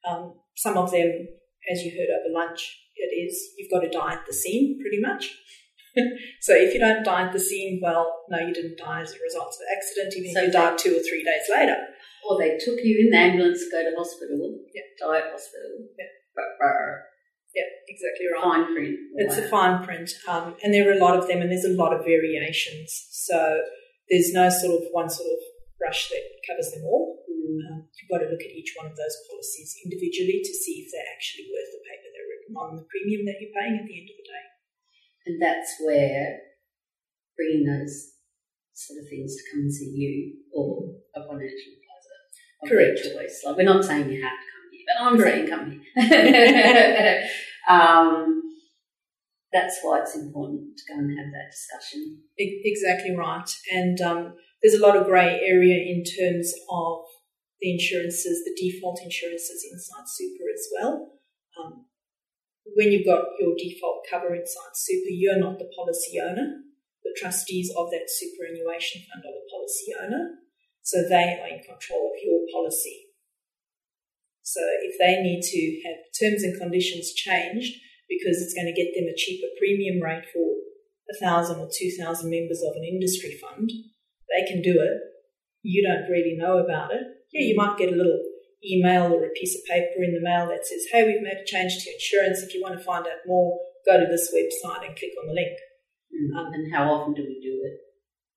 Um, 0.08 0.34
some 0.58 0.78
of 0.78 0.92
them, 0.92 1.28
as 1.72 1.84
you 1.84 1.92
heard 1.92 2.10
over 2.10 2.34
lunch, 2.34 2.78
it 2.96 3.14
is 3.14 3.54
you've 3.58 3.72
got 3.72 3.82
to 3.82 3.90
die 3.90 4.14
at 4.14 4.26
the 4.28 4.34
scene, 4.34 4.80
pretty 4.82 5.00
much. 5.00 5.32
so 6.42 6.56
if 6.56 6.74
you 6.74 6.80
don't 6.80 7.04
die 7.04 7.24
at 7.28 7.34
the 7.34 7.40
scene, 7.40 7.80
well, 7.84 8.24
no, 8.30 8.40
you 8.40 8.54
didn't 8.54 8.78
die 8.78 9.02
as 9.02 9.14
a 9.14 9.20
result 9.24 9.48
of 9.48 9.60
the 9.60 9.76
accident, 9.76 10.14
even 10.18 10.34
So 10.34 10.40
if 10.42 10.48
you 10.48 10.54
died 10.54 10.78
two 10.78 10.96
or 10.98 11.04
three 11.04 11.24
days 11.24 11.48
later. 11.50 11.78
Or 12.28 12.38
they 12.38 12.58
took 12.58 12.80
you 12.84 13.00
in 13.02 13.10
the 13.12 13.18
ambulance, 13.18 13.66
go 13.72 13.82
to 13.82 13.96
hospital, 13.98 14.60
Yeah. 14.74 14.82
die 15.00 15.18
at 15.18 15.32
hospital. 15.32 15.90
Yeah. 15.98 16.06
Ruh, 16.38 16.54
ruh, 16.62 17.02
Yeah, 17.52 17.68
exactly 17.88 18.26
right. 18.32 18.44
Fine 18.44 18.74
print. 18.74 18.96
It's 19.20 19.38
a 19.38 19.48
fine 19.50 19.84
print, 19.84 20.10
um, 20.28 20.56
and 20.64 20.74
there 20.74 20.88
are 20.88 20.96
a 20.96 21.04
lot 21.04 21.20
of 21.20 21.28
them, 21.28 21.42
and 21.42 21.52
there's 21.52 21.68
a 21.68 21.76
lot 21.76 21.92
of 21.92 22.08
variations. 22.08 22.96
So 23.12 23.60
there's 24.10 24.32
no 24.32 24.48
sort 24.48 24.80
of 24.80 24.88
one 24.92 25.10
sort 25.10 25.28
of 25.28 25.40
brush 25.76 26.10
that 26.10 26.24
covers 26.48 26.72
them 26.72 26.88
all. 26.88 27.24
Mm. 27.28 27.60
Um, 27.68 27.78
you've 27.92 28.12
got 28.12 28.24
to 28.24 28.32
look 28.32 28.40
at 28.40 28.56
each 28.56 28.72
one 28.80 28.88
of 28.88 28.96
those 28.96 29.18
policies 29.28 29.76
individually 29.84 30.40
to 30.40 30.54
see 30.54 30.86
if 30.86 30.94
they're 30.96 31.12
actually 31.12 31.52
worth 31.52 31.72
the 31.76 31.84
paper 31.84 32.08
they're 32.08 32.30
written 32.32 32.56
on, 32.56 32.80
the 32.80 32.88
premium 32.88 33.28
that 33.28 33.42
you're 33.44 33.56
paying 33.56 33.76
at 33.82 33.88
the 33.88 33.98
end 34.00 34.08
of 34.08 34.16
the 34.16 34.28
day. 34.30 34.46
And 35.28 35.36
that's 35.42 35.72
where 35.84 36.40
bringing 37.36 37.66
those 37.66 38.16
sort 38.74 39.02
of 39.02 39.10
things 39.10 39.36
to 39.36 39.44
come 39.52 39.68
and 39.68 39.74
see 39.74 39.92
you 39.92 40.40
or 40.54 40.96
a 41.16 41.22
financial 41.26 41.72
advisor 41.76 42.18
Correct. 42.70 43.00
choice. 43.02 43.42
Like 43.46 43.58
we're 43.58 43.68
not 43.68 43.84
saying 43.84 44.10
you 44.10 44.22
have 44.22 44.38
to 44.38 44.51
I'm 45.00 45.18
Correct. 45.18 45.50
saying 45.96 47.30
um, 47.70 48.42
that's 49.54 49.80
why 49.82 50.00
it's 50.00 50.16
important 50.16 50.78
to 50.78 50.94
go 50.94 51.00
and 51.00 51.18
have 51.18 51.32
that 51.34 51.52
discussion. 51.52 52.20
Exactly 52.38 53.16
right. 53.16 53.50
And 53.72 54.00
um, 54.02 54.34
there's 54.62 54.80
a 54.80 54.86
lot 54.86 54.96
of 54.96 55.06
grey 55.06 55.42
area 55.44 55.76
in 55.76 56.04
terms 56.04 56.54
of 56.70 57.00
the 57.60 57.74
insurances, 57.74 58.44
the 58.44 58.56
default 58.58 59.02
insurances 59.04 59.66
inside 59.72 60.08
super 60.08 60.46
as 60.54 60.68
well. 60.74 61.20
Um, 61.60 61.86
when 62.76 62.92
you've 62.92 63.06
got 63.06 63.26
your 63.40 63.54
default 63.58 64.06
cover 64.10 64.34
inside 64.34 64.74
super, 64.74 65.10
you're 65.10 65.40
not 65.40 65.60
the 65.60 65.70
policy 65.76 66.20
owner. 66.20 66.62
The 67.04 67.18
trustees 67.20 67.74
of 67.76 67.90
that 67.92 68.08
superannuation 68.08 69.02
fund 69.10 69.26
are 69.26 69.34
the 69.34 69.50
policy 69.52 69.92
owner, 70.00 70.38
so 70.82 71.02
they 71.02 71.38
are 71.42 71.48
in 71.50 71.64
control 71.64 72.14
of 72.14 72.22
your 72.24 72.46
policy. 72.54 73.11
So 74.44 74.62
if 74.84 74.96
they 75.00 75.22
need 75.22 75.42
to 75.42 75.62
have 75.88 75.98
terms 76.20 76.44
and 76.44 76.60
conditions 76.60 77.14
changed 77.14 77.78
because 78.10 78.42
it's 78.42 78.54
going 78.54 78.68
to 78.68 78.76
get 78.76 78.92
them 78.96 79.08
a 79.08 79.16
cheaper 79.16 79.48
premium 79.60 80.02
rate 80.02 80.26
for 80.34 80.56
a 81.10 81.16
thousand 81.24 81.60
or 81.60 81.70
two 81.72 81.92
thousand 82.00 82.30
members 82.30 82.62
of 82.62 82.76
an 82.76 82.84
industry 82.84 83.38
fund, 83.40 83.70
they 84.30 84.46
can 84.52 84.62
do 84.62 84.82
it. 84.82 84.98
You 85.62 85.86
don't 85.86 86.10
really 86.10 86.36
know 86.38 86.58
about 86.58 86.92
it. 86.92 87.04
Yeah, 87.32 87.46
you 87.46 87.56
might 87.56 87.78
get 87.78 87.94
a 87.94 87.96
little 87.96 88.20
email 88.66 89.14
or 89.14 89.26
a 89.26 89.30
piece 89.30 89.56
of 89.56 89.62
paper 89.70 90.04
in 90.04 90.14
the 90.14 90.22
mail 90.22 90.48
that 90.48 90.66
says, 90.66 90.86
hey, 90.92 91.06
we've 91.06 91.22
made 91.22 91.38
a 91.42 91.46
change 91.46 91.84
to 91.84 91.94
insurance. 91.94 92.42
If 92.42 92.54
you 92.54 92.62
want 92.62 92.78
to 92.78 92.84
find 92.84 93.06
out 93.06 93.26
more, 93.26 93.60
go 93.86 94.00
to 94.00 94.06
this 94.06 94.34
website 94.34 94.86
and 94.88 94.98
click 94.98 95.12
on 95.22 95.28
the 95.28 95.34
link. 95.34 95.58
Mm. 96.12 96.38
Um, 96.38 96.54
and 96.54 96.74
how 96.74 96.92
often 96.92 97.14
do 97.14 97.22
we 97.22 97.40
do 97.42 97.62
it? 97.64 97.78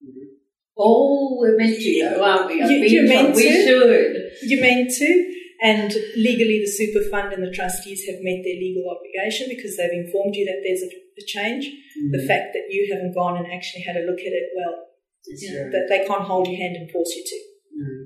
Mm-hmm. 0.05 0.35
Oh, 0.77 1.37
we're 1.39 1.57
meant 1.57 1.77
to, 1.77 2.09
though, 2.09 2.23
aren't 2.23 2.47
we? 2.47 2.55
You, 2.55 2.85
you're 2.87 3.07
meant 3.07 3.35
we 3.35 3.43
should. 3.43 4.31
You're 4.43 4.61
meant 4.61 4.91
to. 4.91 5.31
And 5.61 5.91
legally, 6.17 6.59
the 6.59 6.71
super 6.71 7.03
fund 7.09 7.31
and 7.31 7.43
the 7.43 7.55
trustees 7.55 8.03
have 8.07 8.19
met 8.21 8.43
their 8.43 8.59
legal 8.59 8.91
obligation 8.91 9.47
because 9.49 9.77
they've 9.77 10.03
informed 10.05 10.35
you 10.35 10.45
that 10.45 10.59
there's 10.63 10.83
a, 10.83 10.91
a 10.91 11.23
change. 11.25 11.65
Mm-hmm. 11.65 12.11
The 12.11 12.27
fact 12.27 12.51
that 12.53 12.67
you 12.69 12.91
haven't 12.91 13.15
gone 13.15 13.37
and 13.37 13.47
actually 13.47 13.83
had 13.83 13.95
a 13.95 14.03
look 14.03 14.19
at 14.19 14.35
it, 14.35 14.51
well, 14.55 14.75
you 15.25 15.53
know, 15.53 15.71
that 15.71 15.87
they 15.89 16.05
can't 16.05 16.27
hold 16.27 16.47
your 16.47 16.57
hand 16.57 16.75
and 16.75 16.91
force 16.91 17.11
you 17.15 17.23
to. 17.23 17.39
Mm-hmm. 17.79 18.03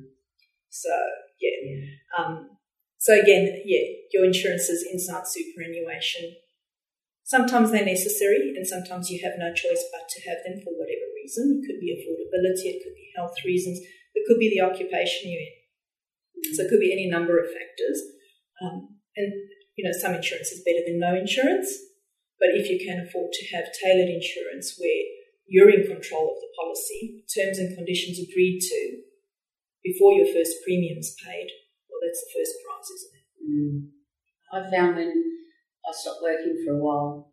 So 0.70 0.94
yeah. 1.42 1.58
yeah. 1.66 1.82
Um, 2.18 2.50
so 2.98 3.20
again, 3.20 3.64
yeah, 3.66 3.86
your 4.12 4.26
insurances 4.26 4.86
inside 4.92 5.24
superannuation. 5.26 6.36
Sometimes 7.24 7.72
they're 7.72 7.86
necessary, 7.86 8.54
and 8.58 8.66
sometimes 8.66 9.10
you 9.10 9.22
have 9.24 9.38
no 9.38 9.54
choice 9.54 9.84
but 9.94 10.10
to 10.10 10.30
have 10.30 10.42
them 10.44 10.62
for 10.66 10.74
whatever 10.74 11.06
reason. 11.22 11.62
It 11.62 11.68
could 11.68 11.80
be 11.80 11.94
affordability, 11.94 12.74
it 12.74 12.82
could 12.84 12.96
be 12.96 13.14
health 13.16 13.38
reasons, 13.46 13.80
it 14.16 14.26
could 14.28 14.40
be 14.40 14.50
the 14.50 14.66
occupation 14.66 15.30
you're 15.30 15.42
in. 15.42 15.59
So 16.54 16.64
it 16.64 16.70
could 16.70 16.80
be 16.80 16.94
any 16.94 17.10
number 17.10 17.40
of 17.40 17.48
factors. 17.48 18.02
Um, 18.62 19.00
and 19.16 19.34
you 19.76 19.88
know, 19.88 19.96
some 19.96 20.14
insurance 20.14 20.52
is 20.52 20.64
better 20.68 20.84
than 20.86 21.00
no 21.00 21.16
insurance. 21.16 21.72
But 22.40 22.56
if 22.56 22.70
you 22.72 22.80
can 22.80 23.04
afford 23.04 23.32
to 23.32 23.56
have 23.56 23.72
tailored 23.84 24.08
insurance 24.08 24.76
where 24.80 25.04
you're 25.48 25.72
in 25.72 25.88
control 25.88 26.36
of 26.36 26.40
the 26.40 26.52
policy, 26.56 27.24
terms 27.28 27.60
and 27.60 27.76
conditions 27.76 28.20
agreed 28.20 28.60
to, 28.60 29.04
before 29.84 30.14
your 30.14 30.28
first 30.32 30.56
premium's 30.64 31.16
paid, 31.24 31.48
well, 31.88 32.00
that's 32.04 32.24
the 32.24 32.34
first 32.36 32.54
prize, 32.64 32.90
isn't 32.92 33.16
it? 33.16 33.28
Mm. 33.44 33.76
I 34.52 34.58
found 34.72 34.96
when 34.96 35.12
I 35.88 35.92
stopped 35.92 36.24
working 36.24 36.64
for 36.66 36.76
a 36.76 36.84
while 36.84 37.32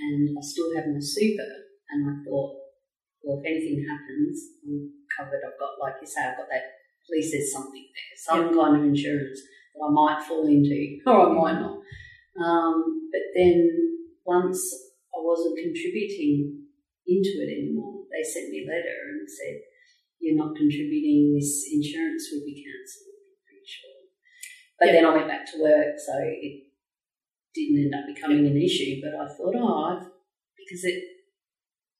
and 0.00 0.36
I 0.36 0.42
still 0.42 0.74
have 0.76 0.88
my 0.88 1.00
super, 1.00 1.52
and 1.92 2.08
I 2.08 2.14
thought, 2.24 2.56
well, 3.22 3.40
if 3.40 3.46
anything 3.46 3.84
happens, 3.84 4.58
I'm 4.64 4.90
covered. 5.16 5.44
I've 5.44 5.60
got, 5.60 5.76
like 5.80 6.00
you 6.00 6.08
say, 6.08 6.24
I've 6.24 6.36
got 6.36 6.48
that, 6.50 6.81
at 7.02 7.10
least 7.10 7.32
there's 7.32 7.52
something 7.52 7.82
there, 7.82 8.14
some 8.16 8.54
kind 8.54 8.76
of 8.76 8.84
insurance 8.84 9.40
that 9.74 9.82
I 9.82 9.90
might 9.90 10.22
fall 10.22 10.46
into, 10.46 10.98
or 11.06 11.30
I 11.30 11.32
might 11.32 11.60
not. 11.60 11.78
Um, 12.38 13.10
but 13.10 13.22
then 13.34 13.68
once 14.24 14.60
I 15.14 15.18
wasn't 15.20 15.58
contributing 15.58 16.66
into 17.06 17.42
it 17.42 17.50
anymore, 17.50 18.04
they 18.10 18.22
sent 18.22 18.50
me 18.50 18.64
a 18.64 18.70
letter 18.70 18.98
and 19.10 19.28
said, 19.28 19.60
you're 20.20 20.38
not 20.38 20.54
contributing, 20.54 21.34
this 21.34 21.66
insurance 21.66 22.30
will 22.30 22.46
be 22.46 22.62
cancelled, 22.62 23.10
I'm 23.10 23.42
pretty 23.42 23.66
sure. 23.66 24.00
But 24.78 24.86
yeah. 24.86 24.92
then 24.92 25.04
I 25.06 25.14
went 25.18 25.28
back 25.28 25.44
to 25.50 25.60
work, 25.60 25.98
so 25.98 26.14
it 26.22 26.70
didn't 27.54 27.90
end 27.90 27.94
up 27.94 28.06
becoming 28.06 28.46
an 28.46 28.56
issue. 28.56 29.02
But 29.02 29.18
I 29.18 29.26
thought, 29.26 29.58
oh, 29.58 29.84
I've, 29.90 30.06
because 30.56 30.84
it, 30.84 31.02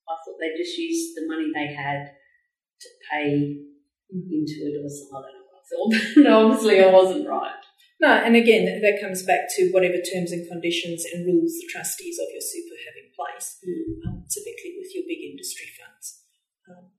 I 0.06 0.14
thought 0.14 0.38
they 0.38 0.56
just 0.56 0.78
used 0.78 1.16
the 1.16 1.26
money 1.26 1.50
they 1.50 1.74
had 1.74 2.14
to 2.80 2.88
pay 3.10 3.58
into 4.12 4.68
it 4.68 4.76
or 4.76 4.88
something. 4.88 5.16
I 5.16 5.24
don't 5.24 5.36
know 5.36 5.48
what 5.48 5.60
I 5.60 5.64
thought, 5.68 5.92
but 6.16 6.32
obviously 6.32 6.76
I 6.84 6.90
wasn't 6.92 7.28
right. 7.28 7.62
No, 8.02 8.10
and 8.10 8.34
again, 8.34 8.66
that 8.66 8.98
comes 9.00 9.22
back 9.22 9.46
to 9.56 9.70
whatever 9.70 10.02
terms 10.02 10.34
and 10.34 10.42
conditions 10.50 11.06
and 11.06 11.24
rules 11.24 11.54
the 11.54 11.70
trustees 11.70 12.18
of 12.18 12.26
your 12.34 12.42
super 12.42 12.74
have 12.82 12.98
in 12.98 13.08
place, 13.14 13.62
mm. 13.62 14.10
um, 14.10 14.26
typically 14.26 14.74
with 14.74 14.90
your 14.90 15.06
big 15.06 15.22
industry 15.22 15.70
funds. 15.78 16.18
Um, 16.66 16.90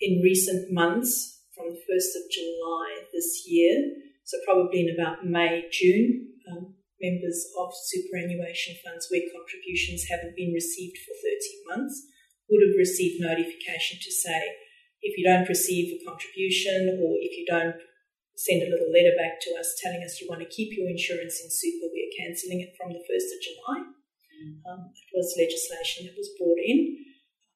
in 0.00 0.20
recent 0.26 0.74
months, 0.74 1.46
from 1.54 1.72
the 1.72 1.78
1st 1.78 2.12
of 2.18 2.24
July 2.28 3.06
this 3.14 3.46
year, 3.46 3.80
so 4.24 4.36
probably 4.44 4.84
in 4.84 4.92
about 4.92 5.24
May, 5.24 5.70
June, 5.70 6.34
um, 6.50 6.74
members 7.00 7.46
of 7.56 7.70
superannuation 7.72 8.74
funds 8.84 9.06
where 9.08 9.30
contributions 9.30 10.10
haven't 10.10 10.34
been 10.34 10.52
received 10.52 10.98
for 11.06 11.14
13 11.14 11.70
months 11.70 12.02
would 12.50 12.66
have 12.66 12.76
received 12.78 13.22
notification 13.22 13.98
to 14.02 14.10
say 14.10 14.42
if 15.02 15.18
you 15.18 15.24
don't 15.24 15.48
receive 15.48 15.92
a 15.92 16.04
contribution 16.04 16.98
or 17.02 17.16
if 17.20 17.36
you 17.36 17.44
don't 17.48 17.76
send 18.36 18.62
a 18.62 18.68
little 18.68 18.92
letter 18.92 19.16
back 19.16 19.40
to 19.40 19.56
us 19.56 19.76
telling 19.80 20.04
us 20.04 20.20
you 20.20 20.28
want 20.28 20.44
to 20.44 20.48
keep 20.52 20.76
your 20.76 20.88
insurance 20.88 21.40
in 21.40 21.48
super, 21.48 21.88
we 21.88 22.04
are 22.04 22.16
cancelling 22.20 22.60
it 22.60 22.76
from 22.76 22.92
the 22.92 23.00
1st 23.00 23.28
of 23.32 23.40
July. 23.40 23.78
Mm. 24.36 24.60
Um, 24.68 24.80
it 24.92 25.08
was 25.16 25.32
legislation 25.40 26.04
that 26.06 26.16
was 26.16 26.36
brought 26.36 26.60
in. 26.60 27.06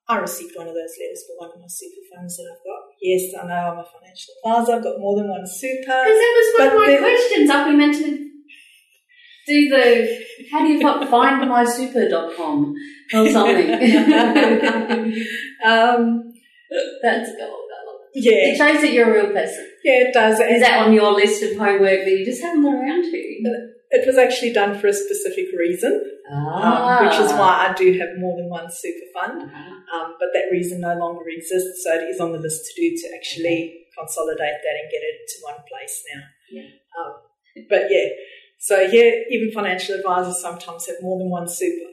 I 0.08 0.18
received 0.18 0.56
one 0.56 0.66
of 0.66 0.74
those 0.74 0.96
letters 0.98 1.22
for 1.28 1.36
one 1.38 1.54
of 1.54 1.60
my 1.60 1.68
super 1.68 2.02
funds 2.10 2.36
that 2.36 2.48
I've 2.50 2.64
got. 2.64 2.82
Yes, 3.00 3.30
I 3.36 3.46
know 3.46 3.54
I'm 3.54 3.78
a 3.78 3.86
financial 3.86 4.34
advisor. 4.42 4.72
I've 4.74 4.82
got 4.82 4.98
more 4.98 5.16
than 5.16 5.28
one 5.28 5.46
super. 5.46 5.86
Because 5.86 6.18
that 6.18 6.34
was 6.34 6.48
one 6.58 6.68
of 6.68 6.74
my 6.74 6.96
questions. 6.98 7.50
Are 7.50 7.68
we 7.68 7.76
meant 7.76 7.94
to 7.94 8.30
do 9.46 9.68
the 9.68 10.24
how 10.50 10.66
do 10.66 10.72
you 10.72 10.80
find 10.80 11.42
mysuper.com 11.42 12.74
or 13.14 13.28
something? 13.28 13.70
um, 15.64 16.29
That's 17.02 17.30
gold. 17.36 17.66
Yeah. 18.12 18.50
It 18.50 18.56
shows 18.56 18.80
that 18.80 18.92
you're 18.92 19.08
a 19.08 19.22
real 19.22 19.32
person. 19.32 19.70
Yeah, 19.84 20.08
it 20.08 20.12
does. 20.12 20.40
Is 20.40 20.62
that 20.62 20.84
on 20.86 20.92
your 20.92 21.12
list 21.12 21.42
of 21.42 21.56
homework 21.56 22.04
that 22.04 22.10
you 22.10 22.24
just 22.24 22.42
haven't 22.42 22.62
got 22.62 22.74
around 22.74 23.02
to? 23.02 23.16
It 23.92 24.06
was 24.06 24.18
actually 24.18 24.52
done 24.52 24.78
for 24.78 24.88
a 24.88 24.92
specific 24.92 25.46
reason 25.56 26.02
ah. 26.30 26.98
um, 26.98 27.06
which 27.06 27.18
is 27.18 27.32
why 27.32 27.68
I 27.68 27.74
do 27.74 27.98
have 27.98 28.18
more 28.18 28.36
than 28.36 28.48
one 28.48 28.70
super 28.70 29.06
fund. 29.14 29.42
Uh-huh. 29.42 29.96
Um, 29.96 30.14
but 30.18 30.28
that 30.32 30.50
reason 30.50 30.80
no 30.80 30.94
longer 30.94 31.24
exists, 31.28 31.84
so 31.84 31.94
it 31.94 32.04
is 32.04 32.20
on 32.20 32.32
the 32.32 32.38
list 32.38 32.64
to 32.66 32.80
do 32.80 32.96
to 32.96 33.14
actually 33.14 33.86
consolidate 33.98 34.38
that 34.38 34.76
and 34.80 34.90
get 34.90 35.02
it 35.02 35.26
to 35.28 35.36
one 35.42 35.60
place 35.68 36.02
now. 36.14 36.22
Yeah. 36.50 36.70
Um, 36.98 37.66
but 37.68 37.90
yeah, 37.90 38.08
so 38.58 38.80
yeah, 38.80 39.10
even 39.30 39.52
financial 39.52 39.96
advisors 39.96 40.40
sometimes 40.40 40.86
have 40.86 41.02
more 41.02 41.18
than 41.18 41.30
one 41.30 41.48
super. 41.48 41.90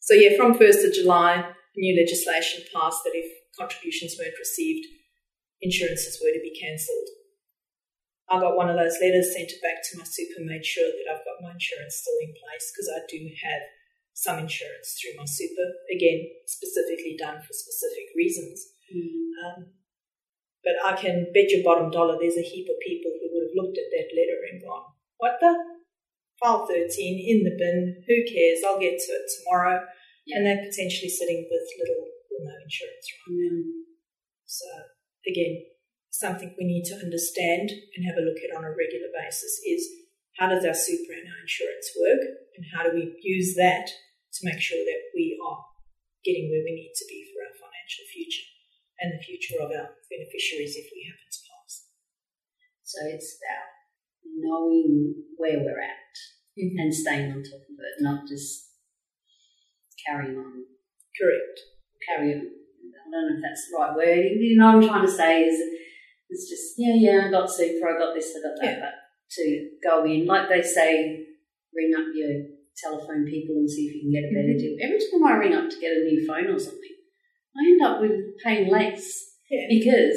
So 0.00 0.14
yeah, 0.14 0.36
from 0.36 0.54
1st 0.54 0.88
of 0.88 0.94
July, 0.94 1.44
new 1.76 1.96
legislation 1.96 2.64
passed 2.74 3.04
that 3.04 3.12
if 3.14 3.30
contributions 3.58 4.16
weren't 4.18 4.38
received, 4.38 4.86
insurances 5.60 6.18
were 6.20 6.32
to 6.32 6.42
be 6.42 6.56
cancelled. 6.58 7.08
I 8.30 8.40
got 8.40 8.56
one 8.56 8.70
of 8.70 8.80
those 8.80 8.96
letters 9.02 9.34
sent 9.34 9.52
it 9.52 9.60
back 9.60 9.84
to 9.84 9.98
my 9.98 10.04
super, 10.08 10.40
made 10.40 10.64
sure 10.64 10.88
that 10.88 11.08
I've 11.10 11.26
got 11.26 11.44
my 11.44 11.52
insurance 11.52 12.00
still 12.00 12.16
in 12.22 12.32
place 12.32 12.72
because 12.72 12.88
I 12.88 13.04
do 13.04 13.20
have 13.44 13.62
some 14.14 14.38
insurance 14.40 14.96
through 14.96 15.20
my 15.20 15.28
super, 15.28 15.66
again, 15.92 16.24
specifically 16.46 17.16
done 17.18 17.44
for 17.44 17.52
specific 17.52 18.08
reasons. 18.16 18.72
Mm. 18.88 19.28
Um, 19.42 19.58
but 20.64 20.78
I 20.80 20.94
can 20.94 21.28
bet 21.34 21.50
your 21.50 21.64
bottom 21.64 21.90
dollar 21.90 22.16
there's 22.16 22.38
a 22.38 22.46
heap 22.46 22.68
of 22.70 22.78
people 22.86 23.10
who 23.10 23.28
would 23.34 23.50
have 23.50 23.58
looked 23.58 23.78
at 23.78 23.90
that 23.90 24.14
letter 24.14 24.38
and 24.48 24.62
gone, 24.62 24.96
What 25.18 25.36
the? 25.40 25.52
File 26.40 26.66
13 26.66 26.88
in 27.20 27.44
the 27.44 27.54
bin, 27.54 28.02
who 28.06 28.16
cares? 28.26 28.64
I'll 28.66 28.80
get 28.80 28.98
to 28.98 29.12
it 29.12 29.30
tomorrow. 29.38 29.84
Yeah. 30.26 30.38
And 30.38 30.46
they're 30.46 30.64
potentially 30.64 31.10
sitting 31.10 31.46
with 31.50 31.78
little 31.78 32.11
or 32.36 32.44
no 32.44 32.54
insurance 32.62 33.06
right. 33.28 33.36
Mm. 33.36 33.62
So, 34.46 34.68
again, 35.28 35.64
something 36.10 36.54
we 36.58 36.68
need 36.68 36.84
to 36.92 37.00
understand 37.00 37.72
and 37.72 38.04
have 38.04 38.20
a 38.20 38.26
look 38.26 38.40
at 38.44 38.52
on 38.52 38.64
a 38.64 38.76
regular 38.76 39.08
basis 39.16 39.60
is 39.64 39.88
how 40.36 40.48
does 40.48 40.64
our 40.64 40.76
super 40.76 41.12
and 41.12 41.28
our 41.28 41.40
insurance 41.40 41.88
work 41.96 42.22
and 42.56 42.64
how 42.72 42.84
do 42.84 42.92
we 42.92 43.16
use 43.22 43.56
that 43.56 43.88
to 43.88 44.40
make 44.44 44.60
sure 44.60 44.84
that 44.84 45.02
we 45.16 45.36
are 45.40 45.60
getting 46.24 46.48
where 46.48 46.64
we 46.64 46.76
need 46.76 46.92
to 46.96 47.08
be 47.08 47.24
for 47.32 47.44
our 47.44 47.56
financial 47.56 48.04
future 48.12 48.48
and 49.00 49.12
the 49.12 49.24
future 49.24 49.58
of 49.60 49.72
our 49.72 49.96
beneficiaries 50.08 50.76
if 50.76 50.88
we 50.92 51.08
happen 51.08 51.28
to 51.32 51.42
pass. 51.48 51.72
So 52.84 52.98
it's 53.08 53.36
about 53.40 53.72
knowing 54.24 55.14
where 55.36 55.58
we're 55.58 55.80
at 55.80 56.12
mm-hmm. 56.56 56.78
and 56.78 56.94
staying 56.94 57.32
on 57.32 57.42
top 57.42 57.66
of 57.66 57.76
it, 57.80 57.96
not 58.00 58.28
just 58.28 58.68
carrying 60.06 60.38
on. 60.38 60.64
Correct. 61.18 61.71
Carry 62.08 62.34
on. 62.34 62.40
I 62.40 63.10
don't 63.10 63.28
know 63.28 63.36
if 63.36 63.42
that's 63.42 63.68
the 63.70 63.76
right 63.78 63.94
word. 63.94 64.24
You 64.40 64.56
know 64.58 64.66
what 64.66 64.82
I'm 64.82 64.88
trying 64.88 65.06
to 65.06 65.12
say 65.12 65.42
is 65.44 65.60
it's 66.30 66.48
just, 66.48 66.74
yeah, 66.78 66.94
yeah, 66.96 67.26
I 67.28 67.30
got 67.30 67.50
super, 67.50 67.88
I 67.88 67.98
got 67.98 68.14
this, 68.14 68.32
I 68.36 68.40
got 68.40 68.56
that. 68.60 68.64
Yeah. 68.64 68.80
But 68.80 68.94
to 69.36 69.68
go 69.84 70.04
in, 70.04 70.26
like 70.26 70.48
they 70.48 70.62
say, 70.62 71.26
ring 71.74 71.92
up 71.96 72.08
your 72.14 72.32
telephone 72.76 73.24
people 73.28 73.56
and 73.56 73.68
see 73.68 73.84
if 73.86 73.94
you 73.94 74.00
can 74.08 74.12
get 74.12 74.28
a 74.28 74.32
better 74.32 74.56
Mhm. 74.56 74.58
deal. 74.58 74.76
Every 74.80 74.98
time 74.98 75.24
I 75.24 75.36
ring 75.36 75.54
up 75.54 75.68
to 75.70 75.78
get 75.80 75.92
a 75.96 76.04
new 76.04 76.26
phone 76.26 76.46
or 76.48 76.58
something, 76.58 76.96
I 77.54 77.60
end 77.68 77.82
up 77.82 78.00
with 78.00 78.38
paying 78.42 78.68
less 78.70 79.36
Yeah. 79.50 79.66
because 79.68 80.16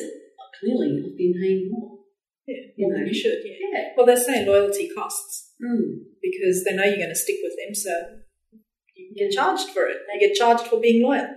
clearly 0.60 1.04
I've 1.06 1.18
been 1.18 1.34
paying 1.34 1.70
more. 1.70 2.00
Yeah. 2.48 2.56
You 2.78 2.88
Well, 2.88 3.00
know. 3.00 3.06
you 3.06 3.14
should, 3.14 3.40
yeah. 3.44 3.56
Yeah. 3.74 3.94
Well, 3.98 4.06
they 4.06 4.16
say 4.16 4.46
loyalty 4.46 4.88
costs 4.90 5.54
Mm. 5.62 6.06
because 6.22 6.64
they 6.64 6.76
know 6.76 6.84
you're 6.86 6.96
going 6.98 7.10
to 7.10 7.16
stick 7.16 7.40
with 7.44 7.56
them, 7.58 7.76
so 7.76 7.92
you 8.96 9.14
get 9.16 9.32
charged 9.32 9.70
for 9.72 9.88
it. 9.88 9.98
They 10.08 10.20
get 10.28 10.36
charged 10.36 10.68
for 10.68 10.80
being 10.80 11.04
loyal. 11.04 11.28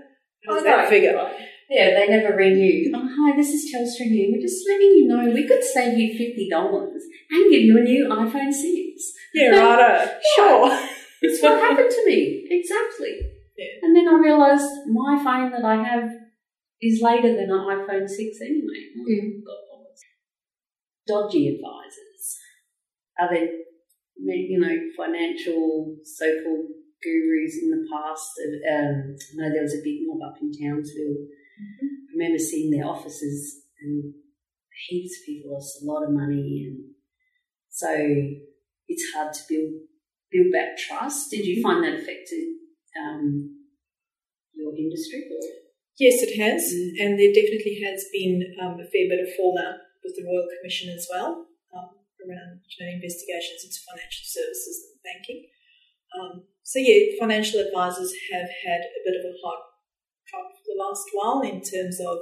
How's 0.46 0.60
Oh, 0.60 0.64
that 0.64 0.76
right, 0.76 0.88
figure? 0.88 1.30
Yeah, 1.68 1.90
they 1.94 2.08
never 2.08 2.36
ring 2.36 2.56
you. 2.56 2.92
Oh, 2.94 3.06
hi, 3.06 3.36
this 3.36 3.50
is 3.50 3.72
Telstra 3.72 4.06
here. 4.06 4.30
We're 4.32 4.40
just 4.40 4.64
letting 4.68 4.92
you 4.92 5.06
know 5.06 5.30
we 5.32 5.46
could 5.46 5.62
save 5.62 5.98
you 5.98 6.16
fifty 6.16 6.48
dollars 6.50 7.02
and 7.30 7.50
give 7.50 7.62
you 7.62 7.76
a 7.76 7.82
new 7.82 8.08
iPhone 8.08 8.52
six. 8.52 9.12
Yeah, 9.34 9.50
righto. 9.50 10.10
Sure. 10.34 10.88
It's 11.20 11.42
what 11.42 11.60
happened 11.60 11.90
to 11.90 12.06
me. 12.06 12.46
Exactly. 12.50 13.20
Yeah. 13.56 13.82
And 13.82 13.96
then 13.96 14.08
I 14.08 14.18
realised 14.18 14.70
my 14.86 15.20
phone 15.22 15.50
that 15.50 15.64
I 15.64 15.82
have 15.82 16.08
is 16.80 17.02
later 17.02 17.34
than 17.34 17.50
an 17.50 17.66
iPhone 17.68 18.08
6 18.08 18.18
anyway. 18.40 18.86
Mm. 18.96 19.42
God, 19.44 19.68
Dodgy 21.06 21.48
advisors. 21.48 22.38
Are 23.18 23.28
there, 23.34 23.48
you 24.16 24.60
know, 24.60 24.76
financial 24.96 25.96
so-called 26.04 26.66
gurus 27.02 27.58
in 27.62 27.70
the 27.70 27.86
past? 27.90 28.30
Um, 28.70 29.16
I 29.16 29.32
know 29.36 29.52
there 29.52 29.62
was 29.62 29.74
a 29.74 29.84
big 29.84 30.06
mob 30.06 30.22
up 30.30 30.38
in 30.40 30.50
Townsville. 30.52 31.26
I 32.08 32.12
remember 32.14 32.38
seeing 32.38 32.70
their 32.70 32.86
offices 32.86 33.62
and 33.80 34.14
heaps 34.88 35.18
of 35.20 35.26
people 35.26 35.52
lost 35.52 35.82
a 35.82 35.86
lot 35.86 36.04
of 36.04 36.14
money 36.14 36.66
and 36.70 36.94
so 37.68 37.90
it's 38.88 39.12
hard 39.14 39.32
to 39.34 39.42
build 39.48 39.86
build 40.30 40.50
back 40.52 40.76
trust. 40.76 41.30
Did 41.30 41.46
you 41.46 41.62
find 41.62 41.82
that 41.84 41.94
affected 41.94 42.44
um, 42.98 43.64
your 44.54 44.74
industry? 44.76 45.24
Yes, 45.98 46.22
it 46.22 46.38
has, 46.38 46.62
Mm. 46.70 46.90
and 47.00 47.10
there 47.18 47.34
definitely 47.34 47.82
has 47.82 48.06
been 48.12 48.42
um, 48.62 48.78
a 48.78 48.86
fair 48.86 49.06
bit 49.10 49.18
of 49.18 49.34
fallout 49.34 49.78
with 50.04 50.14
the 50.14 50.22
Royal 50.26 50.46
Commission 50.58 50.90
as 50.94 51.08
well 51.10 51.46
um, 51.74 51.90
around 52.22 52.62
you 52.66 52.78
know, 52.78 52.92
investigations 52.92 53.66
into 53.66 53.82
financial 53.82 54.26
services 54.26 54.76
and 54.86 55.02
banking. 55.02 55.40
Um, 56.14 56.46
so 56.68 56.84
yeah, 56.84 57.16
financial 57.16 57.64
advisors 57.64 58.12
have 58.28 58.44
had 58.44 58.84
a 58.84 59.00
bit 59.00 59.16
of 59.16 59.24
a 59.24 59.32
hard 59.40 59.64
fight 60.28 60.52
for 60.52 60.64
the 60.68 60.76
last 60.76 61.08
while 61.16 61.40
in 61.40 61.64
terms 61.64 61.96
of 61.96 62.20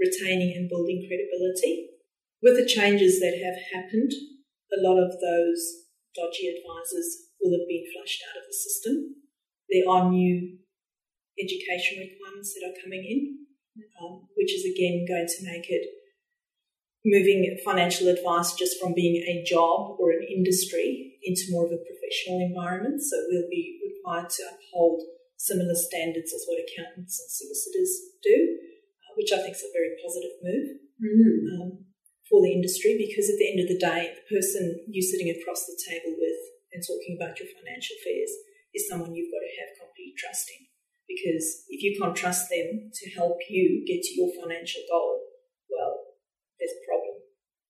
retaining 0.00 0.56
and 0.56 0.72
building 0.72 1.04
credibility. 1.04 1.92
With 2.40 2.56
the 2.56 2.64
changes 2.64 3.20
that 3.20 3.36
have 3.36 3.60
happened, 3.68 4.08
a 4.72 4.80
lot 4.80 4.96
of 4.96 5.12
those 5.20 5.92
dodgy 6.16 6.48
advisors 6.56 7.36
will 7.36 7.52
have 7.52 7.68
been 7.68 7.84
flushed 7.92 8.24
out 8.32 8.40
of 8.40 8.48
the 8.48 8.56
system. 8.56 9.28
There 9.68 9.84
are 9.84 10.08
new 10.08 10.56
education 11.36 12.00
requirements 12.00 12.56
that 12.56 12.64
are 12.64 12.80
coming 12.80 13.04
in, 13.04 13.44
um, 14.00 14.24
which 14.40 14.56
is 14.56 14.64
again 14.64 15.04
going 15.04 15.28
to 15.28 15.44
make 15.44 15.68
it 15.68 15.84
moving 17.04 17.56
financial 17.64 18.08
advice 18.08 18.54
just 18.54 18.78
from 18.80 18.94
being 18.94 19.16
a 19.16 19.44
job 19.46 19.96
or 19.98 20.10
an 20.10 20.22
industry 20.22 21.18
into 21.22 21.50
more 21.50 21.66
of 21.66 21.72
a 21.72 21.82
professional 21.82 22.40
environment. 22.40 23.02
So 23.02 23.16
we'll 23.28 23.50
be 23.50 23.78
required 23.82 24.30
to 24.30 24.42
uphold 24.54 25.02
similar 25.36 25.74
standards 25.74 26.32
as 26.32 26.46
what 26.46 26.62
accountants 26.62 27.18
and 27.18 27.30
solicitors 27.30 27.92
do, 28.22 28.58
uh, 29.02 29.12
which 29.18 29.34
I 29.34 29.42
think 29.42 29.58
is 29.58 29.66
a 29.66 29.74
very 29.74 29.98
positive 29.98 30.38
move 30.42 30.82
Mm. 31.02 31.58
um, 31.58 31.70
for 32.30 32.40
the 32.42 32.52
industry 32.54 32.94
because 32.94 33.26
at 33.28 33.34
the 33.34 33.50
end 33.50 33.58
of 33.58 33.66
the 33.66 33.78
day, 33.78 34.14
the 34.14 34.38
person 34.38 34.86
you're 34.86 35.02
sitting 35.02 35.34
across 35.34 35.66
the 35.66 35.74
table 35.74 36.14
with 36.14 36.38
and 36.72 36.78
talking 36.78 37.18
about 37.18 37.34
your 37.42 37.50
financial 37.58 37.98
affairs 37.98 38.30
is 38.72 38.86
someone 38.86 39.10
you've 39.12 39.34
got 39.34 39.42
to 39.42 39.58
have 39.58 39.82
complete 39.82 40.14
trust 40.16 40.46
in. 40.54 40.66
Because 41.10 41.66
if 41.68 41.82
you 41.82 41.98
can't 41.98 42.14
trust 42.14 42.48
them 42.48 42.88
to 42.94 43.10
help 43.10 43.36
you 43.50 43.84
get 43.84 44.00
to 44.00 44.14
your 44.14 44.30
financial 44.40 44.80
goal, 44.88 45.21
a 46.70 46.84
problem. 46.86 47.16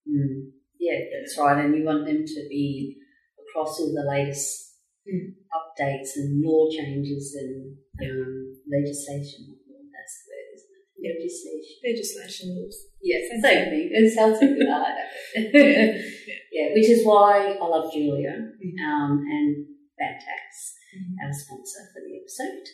Mm. 0.04 0.50
Yeah, 0.78 0.98
that's 1.08 1.38
right. 1.38 1.64
And 1.64 1.74
you 1.76 1.84
want 1.84 2.04
them 2.04 2.24
to 2.26 2.40
be 2.50 2.98
across 3.40 3.80
all 3.80 3.92
the 3.94 4.04
latest 4.08 4.68
Mm. 5.02 5.34
updates 5.50 6.14
and 6.14 6.44
law 6.44 6.70
changes 6.70 7.34
and 7.34 7.74
um, 8.06 8.54
legislation. 8.70 9.58
That's 9.90 10.14
the 10.22 10.30
word, 10.30 10.48
isn't 10.54 10.76
it? 10.78 10.86
Yeah. 11.02 11.14
Legislation. 11.18 11.74
Legislation 11.82 12.46
laws. 12.62 12.76
Yes, 13.02 13.22
same 13.42 13.64
thing. 13.70 13.90
It 13.90 14.14
sounds 14.14 14.38
so 14.38 14.46
good. 14.46 14.68
I 14.68 14.78
like 14.78 14.94
that. 14.94 16.04
yeah, 16.52 16.68
which 16.74 16.88
is 16.88 17.04
why 17.04 17.56
I 17.60 17.66
love 17.66 17.92
Julia 17.92 18.30
Mm. 18.62 18.78
um, 18.86 19.24
and 19.28 19.66
Bantacs, 19.98 20.74
Mhm. 20.94 21.14
our 21.26 21.32
sponsor 21.32 21.80
for 21.92 22.00
the 22.06 22.16
episode. 22.22 22.66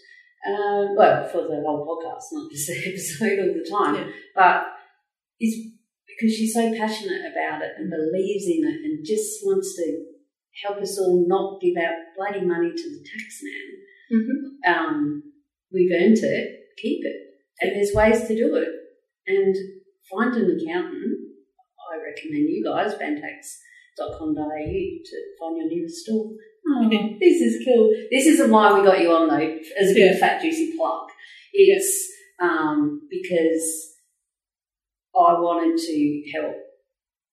Um, 0.47 0.97
well, 0.97 1.27
for 1.29 1.43
the 1.49 1.63
whole 1.65 1.87
podcast, 1.89 2.25
not 2.33 2.51
just 2.53 2.67
the 2.69 2.77
episode 2.93 3.39
all 3.41 3.55
the 3.55 3.69
time, 3.71 3.95
Yeah. 4.07 4.13
but 4.35 4.65
it's 5.41 5.78
because 6.19 6.35
she's 6.35 6.53
so 6.55 6.75
passionate 6.77 7.23
about 7.31 7.63
it 7.63 7.73
and 7.79 7.89
believes 7.91 8.45
in 8.47 8.67
it 8.67 8.81
and 8.85 9.07
just 9.07 9.39
wants 9.45 9.77
to 9.77 10.05
help 10.65 10.79
us 10.83 10.99
all 10.99 11.25
not 11.29 11.61
give 11.61 11.77
out 11.77 11.95
bloody 12.17 12.45
money 12.45 12.71
to 12.75 12.89
the 12.91 13.05
tax 13.07 13.41
man 13.43 13.69
Mm-hmm. 14.11 14.73
um, 14.73 15.23
we've 15.71 15.91
earned 15.93 16.17
it, 16.17 16.61
keep 16.79 17.05
it. 17.05 17.17
And 17.61 17.77
there's 17.77 17.93
ways 17.95 18.27
to 18.27 18.35
do 18.35 18.57
it. 18.57 18.69
And 19.27 19.55
find 20.11 20.35
an 20.35 20.57
accountant. 20.59 21.19
I 21.93 21.97
recommend 22.03 22.49
you 22.49 22.65
guys, 22.65 22.95
bantacs.com.au, 22.95 24.35
to 25.05 25.17
find 25.39 25.57
your 25.59 25.69
nearest 25.69 25.97
store. 26.07 26.31
Oh, 26.71 26.89
this 27.21 27.41
is 27.43 27.63
cool. 27.67 27.93
This 28.11 28.25
isn't 28.27 28.51
why 28.51 28.79
we 28.79 28.87
got 28.87 29.01
you 29.01 29.11
on, 29.13 29.29
though, 29.29 29.59
as 29.79 29.91
a 29.91 29.95
big 29.95 30.13
Yeah. 30.15 30.19
fat, 30.19 30.41
juicy 30.41 30.73
plug. 30.75 31.09
It's 31.53 32.11
um, 32.41 33.03
because 33.11 33.95
I 35.17 35.33
wanted 35.41 35.77
to 35.77 36.23
help 36.35 36.57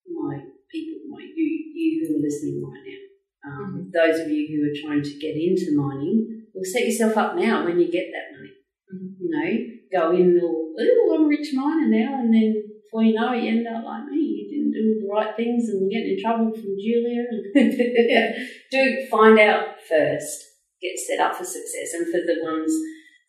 my 0.07 0.39
people, 0.71 0.99
my 1.09 1.21
you, 1.21 1.45
you 1.73 2.07
who 2.07 2.17
are 2.17 2.23
listening 2.23 2.63
right 2.63 2.84
now. 2.86 3.01
Um, 3.45 3.91
Those 3.93 4.19
of 4.21 4.30
you 4.30 4.47
who 4.49 4.59
are 4.69 4.82
trying 4.82 5.03
to 5.03 5.19
get 5.19 5.36
into 5.36 5.76
mining, 5.76 6.47
well, 6.53 6.63
set 6.63 6.86
yourself 6.86 7.17
up 7.17 7.36
now 7.36 7.65
when 7.65 7.80
you 7.80 7.91
get 7.91 8.07
that 8.11 8.36
money. 8.36 8.53
Mhm. 8.93 9.15
You 9.19 9.30
know, 9.30 10.09
go 10.09 10.11
in 10.15 10.39
all, 10.41 10.73
oh, 10.80 11.15
I'm 11.15 11.26
a 11.26 11.28
rich 11.28 11.49
miner 11.53 11.88
now, 11.88 12.21
and 12.21 12.34
then 12.34 12.63
before 12.84 13.03
you 13.03 13.13
know 13.13 13.34
it, 13.34 13.43
you 13.43 13.49
end 13.49 13.67
up 13.67 13.84
like 13.84 14.05
me. 14.09 14.17
You 14.17 14.45
didn't 14.49 14.71
do 14.71 15.01
the 15.01 15.07
right 15.11 15.36
things 15.36 15.69
and 15.69 15.91
get 15.91 16.05
in 16.07 16.17
trouble 16.21 16.51
from 16.51 16.76
Julia. 16.80 17.23
Do 18.71 19.07
find 19.11 19.39
out 19.39 19.82
first, 19.88 20.43
get 20.82 20.97
set 20.97 21.19
up 21.19 21.36
for 21.36 21.43
success, 21.43 21.93
and 21.93 22.07
for 22.07 22.19
the 22.26 22.39
ones, 22.43 22.73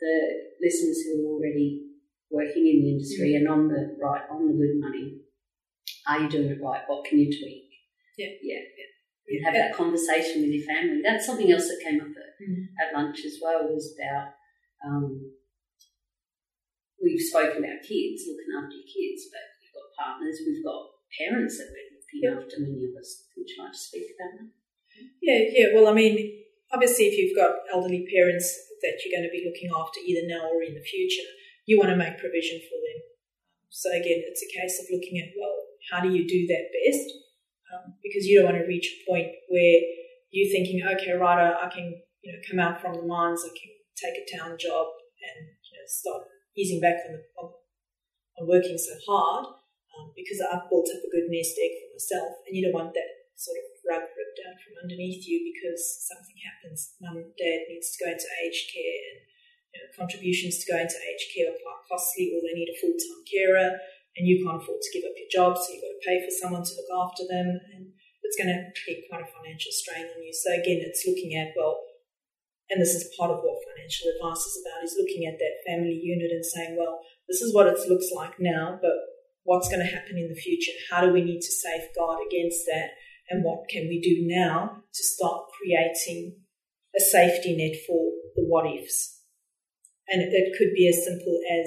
the 0.01 0.16
listeners 0.61 1.03
who 1.03 1.22
are 1.22 1.32
already 1.34 1.86
working 2.31 2.66
in 2.66 2.83
the 2.83 2.91
industry 2.93 3.35
and 3.35 3.49
on 3.49 3.68
the 3.68 3.97
right, 4.03 4.22
on 4.31 4.47
the 4.47 4.53
good 4.55 4.79
money, 4.81 5.20
are 6.09 6.20
you 6.22 6.29
doing 6.29 6.51
it 6.51 6.61
right? 6.62 6.83
What 6.87 7.05
can 7.05 7.18
you 7.18 7.27
tweak? 7.31 7.70
Yeah. 8.18 8.33
yeah, 8.43 8.62
yeah. 8.77 8.91
And 9.29 9.45
have 9.45 9.55
that 9.59 9.77
conversation 9.77 10.43
with 10.43 10.51
your 10.55 10.64
family. 10.66 11.03
That's 11.03 11.27
something 11.27 11.51
else 11.51 11.66
that 11.68 11.83
came 11.83 12.01
up 12.01 12.14
at, 12.14 12.31
Mhm. 12.41 12.70
at 12.79 12.95
lunch 12.95 13.24
as 13.27 13.39
well. 13.43 13.66
Was 13.66 13.95
about 13.99 14.35
um, 14.87 15.35
we've 17.03 17.20
spoken 17.20 17.59
about 17.59 17.83
kids, 17.83 18.24
looking 18.29 18.55
after 18.55 18.77
your 18.77 18.87
kids, 18.89 19.27
but 19.31 19.45
you've 19.61 19.74
got 19.74 19.89
partners, 19.99 20.41
we've 20.47 20.64
got 20.64 20.83
parents 21.18 21.59
that 21.59 21.68
we're 21.74 21.91
looking 21.97 22.20
Yeah. 22.22 22.39
after. 22.39 22.57
Many 22.62 22.85
of 22.87 22.95
us. 22.97 23.29
Would 23.37 23.49
you 23.49 23.59
like 23.62 23.72
to 23.72 23.79
speak 23.79 24.14
about 24.14 24.33
that? 24.41 24.49
Yeah, 25.20 25.41
yeah. 25.53 25.66
Well, 25.74 25.89
I 25.89 25.95
mean, 25.95 26.16
obviously, 26.72 27.07
if 27.09 27.18
you've 27.18 27.37
got 27.37 27.66
elderly 27.72 28.07
parents 28.09 28.47
that 28.83 28.97
you're 29.05 29.12
going 29.18 29.29
to 29.29 29.33
be 29.33 29.45
looking 29.45 29.68
after 29.74 30.01
either 30.01 30.27
now 30.27 30.49
or 30.49 30.62
in 30.62 30.74
the 30.74 30.81
future, 30.81 31.27
you 31.67 31.79
want 31.79 31.91
to 31.91 31.99
make 31.99 32.19
provision 32.19 32.62
for 32.62 32.79
them. 32.79 32.99
So 33.69 33.91
again, 33.91 34.23
it's 34.25 34.43
a 34.43 34.55
case 34.55 34.81
of 34.81 34.87
looking 34.91 35.19
at 35.19 35.35
well, 35.37 35.55
how 35.91 36.01
do 36.01 36.09
you 36.09 36.27
do 36.27 36.47
that 36.47 36.71
best? 36.73 37.07
Um, 37.75 37.95
because 38.03 38.25
you 38.27 38.39
don't 38.39 38.55
want 38.55 38.62
to 38.62 38.71
reach 38.71 38.87
a 38.87 39.11
point 39.11 39.29
where 39.51 39.79
you're 40.31 40.51
thinking, 40.55 40.81
okay, 40.83 41.12
right, 41.12 41.51
I 41.51 41.67
I 41.67 41.69
can 41.69 42.01
you 42.23 42.33
know 42.33 42.41
come 42.49 42.62
out 42.62 42.81
from 42.81 42.95
the 42.95 43.07
mines, 43.07 43.43
I 43.45 43.53
can 43.53 43.71
take 43.99 44.17
a 44.17 44.27
town 44.39 44.57
job 44.57 44.87
and 45.21 45.51
you 45.51 45.75
know 45.75 45.87
start 45.87 46.23
easing 46.57 46.81
back 46.81 47.05
on, 47.05 47.19
the, 47.19 47.23
on, 47.37 47.47
on 48.41 48.49
working 48.49 48.79
so 48.79 48.95
hard 49.05 49.45
um, 49.93 50.12
because 50.17 50.41
I've 50.41 50.71
built 50.71 50.89
up 50.89 51.03
a 51.05 51.12
good 51.12 51.29
nest 51.29 51.59
egg 51.61 51.73
for 51.83 51.91
myself, 51.99 52.33
and 52.47 52.57
you 52.57 52.64
don't 52.64 52.79
want 52.79 52.95
that 52.95 53.11
sort 53.37 53.61
of 53.61 53.67
rug 53.85 54.05
ripped 54.17 54.41
out 54.47 54.57
from 54.62 54.81
underneath 54.83 55.29
you 55.29 55.53
because 55.53 56.07
something 56.09 56.37
happens. 56.41 56.97
Mum 57.01 57.35
dad 57.37 57.69
needs 57.69 57.93
to 57.93 58.01
go 58.01 58.09
into 58.12 58.29
aged 58.41 58.73
care, 58.73 59.01
and 59.12 59.21
you 59.77 59.85
know, 59.85 59.93
contributions 59.93 60.64
to 60.64 60.72
go 60.72 60.81
into 60.81 60.97
aged 60.97 61.29
care 61.37 61.53
are 61.53 61.61
quite 61.61 61.85
costly, 61.85 62.33
or 62.33 62.41
they 62.41 62.57
need 62.57 62.72
a 62.72 62.81
full 62.81 62.97
time 62.97 63.22
carer, 63.29 63.77
and 64.16 64.24
you 64.24 64.41
can't 64.41 64.57
afford 64.57 64.81
to 64.81 64.93
give 64.97 65.05
up 65.05 65.12
your 65.20 65.29
job, 65.29 65.61
so 65.61 65.68
you've 65.68 65.85
got 65.85 65.93
to 65.93 66.07
pay 66.09 66.16
for 66.24 66.33
someone 66.33 66.64
to 66.64 66.77
look 66.81 66.93
after 66.97 67.29
them, 67.29 67.61
and 67.77 67.93
it's 68.24 68.41
going 68.41 68.49
to 68.49 68.72
be 68.89 69.05
quite 69.12 69.20
a 69.20 69.29
financial 69.29 69.70
strain 69.70 70.09
on 70.09 70.24
you. 70.24 70.33
So 70.33 70.57
again, 70.57 70.81
it's 70.81 71.05
looking 71.05 71.37
at 71.37 71.53
well. 71.53 71.77
And 72.72 72.83
this 72.83 72.97
is 72.97 73.14
part 73.14 73.31
of 73.31 73.45
what 73.45 73.62
financial 73.68 74.09
advice 74.16 74.43
is 74.49 74.64
about: 74.64 74.83
is 74.83 74.97
looking 74.97 75.29
at 75.29 75.37
that 75.37 75.62
family 75.68 76.01
unit 76.01 76.33
and 76.33 76.43
saying, 76.43 76.74
"Well, 76.81 77.05
this 77.29 77.45
is 77.45 77.53
what 77.53 77.68
it 77.68 77.79
looks 77.87 78.11
like 78.11 78.41
now, 78.41 78.81
but 78.81 78.97
what's 79.45 79.68
going 79.68 79.85
to 79.85 79.95
happen 79.95 80.18
in 80.18 80.29
the 80.29 80.41
future? 80.41 80.72
How 80.91 81.05
do 81.05 81.12
we 81.12 81.22
need 81.22 81.41
to 81.41 81.53
safeguard 81.53 82.18
against 82.27 82.66
that? 82.66 82.91
And 83.31 83.45
what 83.45 83.68
can 83.68 83.89
we 83.89 84.01
do 84.01 84.27
now 84.27 84.83
to 84.93 85.03
start 85.03 85.47
creating 85.59 86.41
a 86.97 87.01
safety 87.01 87.57
net 87.57 87.77
for 87.87 88.11
the 88.35 88.43
what 88.43 88.66
ifs? 88.66 89.16
And 90.09 90.22
it, 90.22 90.54
could 90.57 90.72
be 90.72 90.86
as 90.86 91.02
simple 91.02 91.34
as 91.50 91.66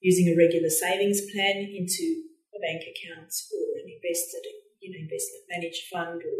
using 0.00 0.30
a 0.30 0.38
regular 0.38 0.70
savings 0.70 1.20
plan 1.34 1.58
into 1.58 2.30
a 2.54 2.58
bank 2.62 2.86
account 2.86 3.34
or 3.50 3.82
an 3.82 3.90
invested, 3.90 4.46
you 4.78 4.94
know, 4.94 5.02
investment 5.02 5.50
managed 5.50 5.90
fund 5.90 6.22
or 6.22 6.38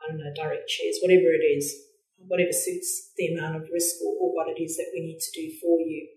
I 0.00 0.08
don't 0.08 0.18
know, 0.18 0.32
direct 0.32 0.70
shares, 0.70 0.98
whatever 1.04 1.28
it 1.36 1.44
is, 1.44 1.76
whatever 2.16 2.52
suits 2.52 3.12
the 3.16 3.36
amount 3.36 3.56
of 3.56 3.68
risk 3.72 4.00
or, 4.00 4.16
or 4.16 4.32
what 4.32 4.48
it 4.48 4.60
is 4.60 4.76
that 4.76 4.90
we 4.94 5.00
need 5.04 5.20
to 5.20 5.32
do 5.36 5.52
for 5.60 5.76
you. 5.80 6.08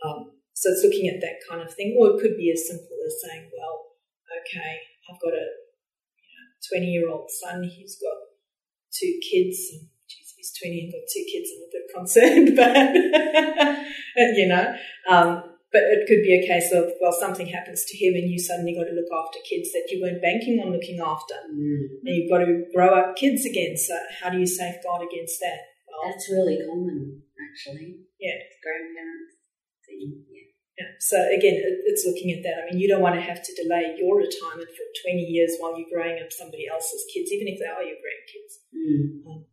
Um, 0.00 0.40
so 0.54 0.72
it's 0.72 0.84
looking 0.84 1.08
at 1.08 1.20
that 1.20 1.44
kind 1.48 1.60
of 1.60 1.72
thing, 1.72 1.96
or 1.98 2.16
it 2.16 2.20
could 2.20 2.36
be 2.36 2.52
as 2.52 2.66
simple 2.66 2.96
as 3.04 3.20
saying, 3.20 3.50
well, 3.52 3.96
okay, 4.40 4.80
I've 5.08 5.20
got 5.20 5.32
a 5.32 5.46
20 6.72 6.86
year 6.86 7.08
old 7.08 7.30
son, 7.30 7.64
he's 7.64 7.96
got 8.00 8.16
two 8.92 9.18
kids. 9.30 9.58
He's 10.40 10.56
20 10.56 10.88
and 10.88 10.92
got 10.96 11.04
two 11.04 11.24
kids. 11.28 11.52
I'm 11.52 11.68
a 11.68 11.72
bit 11.76 11.84
concerned, 11.92 12.48
but, 14.16 14.32
you 14.40 14.48
know, 14.48 14.72
um, 15.04 15.44
but 15.68 15.84
it 15.84 16.08
could 16.08 16.24
be 16.24 16.32
a 16.32 16.48
case 16.48 16.72
of, 16.72 16.88
well, 16.96 17.12
something 17.12 17.46
happens 17.46 17.84
to 17.84 17.94
him 18.00 18.16
and 18.16 18.32
you 18.32 18.40
suddenly 18.40 18.72
got 18.72 18.88
to 18.88 18.96
look 18.96 19.12
after 19.12 19.38
kids 19.44 19.68
that 19.76 19.84
you 19.92 20.00
weren't 20.00 20.24
banking 20.24 20.58
on 20.64 20.72
looking 20.72 20.96
after. 20.98 21.36
Mm. 21.52 22.00
And 22.08 22.16
you've 22.16 22.32
got 22.32 22.40
to 22.40 22.64
grow 22.72 22.88
up 22.88 23.20
kids 23.20 23.44
again. 23.44 23.76
So 23.76 23.92
how 24.16 24.32
do 24.32 24.40
you 24.40 24.48
safeguard 24.48 25.04
against 25.04 25.38
that? 25.44 25.60
Well, 25.84 26.08
That's 26.08 26.24
really 26.32 26.56
common, 26.64 27.20
actually. 27.36 28.08
Yeah. 28.16 28.40
Grandparents. 28.64 29.36
Yeah. 29.92 30.50
Yeah. 30.80 30.96
So 30.98 31.20
again, 31.28 31.60
it's 31.84 32.08
looking 32.08 32.32
at 32.32 32.42
that. 32.42 32.56
I 32.56 32.72
mean, 32.72 32.80
you 32.80 32.88
don't 32.88 33.04
want 33.04 33.14
to 33.14 33.20
have 33.20 33.44
to 33.44 33.52
delay 33.52 33.92
your 34.00 34.16
retirement 34.16 34.72
for 34.72 34.86
20 35.04 35.20
years 35.20 35.60
while 35.60 35.76
you're 35.76 35.92
growing 35.92 36.16
up 36.18 36.32
somebody 36.32 36.64
else's 36.72 37.04
kids, 37.12 37.28
even 37.30 37.52
if 37.52 37.60
they 37.60 37.68
are 37.68 37.84
your 37.84 38.00
grandkids. 38.00 38.64
Mm. 38.72 39.28
Um, 39.28 39.44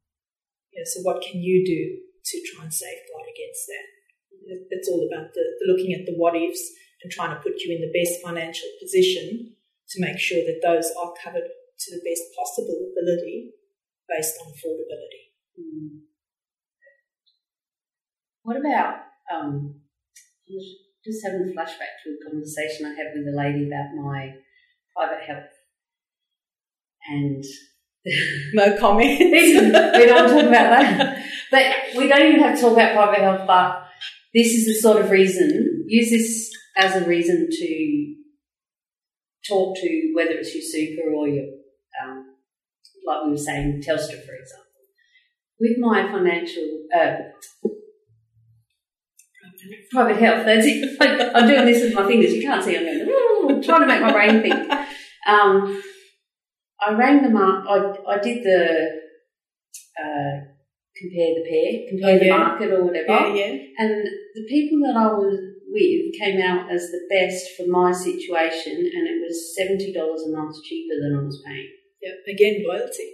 yeah, 0.78 0.86
so 0.86 1.02
what 1.02 1.26
can 1.26 1.42
you 1.42 1.66
do 1.66 1.82
to 1.98 2.36
try 2.54 2.64
and 2.64 2.74
safeguard 2.74 3.26
against 3.26 3.66
that? 3.66 3.86
It's 4.70 4.88
all 4.88 5.10
about 5.10 5.34
the, 5.34 5.44
the 5.58 5.66
looking 5.66 5.98
at 5.98 6.06
the 6.06 6.14
what 6.14 6.38
ifs 6.38 6.62
and 7.02 7.12
trying 7.12 7.34
to 7.34 7.42
put 7.42 7.60
you 7.66 7.74
in 7.74 7.82
the 7.82 7.92
best 7.98 8.22
financial 8.22 8.70
position 8.80 9.58
to 9.90 10.02
make 10.02 10.20
sure 10.20 10.46
that 10.46 10.62
those 10.62 10.94
are 10.94 11.18
covered 11.18 11.50
to 11.50 11.88
the 11.92 12.02
best 12.06 12.24
possible 12.38 12.94
ability 12.94 13.52
based 14.08 14.38
on 14.40 14.54
affordability. 14.54 15.34
Mm. 15.60 16.06
What 18.44 18.58
about 18.58 19.04
um, 19.34 19.82
just 21.04 21.26
having 21.26 21.42
a 21.42 21.52
flashback 21.52 22.00
to 22.04 22.16
a 22.16 22.30
conversation 22.30 22.86
I 22.86 22.96
had 22.96 23.16
with 23.16 23.28
a 23.28 23.36
lady 23.36 23.68
about 23.68 23.96
my 23.96 24.36
private 24.96 25.24
health. 25.24 25.52
And 27.10 27.44
no 28.54 28.78
comment. 28.78 29.20
we 29.20 30.06
don't 30.06 30.30
talk 30.30 30.44
about 30.44 30.52
that. 30.52 31.26
But 31.52 31.66
we 31.98 32.08
don't 32.08 32.28
even 32.28 32.40
have 32.42 32.56
to 32.56 32.62
talk 32.62 32.74
about 32.74 32.94
private 32.94 33.20
health, 33.20 33.48
but 33.48 33.88
this 34.34 34.54
is 34.54 34.66
the 34.66 34.74
sort 34.76 35.04
of 35.04 35.10
reason, 35.10 35.86
use 35.88 36.10
this 36.10 36.52
as 36.78 36.96
a 37.02 37.06
reason 37.06 37.48
to 37.50 38.16
talk 39.48 39.76
to 39.78 40.12
whether 40.16 40.32
it's 40.32 40.54
your 40.54 40.64
super 40.64 41.14
or 41.14 41.28
your, 41.28 41.46
um, 42.04 42.36
like 43.06 43.26
we 43.26 43.32
were 43.32 43.38
saying, 43.38 43.82
Telstra, 43.86 44.26
for 44.26 44.36
example. 44.36 44.66
With 45.60 45.78
my 45.80 46.12
financial, 46.12 46.64
uh, 46.96 47.16
private 49.92 50.18
health. 50.18 50.46
That's 50.46 50.66
it. 50.68 50.98
I'm 51.36 51.48
doing 51.48 51.66
this 51.66 51.82
with 51.84 51.94
my 51.94 52.06
fingers. 52.06 52.34
You 52.34 52.42
can't 52.42 52.64
see. 52.64 52.78
I'm 52.78 52.84
going, 52.84 53.62
trying 53.64 53.82
to 53.82 53.88
make 53.88 54.02
my 54.02 54.12
brain 54.12 54.42
think. 54.42 54.72
Um, 55.28 55.82
I 56.86 56.94
rang 56.94 57.24
them 57.24 57.38
up. 57.38 57.66
I, 57.68 57.94
I 58.08 58.18
did 58.20 58.44
the 58.44 59.02
uh, 59.98 60.34
compare 60.96 61.34
the 61.36 61.46
pair, 61.50 61.90
compare 61.90 62.16
oh, 62.16 62.20
the 62.20 62.30
market 62.30 62.72
or 62.72 62.86
whatever. 62.86 63.08
Yeah, 63.08 63.34
yeah. 63.34 63.54
And 63.78 64.06
the 64.36 64.46
people 64.48 64.80
that 64.86 64.98
I 64.98 65.08
was 65.14 65.40
with 65.68 66.20
came 66.20 66.42
out 66.42 66.72
as 66.72 66.92
the 66.92 67.02
best 67.10 67.56
for 67.58 67.66
my 67.68 67.92
situation, 67.92 68.78
and 68.78 69.08
it 69.08 69.22
was 69.22 69.56
seventy 69.56 69.94
dollars 69.94 70.24
a 70.28 70.32
month 70.32 70.56
cheaper 70.64 70.96
than 71.02 71.20
I 71.20 71.24
was 71.24 71.42
paying. 71.46 71.72
Yeah, 72.02 72.14
again, 72.32 72.64
loyalty. 72.68 73.14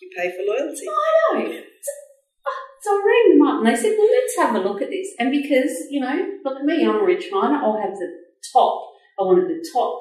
You 0.00 0.10
pay 0.16 0.30
for 0.30 0.44
loyalty. 0.46 0.86
I 0.88 1.38
know. 1.38 1.62
So 2.82 2.90
I 2.92 3.04
rang 3.04 3.38
them 3.38 3.46
up 3.46 3.58
and 3.58 3.66
they 3.66 3.76
said, 3.76 3.94
well, 3.98 4.08
let's 4.08 4.36
have 4.38 4.54
a 4.54 4.66
look 4.66 4.80
at 4.80 4.88
this. 4.88 5.08
And 5.18 5.30
because, 5.30 5.70
you 5.90 6.00
know, 6.00 6.16
look 6.42 6.60
at 6.60 6.64
me, 6.64 6.86
I'm 6.86 6.96
a 6.96 7.04
rich 7.04 7.26
miner, 7.30 7.56
I'll 7.56 7.76
have 7.76 7.92
the 7.92 8.08
top. 8.54 8.92
I 9.20 9.24
wanted 9.24 9.48
the 9.50 9.68
top 9.70 10.00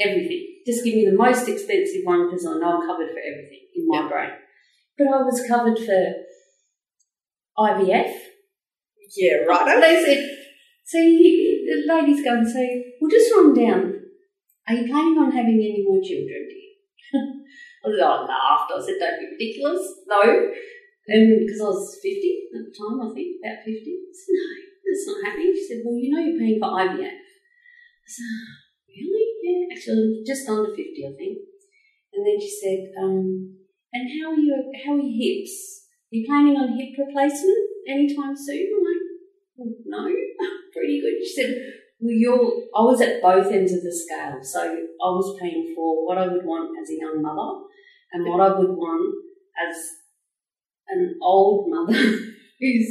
everything. 0.00 0.53
Just 0.66 0.84
give 0.84 0.94
me 0.94 1.04
the 1.04 1.16
most 1.16 1.48
expensive 1.48 2.02
one 2.04 2.26
because 2.26 2.46
I 2.46 2.58
know 2.58 2.80
I'm 2.80 2.86
covered 2.86 3.10
for 3.10 3.20
everything 3.20 3.68
in 3.74 3.88
my 3.88 4.08
brain. 4.08 4.30
But 4.96 5.08
I 5.08 5.22
was 5.22 5.44
covered 5.46 5.78
for 5.78 6.14
IVF. 7.58 8.12
Yeah, 9.16 9.36
right. 9.48 9.80
They 9.80 10.04
said, 10.04 10.28
so 10.84 10.98
you, 10.98 11.86
the 11.86 11.92
lady's 11.94 12.24
going, 12.24 12.46
so 12.46 12.60
we'll 13.00 13.10
just 13.10 13.32
run 13.34 13.54
down. 13.54 14.00
Are 14.66 14.74
you 14.74 14.86
planning 14.86 15.18
on 15.18 15.30
having 15.30 15.60
any 15.60 15.84
more 15.86 16.00
children, 16.02 16.48
dear? 16.48 16.72
I 17.84 17.88
I 17.88 18.20
laughed. 18.24 18.72
I 18.72 18.80
said, 18.80 18.96
don't 18.98 19.20
be 19.20 19.36
ridiculous. 19.36 19.84
No. 20.08 20.20
Um, 20.22 20.52
and 21.06 21.44
because 21.44 21.60
I 21.60 21.68
was 21.68 22.00
50 22.00 22.08
at 22.08 22.64
the 22.64 22.72
time, 22.72 22.96
I 22.96 23.12
think, 23.12 23.36
about 23.44 23.60
50. 23.60 23.76
I 23.76 24.12
said, 24.16 24.40
no, 24.40 24.48
that's 24.80 25.04
not 25.04 25.20
happening. 25.28 25.52
She 25.52 25.68
said, 25.68 25.84
well, 25.84 26.00
you 26.00 26.08
know 26.08 26.24
you're 26.24 26.40
paying 26.40 26.56
for 26.56 26.72
IVF. 26.72 27.12
I 27.12 28.08
said, 28.08 28.32
really? 28.88 29.33
Yeah, 29.44 29.68
actually, 29.76 30.24
just 30.24 30.48
under 30.48 30.72
50, 30.72 30.80
I 30.80 31.12
think. 31.20 31.36
And 32.14 32.24
then 32.24 32.40
she 32.40 32.48
said, 32.48 32.80
um, 32.96 33.60
and 33.92 34.08
how 34.08 34.32
are 34.32 34.40
your, 34.40 34.56
how 34.72 34.94
are 34.94 35.04
your 35.04 35.12
hips? 35.20 35.84
Are 36.08 36.16
you 36.16 36.24
planning 36.24 36.56
on 36.56 36.78
hip 36.80 36.96
replacement 36.96 37.68
anytime 37.86 38.32
soon? 38.32 38.72
I'm 38.72 38.84
like, 38.88 39.04
well, 39.56 39.68
no, 39.84 40.08
pretty 40.72 41.02
good. 41.02 41.20
She 41.20 41.34
said, 41.34 41.50
well, 42.00 42.16
you're, 42.16 42.72
I 42.74 42.80
was 42.88 43.02
at 43.02 43.20
both 43.20 43.52
ends 43.52 43.72
of 43.72 43.82
the 43.82 43.92
scale. 43.92 44.40
So 44.40 44.64
I 44.64 45.08
was 45.12 45.36
paying 45.38 45.74
for 45.76 46.06
what 46.06 46.16
I 46.16 46.26
would 46.26 46.46
want 46.46 46.72
as 46.80 46.88
a 46.88 46.96
young 46.96 47.20
mother 47.20 47.68
and 48.12 48.24
what 48.24 48.40
I 48.40 48.58
would 48.58 48.70
want 48.70 49.14
as 49.60 49.76
an 50.88 51.18
old 51.20 51.68
mother 51.68 51.92
who's 52.60 52.88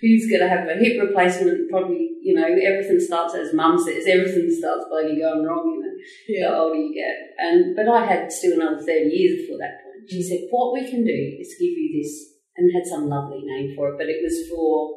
who's 0.00 0.28
going 0.28 0.42
to 0.42 0.48
have 0.48 0.68
a 0.68 0.74
hip 0.74 1.00
replacement. 1.00 1.70
Probably, 1.70 2.18
you 2.22 2.34
know, 2.34 2.44
everything 2.44 3.00
starts 3.00 3.34
as 3.34 3.54
mum 3.54 3.78
says. 3.78 4.06
Everything 4.06 4.50
starts 4.50 4.86
bloody 4.88 5.20
going 5.20 5.44
wrong. 5.44 5.64
You 5.66 5.80
know, 5.82 5.94
yeah. 6.28 6.50
the 6.50 6.56
older 6.56 6.76
you 6.76 6.94
get. 6.94 7.34
And 7.38 7.76
but 7.76 7.88
I 7.88 8.04
had 8.04 8.32
still 8.32 8.60
another 8.60 8.82
thirty 8.82 9.10
years 9.10 9.42
before 9.42 9.58
that 9.58 9.82
point. 9.84 10.10
She 10.10 10.22
said, 10.22 10.48
"What 10.50 10.74
we 10.74 10.88
can 10.88 11.04
do 11.04 11.36
is 11.40 11.56
give 11.58 11.72
you 11.72 12.02
this," 12.02 12.34
and 12.56 12.70
had 12.74 12.86
some 12.86 13.08
lovely 13.08 13.42
name 13.42 13.74
for 13.76 13.90
it, 13.90 13.98
but 13.98 14.08
it 14.08 14.22
was 14.22 14.48
for. 14.48 14.96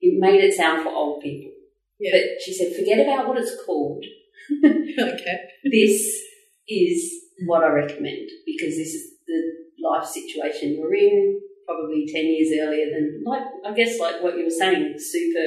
It 0.00 0.20
made 0.20 0.44
it 0.44 0.54
sound 0.54 0.82
for 0.82 0.90
old 0.90 1.22
people. 1.22 1.52
Yeah. 1.98 2.12
But 2.12 2.42
she 2.42 2.52
said, 2.52 2.76
"Forget 2.76 3.00
about 3.00 3.28
what 3.28 3.38
it's 3.38 3.56
called." 3.64 4.04
okay. 4.64 5.38
This 5.64 6.22
is 6.68 7.12
what 7.46 7.64
I 7.64 7.68
recommend 7.68 8.28
because 8.44 8.76
this 8.76 8.94
is 8.94 9.12
the 9.26 9.52
life 9.82 10.06
situation 10.06 10.74
you're 10.74 10.94
in 10.94 11.40
probably 11.66 12.06
10 12.06 12.24
years 12.24 12.54
earlier 12.62 12.88
than, 12.94 13.22
like, 13.26 13.42
I 13.66 13.74
guess, 13.74 13.98
like 13.98 14.22
what 14.22 14.38
you 14.38 14.44
were 14.44 14.58
saying, 14.58 14.94
super, 14.96 15.46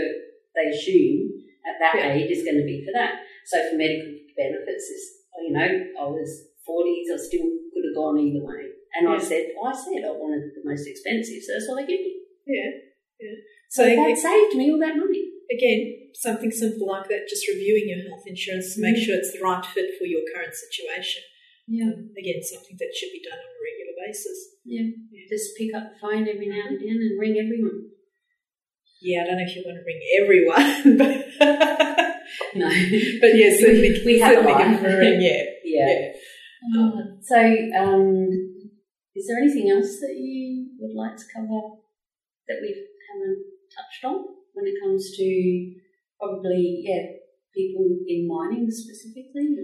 they 0.53 0.69
assume 0.69 1.47
at 1.65 1.79
that 1.79 1.95
yeah. 1.95 2.13
age 2.13 2.31
is 2.31 2.43
going 2.43 2.59
to 2.59 2.67
be 2.67 2.83
for 2.85 2.91
that. 2.93 3.23
So 3.45 3.57
for 3.71 3.77
medical 3.77 4.13
benefits, 4.35 4.85
is, 4.91 5.03
you 5.41 5.55
know, 5.55 5.63
I 5.63 6.05
was 6.05 6.51
40s, 6.67 7.09
I 7.13 7.17
still 7.17 7.47
could 7.73 7.87
have 7.87 7.95
gone 7.95 8.19
either 8.19 8.45
way. 8.45 8.69
And 8.93 9.07
yeah. 9.07 9.15
I 9.15 9.19
said, 9.19 9.55
I 9.55 9.71
said 9.71 10.03
I 10.03 10.13
wanted 10.13 10.51
the 10.53 10.65
most 10.65 10.85
expensive, 10.85 11.41
so 11.41 11.53
that's 11.53 11.69
what 11.69 11.81
they 11.81 11.87
give 11.87 12.01
me. 12.01 12.13
Yeah, 12.45 12.69
yeah. 13.21 13.37
So, 13.69 13.85
so 13.85 13.89
that 13.89 14.17
saved 14.17 14.57
me 14.57 14.73
all 14.73 14.81
that 14.81 14.97
money. 14.97 15.29
Again, 15.49 16.09
something 16.13 16.51
simple 16.51 16.89
like 16.89 17.07
that, 17.09 17.29
just 17.29 17.47
reviewing 17.47 17.89
your 17.89 18.05
health 18.09 18.25
insurance 18.25 18.75
to 18.75 18.81
make 18.81 18.97
mm. 18.97 19.05
sure 19.05 19.17
it's 19.17 19.33
the 19.33 19.41
right 19.41 19.65
fit 19.65 19.97
for 19.97 20.05
your 20.05 20.21
current 20.33 20.53
situation. 20.53 21.23
Yeah. 21.69 21.93
Um, 21.93 22.09
again, 22.17 22.41
something 22.41 22.77
that 22.81 22.93
should 22.97 23.13
be 23.13 23.21
done 23.21 23.37
on 23.37 23.45
a 23.45 23.61
regular 23.61 23.78
basis. 23.99 24.55
Yeah. 24.65 24.87
yeah. 25.11 25.25
Just 25.29 25.57
pick 25.57 25.73
up 25.75 25.91
the 25.91 25.99
phone 25.99 26.27
every 26.27 26.47
now 26.47 26.67
and 26.67 26.77
again 26.77 26.99
and 26.99 27.19
ring 27.19 27.35
everyone. 27.37 27.89
Yeah, 29.01 29.23
I 29.23 29.25
don't 29.27 29.37
know 29.37 29.47
if 29.47 29.55
you 29.55 29.63
want 29.65 29.79
to 29.79 29.87
ring 29.87 30.01
everyone, 30.19 30.97
but 30.99 31.29
no. 32.55 32.67
But 33.21 33.35
yeah, 33.35 33.51
certainly 33.55 34.01
we 34.05 34.19
have 34.19 34.43
certainly 34.43 34.53
give 34.59 34.83
a 34.83 34.97
ring. 34.97 35.21
Yeah. 35.21 35.43
yeah. 35.63 35.87
yeah. 35.87 36.11
Oh, 36.75 36.91
so, 37.21 37.39
um, 37.39 38.27
is 39.15 39.27
there 39.27 39.39
anything 39.39 39.71
else 39.71 39.99
that 40.01 40.15
you 40.19 40.75
would 40.79 40.95
like 40.95 41.15
to 41.15 41.23
cover 41.33 41.79
that 42.47 42.59
we 42.61 42.75
haven't 43.07 43.39
touched 43.71 44.03
on 44.03 44.25
when 44.53 44.67
it 44.67 44.75
comes 44.83 45.15
to 45.15 45.75
probably 46.19 46.83
yeah 46.83 47.15
people 47.55 47.87
in 48.07 48.27
mining 48.27 48.67
specifically? 48.69 49.55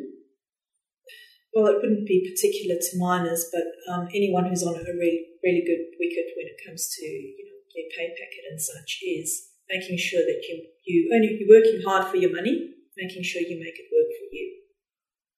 Well, 1.56 1.72
it 1.72 1.80
wouldn't 1.80 2.04
be 2.04 2.28
particular 2.28 2.76
to 2.76 3.00
miners, 3.00 3.48
but 3.48 3.64
um, 3.88 4.12
anyone 4.12 4.44
who's 4.44 4.68
on 4.68 4.76
a 4.76 4.84
really, 4.84 5.40
really 5.40 5.64
good 5.64 5.88
wicket 5.96 6.36
when 6.36 6.52
it 6.52 6.60
comes 6.60 6.92
to 7.00 7.08
you 7.08 7.48
know 7.48 7.56
their 7.72 7.88
pay 7.96 8.12
packet 8.12 8.44
and 8.52 8.60
such 8.60 9.00
is 9.08 9.56
making 9.72 9.96
sure 9.96 10.20
that 10.20 10.44
you 10.52 10.68
you 10.84 11.08
only 11.16 11.40
you're 11.40 11.56
working 11.56 11.80
hard 11.88 12.12
for 12.12 12.20
your 12.20 12.36
money, 12.36 12.76
making 13.00 13.24
sure 13.24 13.40
you 13.40 13.56
make 13.56 13.80
it 13.80 13.88
work 13.88 14.12
for 14.20 14.28
you. 14.36 14.48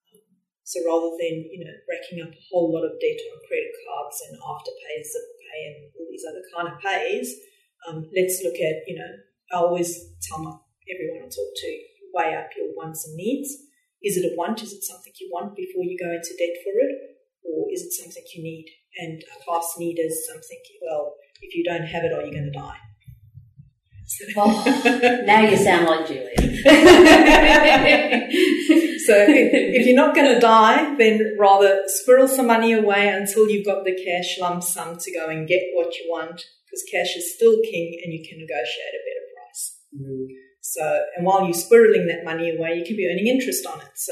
Um, 0.10 0.26
so 0.66 0.82
rather 0.90 1.14
than 1.22 1.54
you 1.54 1.62
know 1.62 1.78
racking 1.86 2.26
up 2.26 2.34
a 2.34 2.44
whole 2.50 2.74
lot 2.74 2.90
of 2.90 2.98
debt 2.98 3.22
on 3.22 3.38
credit 3.46 3.78
cards 3.86 4.18
and 4.26 4.42
afterpays 4.42 5.14
of 5.14 5.26
pay 5.46 5.62
and 5.70 5.78
all 6.02 6.10
these 6.10 6.26
other 6.26 6.42
kind 6.50 6.74
of 6.74 6.82
pays, 6.82 7.30
um, 7.86 8.10
let's 8.18 8.42
look 8.42 8.58
at 8.58 8.82
you 8.90 8.98
know 8.98 9.12
I 9.54 9.62
always 9.62 10.18
tell 10.26 10.42
my, 10.42 10.58
everyone 10.90 11.22
I 11.22 11.30
talk 11.30 11.54
to 11.62 11.72
weigh 12.18 12.34
up 12.34 12.50
your 12.58 12.74
wants 12.74 13.06
and 13.06 13.14
needs 13.14 13.67
is 14.08 14.18
it 14.18 14.32
a 14.32 14.36
want? 14.36 14.64
Is 14.64 14.72
it 14.72 14.84
something 14.84 15.14
you 15.20 15.30
want 15.32 15.56
before 15.56 15.84
you 15.84 16.00
go 16.00 16.12
into 16.12 16.32
debt 16.40 16.56
for 16.64 16.72
it? 16.80 16.96
Or 17.44 17.68
is 17.72 17.82
it 17.84 17.92
something 17.92 18.24
you 18.36 18.44
need 18.44 18.68
and 19.00 19.22
a 19.24 19.44
fast 19.44 19.78
need 19.78 20.00
is 20.00 20.28
I'm 20.34 20.42
well, 20.82 21.16
if 21.42 21.56
you 21.56 21.64
don't 21.64 21.86
have 21.86 22.04
it, 22.04 22.14
are 22.14 22.26
you 22.26 22.32
going 22.32 22.52
to 22.52 22.60
die? 22.60 22.78
Oh, 24.38 25.24
now 25.26 25.42
you 25.42 25.58
sound 25.58 25.86
like 25.86 26.08
Julia. 26.08 26.32
so 29.06 29.26
if 29.28 29.86
you're 29.86 29.96
not 29.96 30.16
going 30.16 30.34
to 30.34 30.40
die, 30.40 30.96
then 30.96 31.36
rather 31.38 31.84
squirrel 31.88 32.28
some 32.28 32.48
money 32.48 32.72
away 32.72 33.10
until 33.10 33.50
you've 33.50 33.66
got 33.66 33.84
the 33.84 33.94
cash 33.94 34.40
lump 34.40 34.64
sum 34.64 34.98
to 34.98 35.12
go 35.12 35.28
and 35.28 35.48
get 35.48 35.62
what 35.74 35.94
you 35.96 36.08
want, 36.10 36.42
because 36.66 36.84
cash 36.90 37.18
is 37.18 37.36
still 37.36 37.58
king 37.64 38.00
and 38.04 38.14
you 38.14 38.26
can 38.28 38.40
negotiate 38.40 38.96
a 38.96 39.04
better 39.04 39.26
price. 39.36 39.78
Mm. 39.94 40.47
So, 40.68 40.84
and 41.16 41.26
while 41.26 41.44
you're 41.46 41.56
squirreling 41.56 42.08
that 42.12 42.26
money 42.26 42.52
away, 42.56 42.76
you 42.76 42.84
can 42.86 42.98
be 42.98 43.08
earning 43.08 43.28
interest 43.28 43.66
on 43.66 43.80
it. 43.80 43.96
So, 43.96 44.12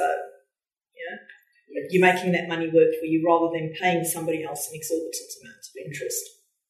yeah, 0.96 1.18
you're 1.92 2.02
making 2.02 2.32
that 2.32 2.48
money 2.48 2.68
work 2.68 2.96
for 3.00 3.06
you 3.06 3.24
rather 3.28 3.52
than 3.52 3.74
paying 3.76 4.06
somebody 4.06 4.44
else 4.44 4.70
an 4.72 4.76
exorbitant 4.80 5.32
amount 5.44 5.60
of 5.68 5.76
interest. 5.86 6.24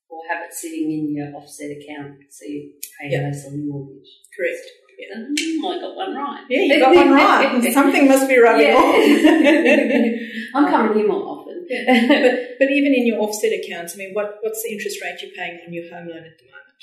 Or 0.10 0.22
have 0.30 0.42
it 0.46 0.54
sitting 0.54 0.90
in 0.92 1.14
your 1.16 1.36
offset 1.38 1.70
account 1.70 2.18
so 2.32 2.46
you 2.46 2.74
pay 3.00 3.10
Yeah. 3.14 3.30
less 3.30 3.46
on 3.46 3.58
your 3.62 3.66
mortgage. 3.74 4.10
Correct. 4.36 4.66
Yeah. 4.98 5.22
Mm, 5.22 5.70
I 5.70 5.80
got 5.82 5.96
one 5.96 6.16
right. 6.16 6.44
Yeah, 6.50 6.62
you 6.62 6.80
got 6.80 6.96
one 6.96 7.12
right. 7.12 7.74
Something 7.74 8.08
must 8.08 8.28
be 8.30 8.38
rubbing 8.40 8.68
Yeah. 8.68 8.76
off. 8.76 8.96
I'm 10.56 10.66
coming 10.72 10.98
here 10.98 11.08
more 11.08 11.26
often. 11.28 11.68
but, 11.70 12.40
but 12.60 12.70
even 12.72 12.94
in 12.94 13.06
your 13.06 13.20
offset 13.20 13.52
accounts, 13.54 13.94
I 13.94 13.98
mean, 13.98 14.14
what, 14.14 14.38
what's 14.42 14.64
the 14.64 14.72
interest 14.72 14.98
rate 15.04 15.20
you're 15.22 15.36
paying 15.36 15.60
on 15.68 15.74
your 15.74 15.90
home 15.94 16.08
loan 16.08 16.24
at 16.26 16.38
the 16.40 16.46
moment? 16.46 16.82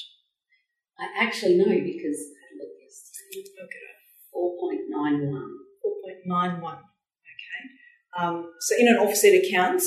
I 0.99 1.25
actually 1.25 1.57
know 1.57 1.65
because 1.67 2.19
I 2.31 2.39
had 2.43 2.53
a 2.53 2.57
look 2.63 2.75
yesterday. 2.79 3.22
Okay. 3.33 3.89
4.91. 4.35 5.33
4.91. 6.27 6.61
Okay. 6.61 7.63
Um, 8.19 8.53
so 8.61 8.77
in 8.79 8.89
an 8.89 8.97
offset 8.97 9.35
account, 9.35 9.83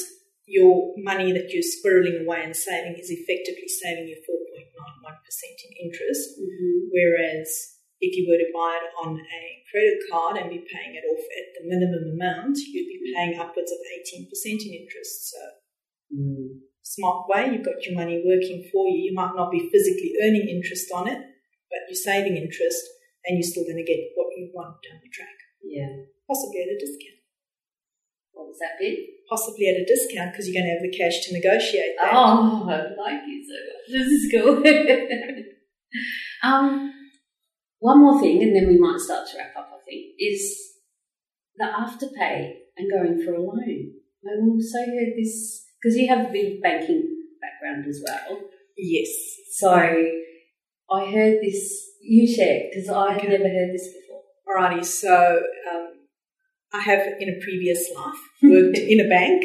your 0.46 0.94
money 0.98 1.32
that 1.34 1.50
you're 1.50 1.66
squirreling 1.66 2.26
away 2.26 2.42
and 2.44 2.56
saving 2.56 2.96
is 2.98 3.10
effectively 3.10 3.68
saving 3.68 4.08
you 4.08 4.18
4.91% 4.22 5.14
in 5.66 5.90
interest. 5.90 6.38
Mm-hmm. 6.38 6.94
Whereas 6.94 7.50
if 8.02 8.14
you 8.14 8.30
were 8.30 8.38
to 8.38 8.50
buy 8.54 8.78
it 8.82 8.94
on 9.02 9.18
a 9.18 9.44
credit 9.72 9.98
card 10.12 10.38
and 10.38 10.50
be 10.50 10.62
paying 10.70 10.94
it 10.94 11.06
off 11.10 11.26
at 11.26 11.48
the 11.58 11.66
minimum 11.66 12.14
amount, 12.14 12.58
you'd 12.58 12.90
be 12.90 13.14
paying 13.16 13.40
upwards 13.40 13.72
of 13.72 13.80
18% 13.82 14.30
in 14.46 14.74
interest. 14.86 15.32
So 15.32 15.40
Mm. 16.14 16.62
smart 16.84 17.28
way, 17.28 17.52
you've 17.52 17.66
got 17.66 17.84
your 17.84 17.96
money 17.96 18.22
working 18.24 18.70
for 18.72 18.88
you. 18.88 19.10
You 19.10 19.14
might 19.14 19.34
not 19.36 19.52
be 19.52 19.70
physically 19.72 20.14
earning 20.22 20.48
interest 20.48 20.92
on 20.94 21.08
it, 21.08 21.18
but 21.70 21.80
you're 21.90 21.96
saving 21.96 22.38
interest 22.38 22.82
and 23.28 23.38
you're 23.38 23.48
still 23.52 23.64
going 23.64 23.78
to 23.82 23.84
get 23.88 24.14
what 24.16 24.28
you 24.38 24.52
want 24.54 24.78
down 24.84 25.00
the 25.02 25.10
track, 25.10 25.36
Yeah. 25.64 25.90
possibly 26.28 26.62
at 26.62 26.70
a 26.70 26.78
discount. 26.80 27.20
What 28.34 28.48
was 28.48 28.60
that 28.60 28.78
bit? 28.80 29.00
Possibly 29.30 29.70
at 29.70 29.82
a 29.82 29.86
discount 29.86 30.32
because 30.32 30.48
you're 30.48 30.60
going 30.62 30.70
to 30.70 30.76
have 30.78 30.86
the 30.86 30.96
cash 30.98 31.26
to 31.26 31.34
negotiate 31.34 31.96
that. 32.00 32.12
Oh, 32.14 32.68
I 32.70 32.94
like 33.00 33.22
you 33.26 33.40
so 33.44 33.58
much. 33.66 33.86
This 33.90 34.08
is 34.12 34.32
cool. 34.32 34.64
um, 36.44 36.94
one 37.80 38.00
more 38.02 38.20
thing, 38.20 38.44
and 38.44 38.56
then 38.56 38.68
we 38.68 38.78
might 38.78 39.00
start 39.00 39.28
to 39.30 39.38
wrap 39.38 39.56
up, 39.58 39.70
I 39.74 39.80
think, 39.86 40.16
is 40.20 40.74
the 41.58 41.66
afterpay 41.66 42.54
and 42.78 42.92
going 42.92 43.24
for 43.24 43.34
a 43.34 43.42
loan. 43.42 43.94
I 44.26 44.42
also 44.42 44.80
heard 44.80 45.14
this, 45.16 45.66
because 45.82 45.98
you 45.98 46.08
have 46.08 46.34
a 46.34 46.56
of 46.56 46.62
banking 46.62 47.04
background 47.42 47.86
as 47.88 48.04
well. 48.06 48.40
Yes. 48.78 49.10
So 49.54 49.72
I 50.90 51.06
heard 51.12 51.40
this, 51.42 51.84
you 52.02 52.28
share 52.28 52.64
because 52.70 52.90
I 52.90 53.14
had 53.14 53.22
Okay. 53.22 53.30
never 53.30 53.50
heard 53.50 53.74
this 53.74 53.88
before. 53.94 54.22
Alrighty, 54.48 54.86
so 54.86 55.42
um, 55.74 55.88
I 56.74 56.82
have 56.82 57.00
in 57.20 57.30
a 57.30 57.44
previous 57.44 57.90
life 57.96 58.20
worked 58.44 58.78
in 58.78 59.00
a 59.00 59.10
bank 59.10 59.44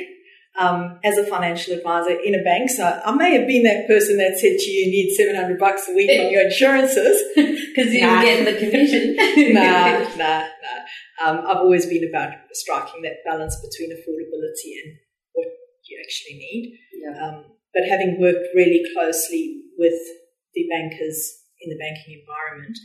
um, 0.59 0.99
as 1.05 1.17
a 1.17 1.25
financial 1.25 1.75
advisor 1.75 2.11
in 2.11 2.35
a 2.35 2.43
bank. 2.43 2.69
So 2.71 2.85
I 2.85 3.13
may 3.13 3.39
have 3.39 3.47
been 3.47 3.63
that 3.63 3.87
person 3.87 4.19
that 4.19 4.37
said 4.39 4.59
to 4.59 4.71
you, 4.71 4.87
you 4.87 4.91
need 4.93 5.15
700 5.15 5.59
bucks 5.59 5.89
a 5.89 5.95
week 5.95 6.11
on 6.11 6.31
your 6.31 6.43
insurances. 6.43 7.23
Because 7.71 7.95
you 7.95 8.01
Nah. 8.07 8.21
get 8.23 8.45
the 8.45 8.59
commission. 8.59 9.15
nah, 9.55 9.99
nah, 10.17 10.43
nah. 10.43 11.25
Um, 11.25 11.47
I've 11.47 11.59
always 11.59 11.87
been 11.87 12.03
about 12.09 12.33
striking 12.53 13.03
that 13.03 13.19
balance 13.25 13.57
between 13.63 13.91
affordability 13.97 14.71
and 14.83 14.97
what 15.33 15.47
you 15.89 15.99
actually 16.05 16.39
need. 16.39 16.79
Yeah. 16.93 17.25
Um, 17.25 17.45
but 17.73 17.85
having 17.89 18.21
worked 18.21 18.49
really 18.55 18.83
closely 18.93 19.63
with 19.79 19.95
the 20.55 20.67
bankers 20.69 21.47
in 21.61 21.71
the 21.71 21.79
banking 21.79 22.21
environment, 22.21 22.77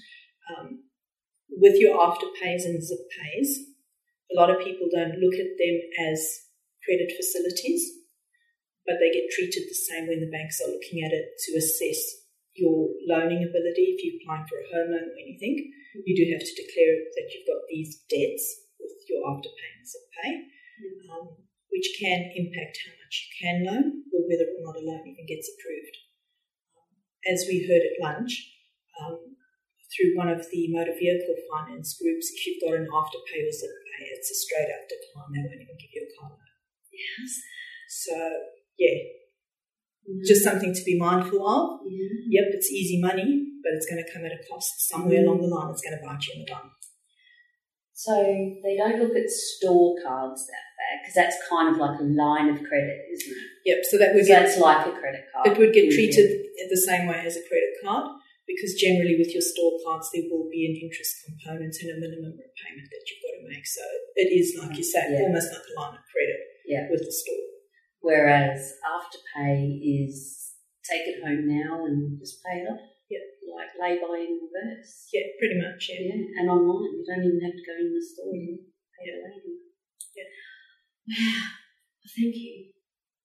um, 0.51 0.85
with 1.49 1.79
your 1.79 1.97
afterpays 1.97 2.65
and 2.65 2.83
zip 2.83 2.99
pays, 3.21 3.75
a 4.31 4.35
lot 4.35 4.49
of 4.49 4.59
people 4.59 4.89
don't 4.91 5.19
look 5.21 5.35
at 5.35 5.55
them 5.57 5.77
as 6.11 6.19
credit 6.83 7.11
facilities, 7.15 8.05
but 8.85 8.97
they 8.99 9.13
get 9.13 9.31
treated 9.33 9.65
the 9.65 9.77
same 9.89 10.07
when 10.07 10.19
the 10.21 10.33
banks 10.33 10.61
are 10.61 10.69
looking 10.69 11.01
at 11.01 11.13
it 11.13 11.33
to 11.45 11.57
assess 11.57 12.25
your 12.53 12.89
loaning 13.07 13.43
ability. 13.43 13.95
If 13.95 14.03
you're 14.03 14.19
applying 14.21 14.47
for 14.47 14.59
a 14.61 14.69
home 14.69 14.89
loan 14.93 15.09
or 15.11 15.17
anything, 15.19 15.71
you 16.05 16.13
do 16.15 16.25
have 16.33 16.43
to 16.43 16.59
declare 16.59 16.95
that 17.15 17.27
you've 17.31 17.47
got 17.47 17.63
these 17.69 18.03
debts 18.11 18.45
with 18.79 19.07
your 19.09 19.23
afterpay 19.25 19.69
and 19.79 19.87
zip 19.87 20.05
pay, 20.21 20.33
um, 21.11 21.25
which 21.71 21.87
can 21.99 22.31
impact 22.35 22.79
how 22.85 22.93
much 22.99 23.15
you 23.23 23.29
can 23.39 23.57
loan 23.65 23.85
or 24.11 24.21
whether 24.27 24.47
or 24.47 24.61
not 24.63 24.79
a 24.79 24.83
loan 24.83 25.03
even 25.07 25.25
gets 25.27 25.49
approved. 25.55 26.04
As 27.25 27.45
we 27.49 27.65
heard 27.65 27.81
at 27.81 27.97
lunch, 27.99 28.53
um, 29.01 29.35
through 29.91 30.15
one 30.15 30.29
of 30.29 30.45
the 30.51 30.67
motor 30.69 30.93
vehicle 30.93 31.35
finance 31.49 31.97
groups, 31.97 32.31
if 32.33 32.45
you've 32.45 32.61
got 32.61 32.77
an 32.77 32.87
afterpay 32.89 33.47
or 33.47 33.53
zip 33.53 33.75
pay, 33.97 34.05
it's 34.11 34.31
a 34.31 34.35
straight 34.35 34.69
up 34.69 34.83
decline. 34.89 35.31
They 35.33 35.41
won't 35.41 35.61
even 35.61 35.77
give 35.79 35.93
you 35.93 36.03
a 36.05 36.11
car 36.19 36.29
loan. 36.29 36.53
Yes. 36.91 37.31
So, 37.87 38.15
yeah, 38.77 38.97
just 40.25 40.43
something 40.43 40.73
to 40.73 40.83
be 40.83 40.99
mindful 40.99 41.41
of. 41.47 41.81
Yeah. 41.87 42.41
Yep, 42.41 42.47
it's 42.59 42.71
easy 42.71 43.01
money, 43.01 43.45
but 43.63 43.73
it's 43.73 43.89
going 43.89 44.03
to 44.03 44.11
come 44.11 44.25
at 44.25 44.31
a 44.31 44.41
cost 44.49 44.87
somewhere 44.87 45.23
along 45.23 45.41
the 45.41 45.47
line. 45.47 45.71
It's 45.71 45.81
going 45.81 45.97
to 45.97 46.05
bite 46.05 46.25
you 46.27 46.33
in 46.35 46.45
the 46.45 46.51
bum. 46.51 46.71
So 47.95 48.11
they 48.59 48.75
don't 48.75 48.99
look 48.99 49.15
at 49.15 49.29
store 49.31 49.95
cards 50.03 50.43
that 50.51 50.67
bad 50.75 50.95
because 50.99 51.15
that's 51.15 51.39
kind 51.47 51.71
of 51.71 51.79
like 51.79 51.95
a 51.97 52.03
line 52.03 52.51
of 52.51 52.59
credit, 52.67 52.99
isn't 53.15 53.31
it? 53.31 53.47
Yep, 53.71 53.79
so 53.87 53.95
that 53.97 54.11
would 54.13 54.27
So 54.27 54.35
get 54.35 54.43
that's 54.43 54.59
like 54.59 54.83
a 54.85 54.91
credit 54.99 55.23
card. 55.31 55.47
it 55.47 55.55
would 55.57 55.71
get 55.71 55.87
mm-hmm. 55.87 55.95
treated 55.95 56.27
theory. 56.27 56.67
the 56.69 56.83
same 56.83 57.07
way 57.07 57.23
as 57.23 57.39
a 57.39 57.43
credit 57.47 57.71
card 57.79 58.19
because 58.43 58.75
generally 58.75 59.15
with 59.17 59.31
your 59.31 59.41
store 59.41 59.79
cards 59.87 60.11
there 60.11 60.27
will 60.27 60.51
be 60.51 60.67
an 60.67 60.75
interest 60.75 61.23
component 61.23 61.71
and 61.81 61.95
a 61.95 61.97
minimum 62.03 62.35
repayment 62.35 62.87
that 62.91 63.03
you've 63.07 63.23
got 63.23 63.33
to 63.39 63.43
make. 63.47 63.63
So 63.65 63.81
it 64.19 64.27
is 64.27 64.59
like 64.59 64.75
you 64.75 64.83
say, 64.83 65.15
Yeah. 65.15 65.31
almost 65.31 65.55
like 65.55 65.63
a 65.63 65.73
line 65.79 65.95
of 65.95 66.03
credit 66.11 66.39
Yeah. 66.67 66.91
with 66.91 66.99
the 66.99 67.15
store. 67.15 67.47
Whereas 68.03 68.75
afterpay 68.83 69.79
is 70.03 70.51
take 70.83 71.07
it 71.07 71.23
home 71.23 71.47
now 71.47 71.85
and 71.87 72.19
just 72.19 72.43
pay 72.43 72.59
it 72.59 72.67
off. 72.67 72.83
Yeah. 73.45 73.53
Like 73.53 73.71
lay 73.77 73.93
by 74.01 74.25
in 74.25 74.41
reverse. 74.41 75.13
Yeah, 75.13 75.29
pretty 75.37 75.61
much. 75.61 75.85
Yeah. 75.93 76.01
Yeah. 76.09 76.41
And 76.41 76.49
online. 76.49 76.97
You 76.97 77.05
don't 77.05 77.21
even 77.21 77.41
have 77.45 77.53
to 77.53 77.63
go 77.63 77.75
in 77.77 77.93
the 77.93 78.01
store 78.01 78.33
and 78.33 78.59
pay 78.97 79.05
the 79.13 79.21
lady. 79.21 79.53
Yeah. 80.17 80.29
Wow. 81.13 81.53
Thank 82.15 82.35
you. 82.35 82.73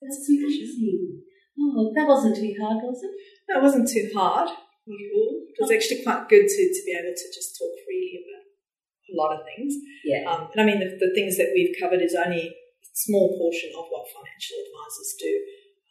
That's 0.01 0.29
amazing. 0.29 1.25
Oh, 1.61 1.93
that 1.93 2.09
wasn't 2.09 2.37
too 2.37 2.57
hard, 2.57 2.81
was 2.81 3.05
it? 3.05 3.13
That 3.49 3.61
wasn't 3.61 3.89
too 3.89 4.09
hard 4.17 4.49
at 4.49 5.11
all. 5.13 5.33
It 5.45 5.61
was 5.61 5.71
actually 5.71 6.03
quite 6.03 6.29
good 6.29 6.49
to, 6.49 6.63
to 6.73 6.81
be 6.89 6.97
able 6.97 7.13
to 7.13 7.27
just 7.29 7.53
talk 7.61 7.75
freely 7.85 8.25
about 8.25 8.49
a 8.49 9.13
lot 9.13 9.37
of 9.37 9.45
things. 9.45 9.77
Yeah. 10.05 10.25
Um, 10.25 10.49
and 10.53 10.61
I 10.61 10.65
mean, 10.65 10.81
the, 10.81 10.97
the 10.97 11.13
things 11.13 11.37
that 11.37 11.53
we've 11.53 11.77
covered 11.77 12.01
is 12.01 12.17
only 12.17 12.49
a 12.49 12.57
small 12.97 13.37
portion 13.37 13.71
of 13.77 13.93
what 13.93 14.09
financial 14.09 14.57
advisors 14.57 15.13
do. 15.21 15.33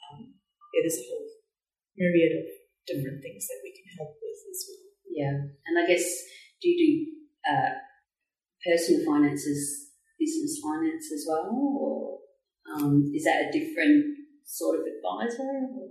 Um, 0.10 0.20
yeah, 0.74 0.82
there's 0.82 1.00
a 1.00 1.06
whole 1.06 1.30
myriad 1.94 2.34
of 2.42 2.59
different 2.90 3.22
things 3.22 3.46
that 3.46 3.62
we 3.62 3.70
can 3.70 3.86
help 3.94 4.18
with 4.18 4.42
as 4.50 4.60
well. 4.66 4.90
Yeah, 5.06 5.38
and 5.38 5.76
I 5.78 5.86
guess 5.86 6.06
do 6.62 6.70
you 6.70 6.78
do 6.82 6.92
uh, 7.46 7.74
personal 8.66 9.06
finances, 9.06 9.94
business 10.18 10.60
finance 10.60 11.12
as 11.14 11.26
well, 11.30 11.54
or 11.54 12.20
um, 12.74 13.12
is 13.14 13.24
that 13.24 13.50
a 13.50 13.52
different 13.54 14.18
sort 14.46 14.80
of 14.80 14.86
advisor? 14.86 15.46
Or? 15.46 15.88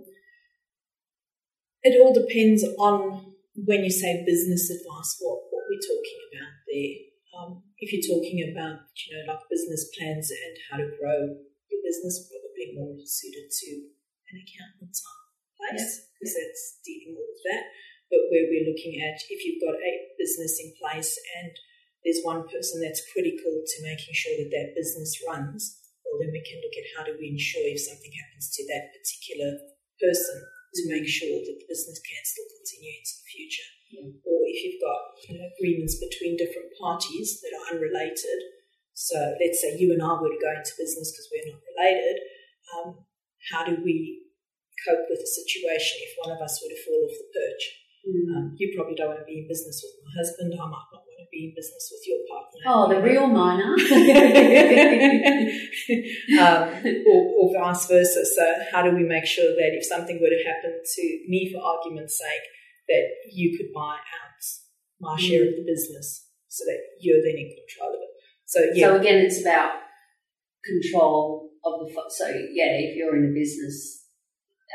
It 1.81 1.99
all 1.99 2.13
depends 2.13 2.63
on 2.77 3.33
when 3.55 3.83
you 3.83 3.91
say 3.91 4.23
business 4.25 4.69
advice, 4.69 5.17
what, 5.19 5.47
what 5.49 5.63
we're 5.67 5.81
talking 5.81 6.19
about 6.31 6.53
there. 6.67 6.95
Um, 7.35 7.63
if 7.79 7.91
you're 7.93 8.03
talking 8.03 8.51
about, 8.51 8.83
you 9.07 9.15
know, 9.15 9.33
like 9.33 9.49
business 9.49 9.89
plans 9.95 10.31
and 10.31 10.55
how 10.69 10.77
to 10.77 10.91
grow 10.99 11.39
your 11.71 11.81
business, 11.83 12.27
probably 12.27 12.75
more 12.75 12.95
suited 13.05 13.47
to 13.47 13.69
an 14.31 14.43
accountant 14.43 14.91
type 14.91 15.18
place 15.59 16.07
because 16.15 16.33
that's 16.33 16.63
dealing 16.87 17.19
with 17.19 17.39
that. 17.51 17.67
But 18.07 18.25
where 18.33 18.47
we're 18.49 18.65
looking 18.65 18.97
at, 19.03 19.21
if 19.29 19.45
you've 19.45 19.61
got 19.61 19.77
a 19.77 19.93
business 20.17 20.57
in 20.57 20.73
place 20.79 21.13
and 21.43 21.53
there's 22.01 22.25
one 22.25 22.47
person 22.47 22.81
that's 22.81 23.05
critical 23.11 23.53
to 23.53 23.85
making 23.85 24.15
sure 24.15 24.33
that 24.39 24.49
that 24.49 24.73
business 24.73 25.19
runs, 25.27 25.77
well, 26.01 26.17
then 26.17 26.33
we 26.33 26.41
can 26.41 26.57
look 26.63 26.73
at 26.73 26.89
how 26.97 27.03
do 27.05 27.13
we 27.21 27.35
ensure 27.35 27.69
if 27.69 27.85
something 27.85 28.09
happens 28.09 28.49
to 28.55 28.65
that 28.71 28.89
particular 28.97 29.61
person 30.01 30.41
to 30.73 30.81
make 30.89 31.05
sure 31.05 31.37
that 31.37 31.57
the 31.59 31.69
business 31.69 32.01
can 32.01 32.23
still 32.25 32.49
continue 32.49 32.97
into 32.97 33.13
the 33.19 33.29
future. 33.29 33.69
Yeah. 33.93 34.09
Or 34.25 34.39
if 34.49 34.57
you've 34.65 34.81
got 34.81 35.01
you 35.29 35.37
know, 35.37 35.45
agreements 35.53 36.01
between 36.01 36.37
different 36.37 36.73
parties 36.81 37.41
that 37.45 37.53
are 37.53 37.77
unrelated, 37.77 38.39
so 38.93 39.17
let's 39.37 39.61
say 39.61 39.77
you 39.77 39.93
and 39.93 40.01
I 40.01 40.17
were 40.17 40.33
to 40.33 40.41
go 40.41 40.51
into 40.53 40.77
business 40.81 41.13
because 41.13 41.29
we're 41.29 41.51
not 41.53 41.61
related, 41.61 42.17
um, 42.73 42.87
how 43.53 43.65
do 43.65 43.81
we 43.81 44.28
cope 44.85 45.05
with 45.09 45.19
a 45.19 45.27
situation 45.27 45.99
if 46.05 46.13
one 46.19 46.31
of 46.35 46.41
us 46.41 46.59
were 46.61 46.69
to 46.71 46.79
fall 46.83 47.01
off 47.07 47.15
the 47.19 47.27
perch? 47.33 47.63
Mm. 48.07 48.31
Um, 48.31 48.45
you 48.57 48.71
probably 48.75 48.95
don't 48.95 49.09
want 49.11 49.19
to 49.19 49.25
be 49.27 49.43
in 49.43 49.47
business 49.47 49.83
with 49.83 49.93
my 50.03 50.11
husband. 50.15 50.53
I 50.55 50.63
might 50.65 50.89
not 50.93 51.03
want 51.03 51.19
to 51.19 51.27
be 51.31 51.51
in 51.51 51.53
business 51.55 51.91
with 51.91 52.03
your 52.07 52.23
partner. 52.31 52.59
Oh, 52.65 52.87
the 52.87 53.01
real 53.03 53.27
miner. 53.27 53.75
um, 56.39 56.61
or, 57.05 57.19
or 57.35 57.45
vice 57.59 57.85
versa. 57.87 58.23
So, 58.25 58.43
how 58.71 58.81
do 58.83 58.95
we 58.95 59.03
make 59.03 59.25
sure 59.25 59.51
that 59.51 59.75
if 59.75 59.85
something 59.85 60.19
were 60.21 60.31
to 60.31 60.43
happen 60.47 60.79
to 60.79 61.03
me, 61.27 61.51
for 61.51 61.59
argument's 61.61 62.17
sake, 62.17 62.47
that 62.87 63.05
you 63.31 63.57
could 63.57 63.71
buy 63.73 63.97
out 63.99 64.41
my 64.99 65.17
share 65.19 65.43
of 65.43 65.55
the 65.55 65.65
business 65.67 66.27
so 66.47 66.63
that 66.65 66.79
you're 66.99 67.21
then 67.21 67.35
in 67.35 67.51
control 67.51 67.93
of 67.93 67.99
it? 68.01 68.09
So, 68.45 68.59
yeah. 68.73 68.87
So 68.87 68.95
again, 68.99 69.17
it's 69.25 69.41
about 69.41 69.73
control 70.63 71.51
of 71.63 71.79
the. 71.85 71.93
fu- 71.93 72.09
So 72.09 72.27
yeah, 72.27 72.79
if 72.79 72.95
you're 72.95 73.15
in 73.17 73.29
a 73.31 73.33
business, 73.33 73.98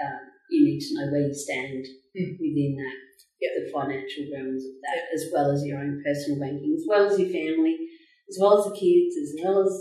um, 0.02 0.20
you 0.50 0.64
need 0.64 0.80
to 0.80 0.94
know 0.98 1.12
where 1.12 1.26
you 1.28 1.34
stand 1.34 1.84
Mm. 2.14 2.38
within 2.38 2.76
that, 2.78 2.98
Yeah. 3.42 3.58
the 3.58 3.70
financial 3.70 4.30
realms 4.30 4.64
of 4.64 4.80
that, 4.82 5.10
as 5.12 5.30
well 5.32 5.50
as 5.50 5.66
your 5.66 5.78
own 5.78 6.02
personal 6.04 6.38
banking, 6.38 6.74
as 6.74 6.86
well 6.86 7.10
as 7.10 7.18
your 7.18 7.28
family, 7.28 7.88
as 8.28 8.38
well 8.40 8.58
as 8.58 8.64
the 8.70 8.78
kids, 8.78 9.16
as 9.18 9.34
well 9.42 9.66
as 9.66 9.74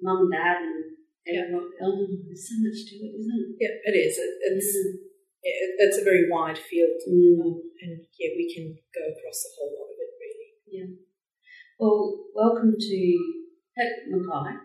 mum 0.00 0.26
and 0.26 0.32
dad, 0.32 0.58
and 0.62 1.38
everyone. 1.38 1.70
Oh, 1.80 2.06
there's 2.26 2.48
so 2.48 2.56
much 2.58 2.90
to 2.90 2.96
it, 2.96 3.14
isn't 3.22 3.38
it? 3.38 3.56
yeah, 3.60 3.74
it 3.92 3.96
is. 3.96 4.18
It, 4.18 4.34
it's, 4.50 4.74
it, 5.42 5.70
it's 5.78 5.98
a 5.98 6.04
very 6.04 6.28
wide 6.28 6.58
field. 6.58 6.98
Mm. 7.08 7.40
Um, 7.40 7.62
and 7.82 8.00
yeah, 8.18 8.30
we 8.36 8.52
can 8.52 8.76
go 8.92 9.02
across 9.14 9.46
a 9.46 9.50
whole 9.56 9.72
lot 9.78 9.94
of 9.94 9.98
it, 10.00 10.12
really. 10.18 10.50
Yeah. 10.66 10.96
Well, 11.78 12.26
welcome 12.34 12.74
to 12.78 12.98
Pet 13.78 14.10
Mackay. 14.10 14.58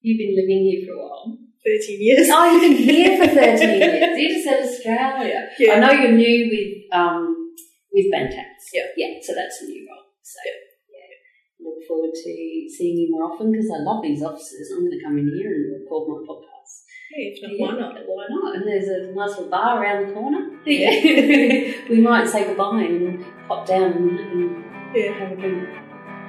You've 0.00 0.18
been 0.18 0.36
living 0.36 0.62
here 0.70 0.86
for 0.86 0.94
a 0.94 1.02
while. 1.02 1.38
13 1.64 2.02
years. 2.02 2.28
Oh, 2.30 2.44
you've 2.50 2.62
been 2.62 2.76
here 2.76 3.16
for 3.18 3.34
13 3.34 3.68
years. 3.78 4.18
You 4.18 4.28
just 4.34 4.44
said 4.44 4.62
Australia. 4.62 5.48
Yeah. 5.58 5.72
I 5.74 5.78
know 5.80 5.92
you're 5.92 6.12
new 6.12 6.50
with 6.50 6.92
um 6.92 7.54
with 7.92 8.06
Bantacs. 8.12 8.64
Yeah. 8.72 8.86
Yeah, 8.96 9.18
so 9.22 9.34
that's 9.34 9.62
a 9.62 9.66
new 9.66 9.86
role. 9.88 10.04
So 10.22 10.38
yeah. 10.46 11.64
Look 11.64 11.86
forward 11.86 12.10
to 12.14 12.30
seeing 12.76 12.98
you 12.98 13.08
more 13.10 13.30
often 13.32 13.52
because 13.52 13.70
I 13.70 13.82
love 13.82 14.02
these 14.02 14.22
offices. 14.22 14.72
I'm 14.72 14.80
going 14.86 14.98
to 14.98 15.04
come 15.04 15.18
in 15.18 15.30
here 15.36 15.50
and 15.52 15.82
record 15.82 16.08
my 16.08 16.26
podcast. 16.26 16.72
Hey, 17.14 17.36
not, 17.42 17.52
Yeah, 17.52 17.66
why 17.66 17.72
not? 17.78 17.94
Why 18.06 18.24
not? 18.30 18.56
And 18.56 18.66
there's 18.66 18.88
a 18.88 19.12
nice 19.14 19.30
little 19.36 19.50
bar 19.50 19.82
around 19.82 20.08
the 20.08 20.14
corner. 20.14 20.50
Yeah. 20.66 21.74
we 21.90 22.00
might 22.00 22.26
say 22.28 22.46
goodbye 22.46 22.82
and 22.88 23.24
pop 23.46 23.66
down 23.68 23.92
and, 23.92 24.18
and 24.18 24.64
Yeah, 24.96 25.12
have 25.18 25.32
a 25.32 25.36
drink. 25.36 25.68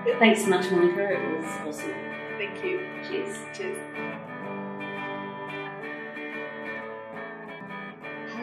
Yeah. 0.06 0.20
Thanks 0.20 0.44
so 0.44 0.50
much, 0.50 0.70
Monica. 0.70 1.14
It 1.14 1.38
was 1.38 1.46
awesome. 1.66 1.94
thank 2.38 2.64
you. 2.64 2.80
Cheers. 3.08 3.38
Cheers. 3.58 4.13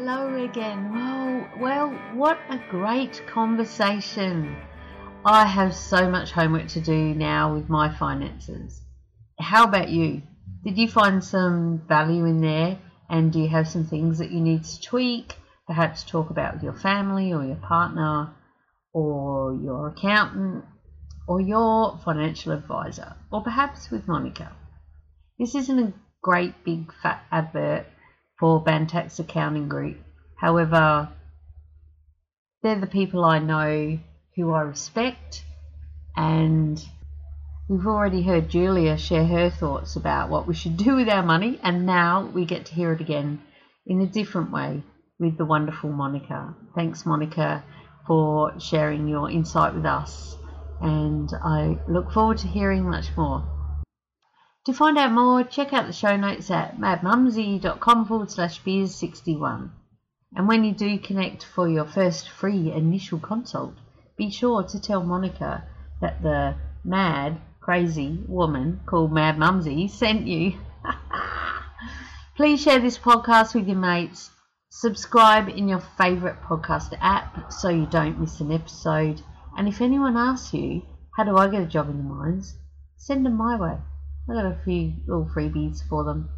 Hello 0.03 0.43
again. 0.43 0.95
Well, 0.95 1.47
well, 1.59 1.91
what 2.15 2.39
a 2.49 2.59
great 2.71 3.21
conversation. 3.27 4.57
I 5.27 5.45
have 5.45 5.75
so 5.75 6.09
much 6.09 6.31
homework 6.33 6.69
to 6.69 6.81
do 6.81 7.15
now 7.15 7.53
with 7.53 7.69
my 7.69 7.95
finances. 7.95 8.81
How 9.39 9.65
about 9.65 9.91
you? 9.91 10.23
Did 10.65 10.79
you 10.79 10.89
find 10.89 11.23
some 11.23 11.83
value 11.87 12.25
in 12.25 12.41
there? 12.41 12.79
And 13.11 13.31
do 13.31 13.41
you 13.41 13.49
have 13.49 13.69
some 13.69 13.85
things 13.85 14.17
that 14.21 14.31
you 14.31 14.41
need 14.41 14.65
to 14.65 14.81
tweak? 14.81 15.37
Perhaps 15.67 16.05
talk 16.05 16.31
about 16.31 16.55
with 16.55 16.63
your 16.63 16.73
family 16.73 17.35
or 17.35 17.45
your 17.45 17.57
partner 17.57 18.31
or 18.95 19.53
your 19.53 19.89
accountant 19.89 20.65
or 21.29 21.43
your 21.43 22.01
financial 22.07 22.53
advisor 22.53 23.17
or 23.31 23.43
perhaps 23.43 23.91
with 23.91 24.09
Monica. 24.09 24.51
This 25.39 25.55
isn't 25.55 25.79
a 25.79 25.93
great 26.23 26.65
big 26.65 26.91
fat 27.03 27.23
advert 27.31 27.85
for 28.41 28.65
Bantacs 28.65 29.21
Accounting 29.21 29.69
Group. 29.69 29.99
However, 30.37 31.11
they're 32.63 32.81
the 32.81 32.87
people 32.87 33.23
I 33.23 33.39
know 33.39 33.99
who 34.35 34.53
I 34.53 34.63
respect, 34.63 35.45
and 36.17 36.83
we've 37.69 37.87
already 37.87 38.23
heard 38.23 38.49
Julia 38.49 38.97
share 38.97 39.27
her 39.27 39.51
thoughts 39.51 39.95
about 39.95 40.31
what 40.31 40.47
we 40.47 40.55
should 40.55 40.77
do 40.87 40.97
with 40.97 41.11
our 41.11 41.23
money, 41.23 41.61
and 41.63 41.85
now 41.85 42.25
we 42.25 42.47
get 42.47 42.65
to 42.67 42.75
hear 42.75 42.93
it 42.95 43.03
again 43.03 43.43
in 43.87 44.01
a 44.01 44.07
different 44.07 44.51
way 44.51 44.83
with 45.19 45.37
the 45.37 45.45
wonderful 45.45 45.91
Monica. 45.91 46.55
Thanks, 46.75 47.05
Monica, 47.05 47.63
for 48.07 48.59
sharing 48.59 49.07
your 49.07 49.31
insight 49.31 49.75
with 49.75 49.85
us, 49.85 50.39
and 50.81 51.31
I 51.45 51.79
look 51.87 52.11
forward 52.11 52.39
to 52.39 52.49
hearing 52.49 52.89
much 52.89 53.15
more. 53.19 53.45
To 54.67 54.75
find 54.75 54.99
out 54.99 55.13
more, 55.13 55.43
check 55.43 55.73
out 55.73 55.87
the 55.87 55.93
show 55.93 56.17
notes 56.19 56.51
at 56.51 56.79
madmumzie.com 56.79 58.05
forward 58.05 58.31
slash 58.31 58.59
beers 58.59 58.95
61. 58.95 59.73
And 60.37 60.47
when 60.47 60.65
you 60.65 60.73
do 60.73 60.99
connect 60.99 61.45
for 61.45 61.67
your 61.67 61.87
first 61.87 62.29
free 62.29 62.71
initial 62.71 63.19
consult, 63.19 63.75
be 64.19 64.31
sure 64.31 64.63
to 64.65 64.79
tell 64.79 65.03
Monica 65.03 65.65
that 66.03 66.23
the 66.23 66.57
mad, 66.85 67.41
crazy 67.61 68.23
woman 68.29 68.81
called 68.85 69.13
Mad 69.13 69.39
Mumzie 69.39 69.89
sent 69.89 70.27
you. 70.27 70.59
Please 72.37 72.61
share 72.61 72.81
this 72.81 72.99
podcast 72.99 73.55
with 73.55 73.67
your 73.67 73.79
mates. 73.79 74.31
Subscribe 74.69 75.49
in 75.49 75.69
your 75.69 75.81
favourite 75.81 76.43
podcast 76.43 76.97
app 77.01 77.51
so 77.51 77.71
you 77.71 77.87
don't 77.87 78.21
miss 78.21 78.41
an 78.41 78.53
episode. 78.53 79.23
And 79.57 79.67
if 79.67 79.81
anyone 79.81 80.19
asks 80.19 80.53
you, 80.53 80.83
how 81.17 81.25
do 81.25 81.39
I 81.39 81.49
get 81.49 81.63
a 81.63 81.67
job 81.67 81.89
in 81.89 81.97
the 81.97 82.03
mines? 82.03 82.57
Send 82.99 83.25
them 83.25 83.37
my 83.37 83.57
way. 83.57 83.79
I 84.31 84.33
got 84.33 84.47
a 84.47 84.61
few 84.65 84.93
little 85.09 85.29
freebies 85.35 85.83
for 85.89 86.05
them. 86.05 86.29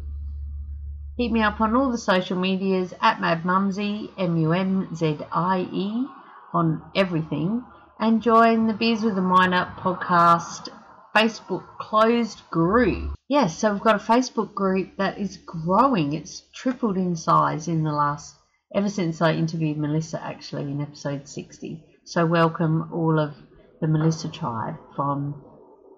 Hit 1.15 1.31
me 1.31 1.43
up 1.43 1.61
on 1.61 1.75
all 1.75 1.91
the 1.91 1.97
social 1.99 2.39
medias 2.39 2.91
at 2.99 3.19
MadMumzie, 3.19 4.09
M 4.17 4.35
U 4.35 4.51
M 4.51 4.95
Z 4.95 5.19
I 5.31 5.69
E, 5.71 6.07
on 6.53 6.81
everything. 6.95 7.63
And 7.99 8.23
join 8.23 8.65
the 8.65 8.73
Beers 8.73 9.03
with 9.03 9.15
a 9.19 9.21
Miner 9.21 9.71
podcast 9.77 10.69
Facebook 11.15 11.77
closed 11.77 12.41
group. 12.49 13.13
Yes, 13.27 13.59
so 13.59 13.71
we've 13.71 13.83
got 13.83 14.01
a 14.01 14.11
Facebook 14.11 14.55
group 14.55 14.97
that 14.97 15.19
is 15.19 15.37
growing. 15.37 16.13
It's 16.13 16.41
tripled 16.51 16.97
in 16.97 17.15
size 17.15 17.67
in 17.67 17.83
the 17.83 17.91
last, 17.91 18.33
ever 18.73 18.89
since 18.89 19.21
I 19.21 19.33
interviewed 19.33 19.77
Melissa 19.77 20.19
actually 20.19 20.63
in 20.63 20.81
episode 20.81 21.27
60. 21.27 21.83
So 22.05 22.25
welcome 22.25 22.89
all 22.91 23.19
of 23.19 23.35
the 23.81 23.87
Melissa 23.87 24.29
tribe 24.29 24.77
from 24.95 25.43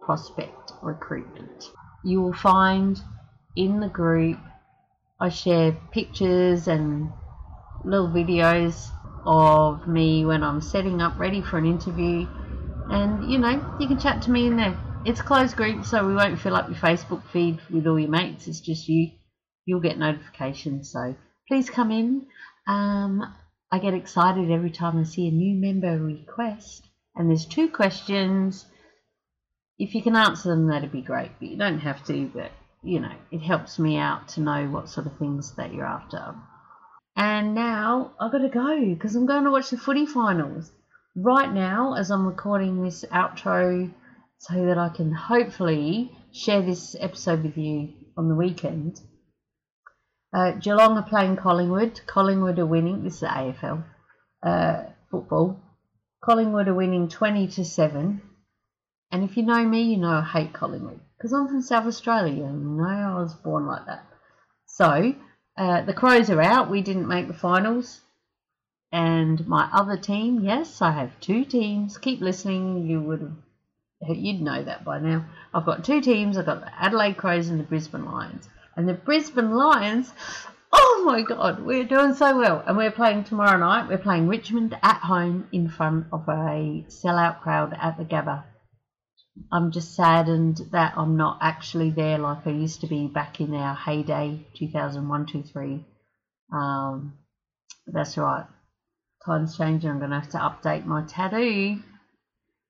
Prospect 0.01 0.73
Recruitment. 0.83 1.71
You 2.05 2.21
will 2.21 2.33
find 2.33 3.01
in 3.55 3.79
the 3.79 3.89
group 3.89 4.37
I 5.19 5.29
share 5.29 5.71
pictures 5.91 6.67
and 6.67 7.11
little 7.83 8.09
videos 8.09 8.89
of 9.25 9.87
me 9.87 10.23
when 10.23 10.43
I'm 10.43 10.61
setting 10.61 11.01
up 11.01 11.17
ready 11.17 11.41
for 11.41 11.57
an 11.57 11.65
interview. 11.65 12.27
And 12.89 13.31
you 13.31 13.39
know, 13.39 13.77
you 13.79 13.87
can 13.87 13.97
chat 13.97 14.21
to 14.23 14.31
me 14.31 14.45
in 14.45 14.55
there. 14.55 14.77
It's 15.03 15.19
a 15.19 15.23
closed 15.23 15.55
group, 15.55 15.83
so 15.83 16.05
we 16.05 16.13
won't 16.13 16.39
fill 16.39 16.55
up 16.55 16.67
your 16.67 16.77
Facebook 16.77 17.23
feed 17.31 17.59
with 17.71 17.87
all 17.87 17.99
your 17.99 18.09
mates. 18.09 18.47
It's 18.47 18.59
just 18.59 18.87
you. 18.87 19.11
You'll 19.65 19.79
get 19.79 19.97
notifications. 19.97 20.91
So 20.91 21.15
please 21.47 21.71
come 21.71 21.91
in. 21.91 22.27
Um, 22.67 23.33
I 23.71 23.79
get 23.79 23.95
excited 23.95 24.51
every 24.51 24.69
time 24.71 24.99
I 24.99 25.03
see 25.03 25.27
a 25.27 25.31
new 25.31 25.55
member 25.55 25.97
request. 25.97 26.87
And 27.15 27.29
there's 27.29 27.45
two 27.45 27.69
questions. 27.69 28.65
If 29.77 29.93
you 29.95 30.01
can 30.01 30.15
answer 30.15 30.49
them, 30.49 30.67
that'd 30.67 30.91
be 30.91 31.01
great. 31.01 31.31
But 31.39 31.49
you 31.49 31.57
don't 31.57 31.79
have 31.79 32.03
to. 32.05 32.27
But 32.33 32.51
you 32.81 32.99
know, 32.99 33.15
it 33.31 33.39
helps 33.39 33.79
me 33.79 33.97
out 33.97 34.29
to 34.29 34.41
know 34.41 34.67
what 34.67 34.89
sort 34.89 35.07
of 35.07 35.17
things 35.17 35.55
that 35.55 35.73
you're 35.73 35.85
after. 35.85 36.35
And 37.15 37.55
now 37.55 38.11
I've 38.19 38.31
got 38.31 38.39
to 38.39 38.49
go 38.49 38.93
because 38.93 39.15
I'm 39.15 39.25
going 39.25 39.45
to 39.45 39.51
watch 39.51 39.69
the 39.69 39.77
footy 39.77 40.05
finals 40.05 40.71
right 41.15 41.51
now 41.51 41.95
as 41.95 42.11
I'm 42.11 42.27
recording 42.27 42.83
this 42.83 43.05
outro 43.05 43.91
so 44.37 44.65
that 44.65 44.77
I 44.77 44.89
can 44.89 45.13
hopefully 45.13 46.11
share 46.33 46.61
this 46.61 46.95
episode 46.99 47.43
with 47.43 47.57
you 47.57 47.93
on 48.17 48.27
the 48.27 48.35
weekend. 48.35 48.99
Uh, 50.33 50.51
Geelong 50.51 50.97
are 50.97 51.07
playing 51.07 51.37
Collingwood. 51.37 52.01
Collingwood 52.05 52.59
are 52.59 52.65
winning. 52.65 53.03
This 53.03 53.23
is 53.23 53.29
AFL 53.29 53.85
uh, 54.43 54.83
football. 55.09 55.61
Collingwood 56.23 56.67
are 56.67 56.73
winning 56.73 57.07
20 57.07 57.47
to 57.47 57.63
7. 57.63 58.21
And 59.15 59.23
if 59.23 59.37
you 59.37 59.43
know 59.43 59.63
me, 59.63 59.83
you 59.83 59.95
know 59.95 60.09
I 60.09 60.23
hate 60.23 60.51
Collingwood 60.51 60.99
because 61.17 61.31
I'm 61.31 61.47
from 61.47 61.61
South 61.61 61.85
Australia. 61.85 62.33
You 62.33 62.51
know, 62.51 62.83
I 62.83 63.21
was 63.21 63.33
born 63.33 63.65
like 63.65 63.85
that. 63.85 64.05
So, 64.65 65.15
uh, 65.55 65.83
the 65.83 65.93
Crows 65.93 66.29
are 66.29 66.41
out. 66.41 66.69
We 66.69 66.81
didn't 66.81 67.07
make 67.07 67.29
the 67.29 67.33
finals. 67.33 68.01
And 68.91 69.47
my 69.47 69.69
other 69.71 69.95
team, 69.95 70.41
yes, 70.43 70.81
I 70.81 70.91
have 70.91 71.17
two 71.21 71.45
teams. 71.45 71.97
Keep 71.97 72.19
listening. 72.19 72.87
You 72.87 72.99
would 73.03 73.37
you'd 74.05 74.41
know 74.41 74.61
that 74.61 74.83
by 74.83 74.99
now. 74.99 75.23
I've 75.53 75.65
got 75.65 75.85
two 75.85 76.01
teams. 76.01 76.37
I've 76.37 76.47
got 76.47 76.59
the 76.59 76.83
Adelaide 76.83 77.15
Crows 77.15 77.47
and 77.47 77.57
the 77.57 77.63
Brisbane 77.63 78.03
Lions. 78.03 78.49
And 78.75 78.85
the 78.85 78.95
Brisbane 78.95 79.55
Lions, 79.55 80.11
oh 80.73 81.03
my 81.05 81.21
God, 81.21 81.61
we're 81.65 81.85
doing 81.85 82.15
so 82.15 82.37
well. 82.37 82.61
And 82.67 82.75
we're 82.75 82.91
playing 82.91 83.23
tomorrow 83.23 83.57
night. 83.57 83.87
We're 83.87 83.97
playing 83.97 84.27
Richmond 84.27 84.77
at 84.83 84.97
home 84.97 85.47
in 85.53 85.69
front 85.69 86.07
of 86.11 86.27
a 86.27 86.83
sellout 86.89 87.39
crowd 87.39 87.73
at 87.79 87.97
the 87.97 88.03
Gabba. 88.03 88.43
I'm 89.51 89.71
just 89.71 89.95
saddened 89.95 90.61
that 90.71 90.93
I'm 90.97 91.17
not 91.17 91.39
actually 91.41 91.91
there 91.91 92.17
like 92.17 92.47
I 92.47 92.51
used 92.51 92.81
to 92.81 92.87
be 92.87 93.07
back 93.07 93.41
in 93.41 93.53
our 93.53 93.75
heyday, 93.75 94.45
2001, 94.55 95.25
2, 95.25 95.43
3. 95.43 95.85
Um, 96.53 97.13
that's 97.87 98.17
right. 98.17 98.45
Times 99.25 99.57
changing. 99.57 99.89
I'm 99.89 99.99
going 99.99 100.11
to 100.11 100.19
have 100.19 100.29
to 100.29 100.37
update 100.37 100.85
my 100.85 101.03
tattoo. 101.05 101.79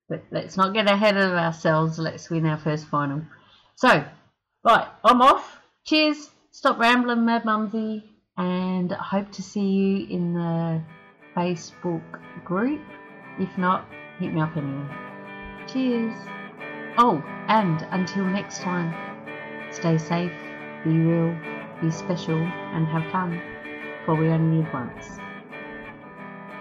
But 0.10 0.24
let's 0.32 0.58
not 0.58 0.74
get 0.74 0.90
ahead 0.90 1.18
of 1.18 1.34
ourselves. 1.34 2.00
Let's 2.00 2.30
win 2.30 2.46
our 2.46 2.58
first 2.58 2.88
final. 2.88 3.22
So, 3.76 4.06
right, 4.64 4.88
I'm 5.04 5.22
off. 5.22 5.60
Cheers. 5.86 6.30
Stop 6.52 6.80
rambling, 6.80 7.26
Mad 7.26 7.44
Mumzie. 7.44 8.04
And 8.38 8.94
I 8.94 9.04
hope 9.04 9.32
to 9.34 9.44
see 9.44 9.68
you 9.68 10.08
in 10.08 10.34
the 10.34 10.82
Facebook 11.36 12.04
group. 12.44 12.82
If 13.40 13.58
not, 13.58 13.86
hit 14.20 14.34
me 14.34 14.42
up 14.42 14.56
anyway. 14.56 14.88
Cheers. 15.68 16.14
Oh, 16.98 17.22
and 17.50 17.86
until 17.92 18.24
next 18.24 18.62
time, 18.62 18.94
stay 19.70 19.98
safe, 19.98 20.32
be 20.86 20.92
real, 20.92 21.36
be 21.82 21.92
special, 21.92 22.38
and 22.38 22.88
have 22.88 23.12
fun, 23.12 23.42
for 24.06 24.16
we 24.16 24.30
only 24.30 24.60
live 24.60 24.74
once. 24.74 25.20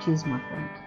Cheers, 0.04 0.26
my 0.26 0.40
friend. 0.48 0.83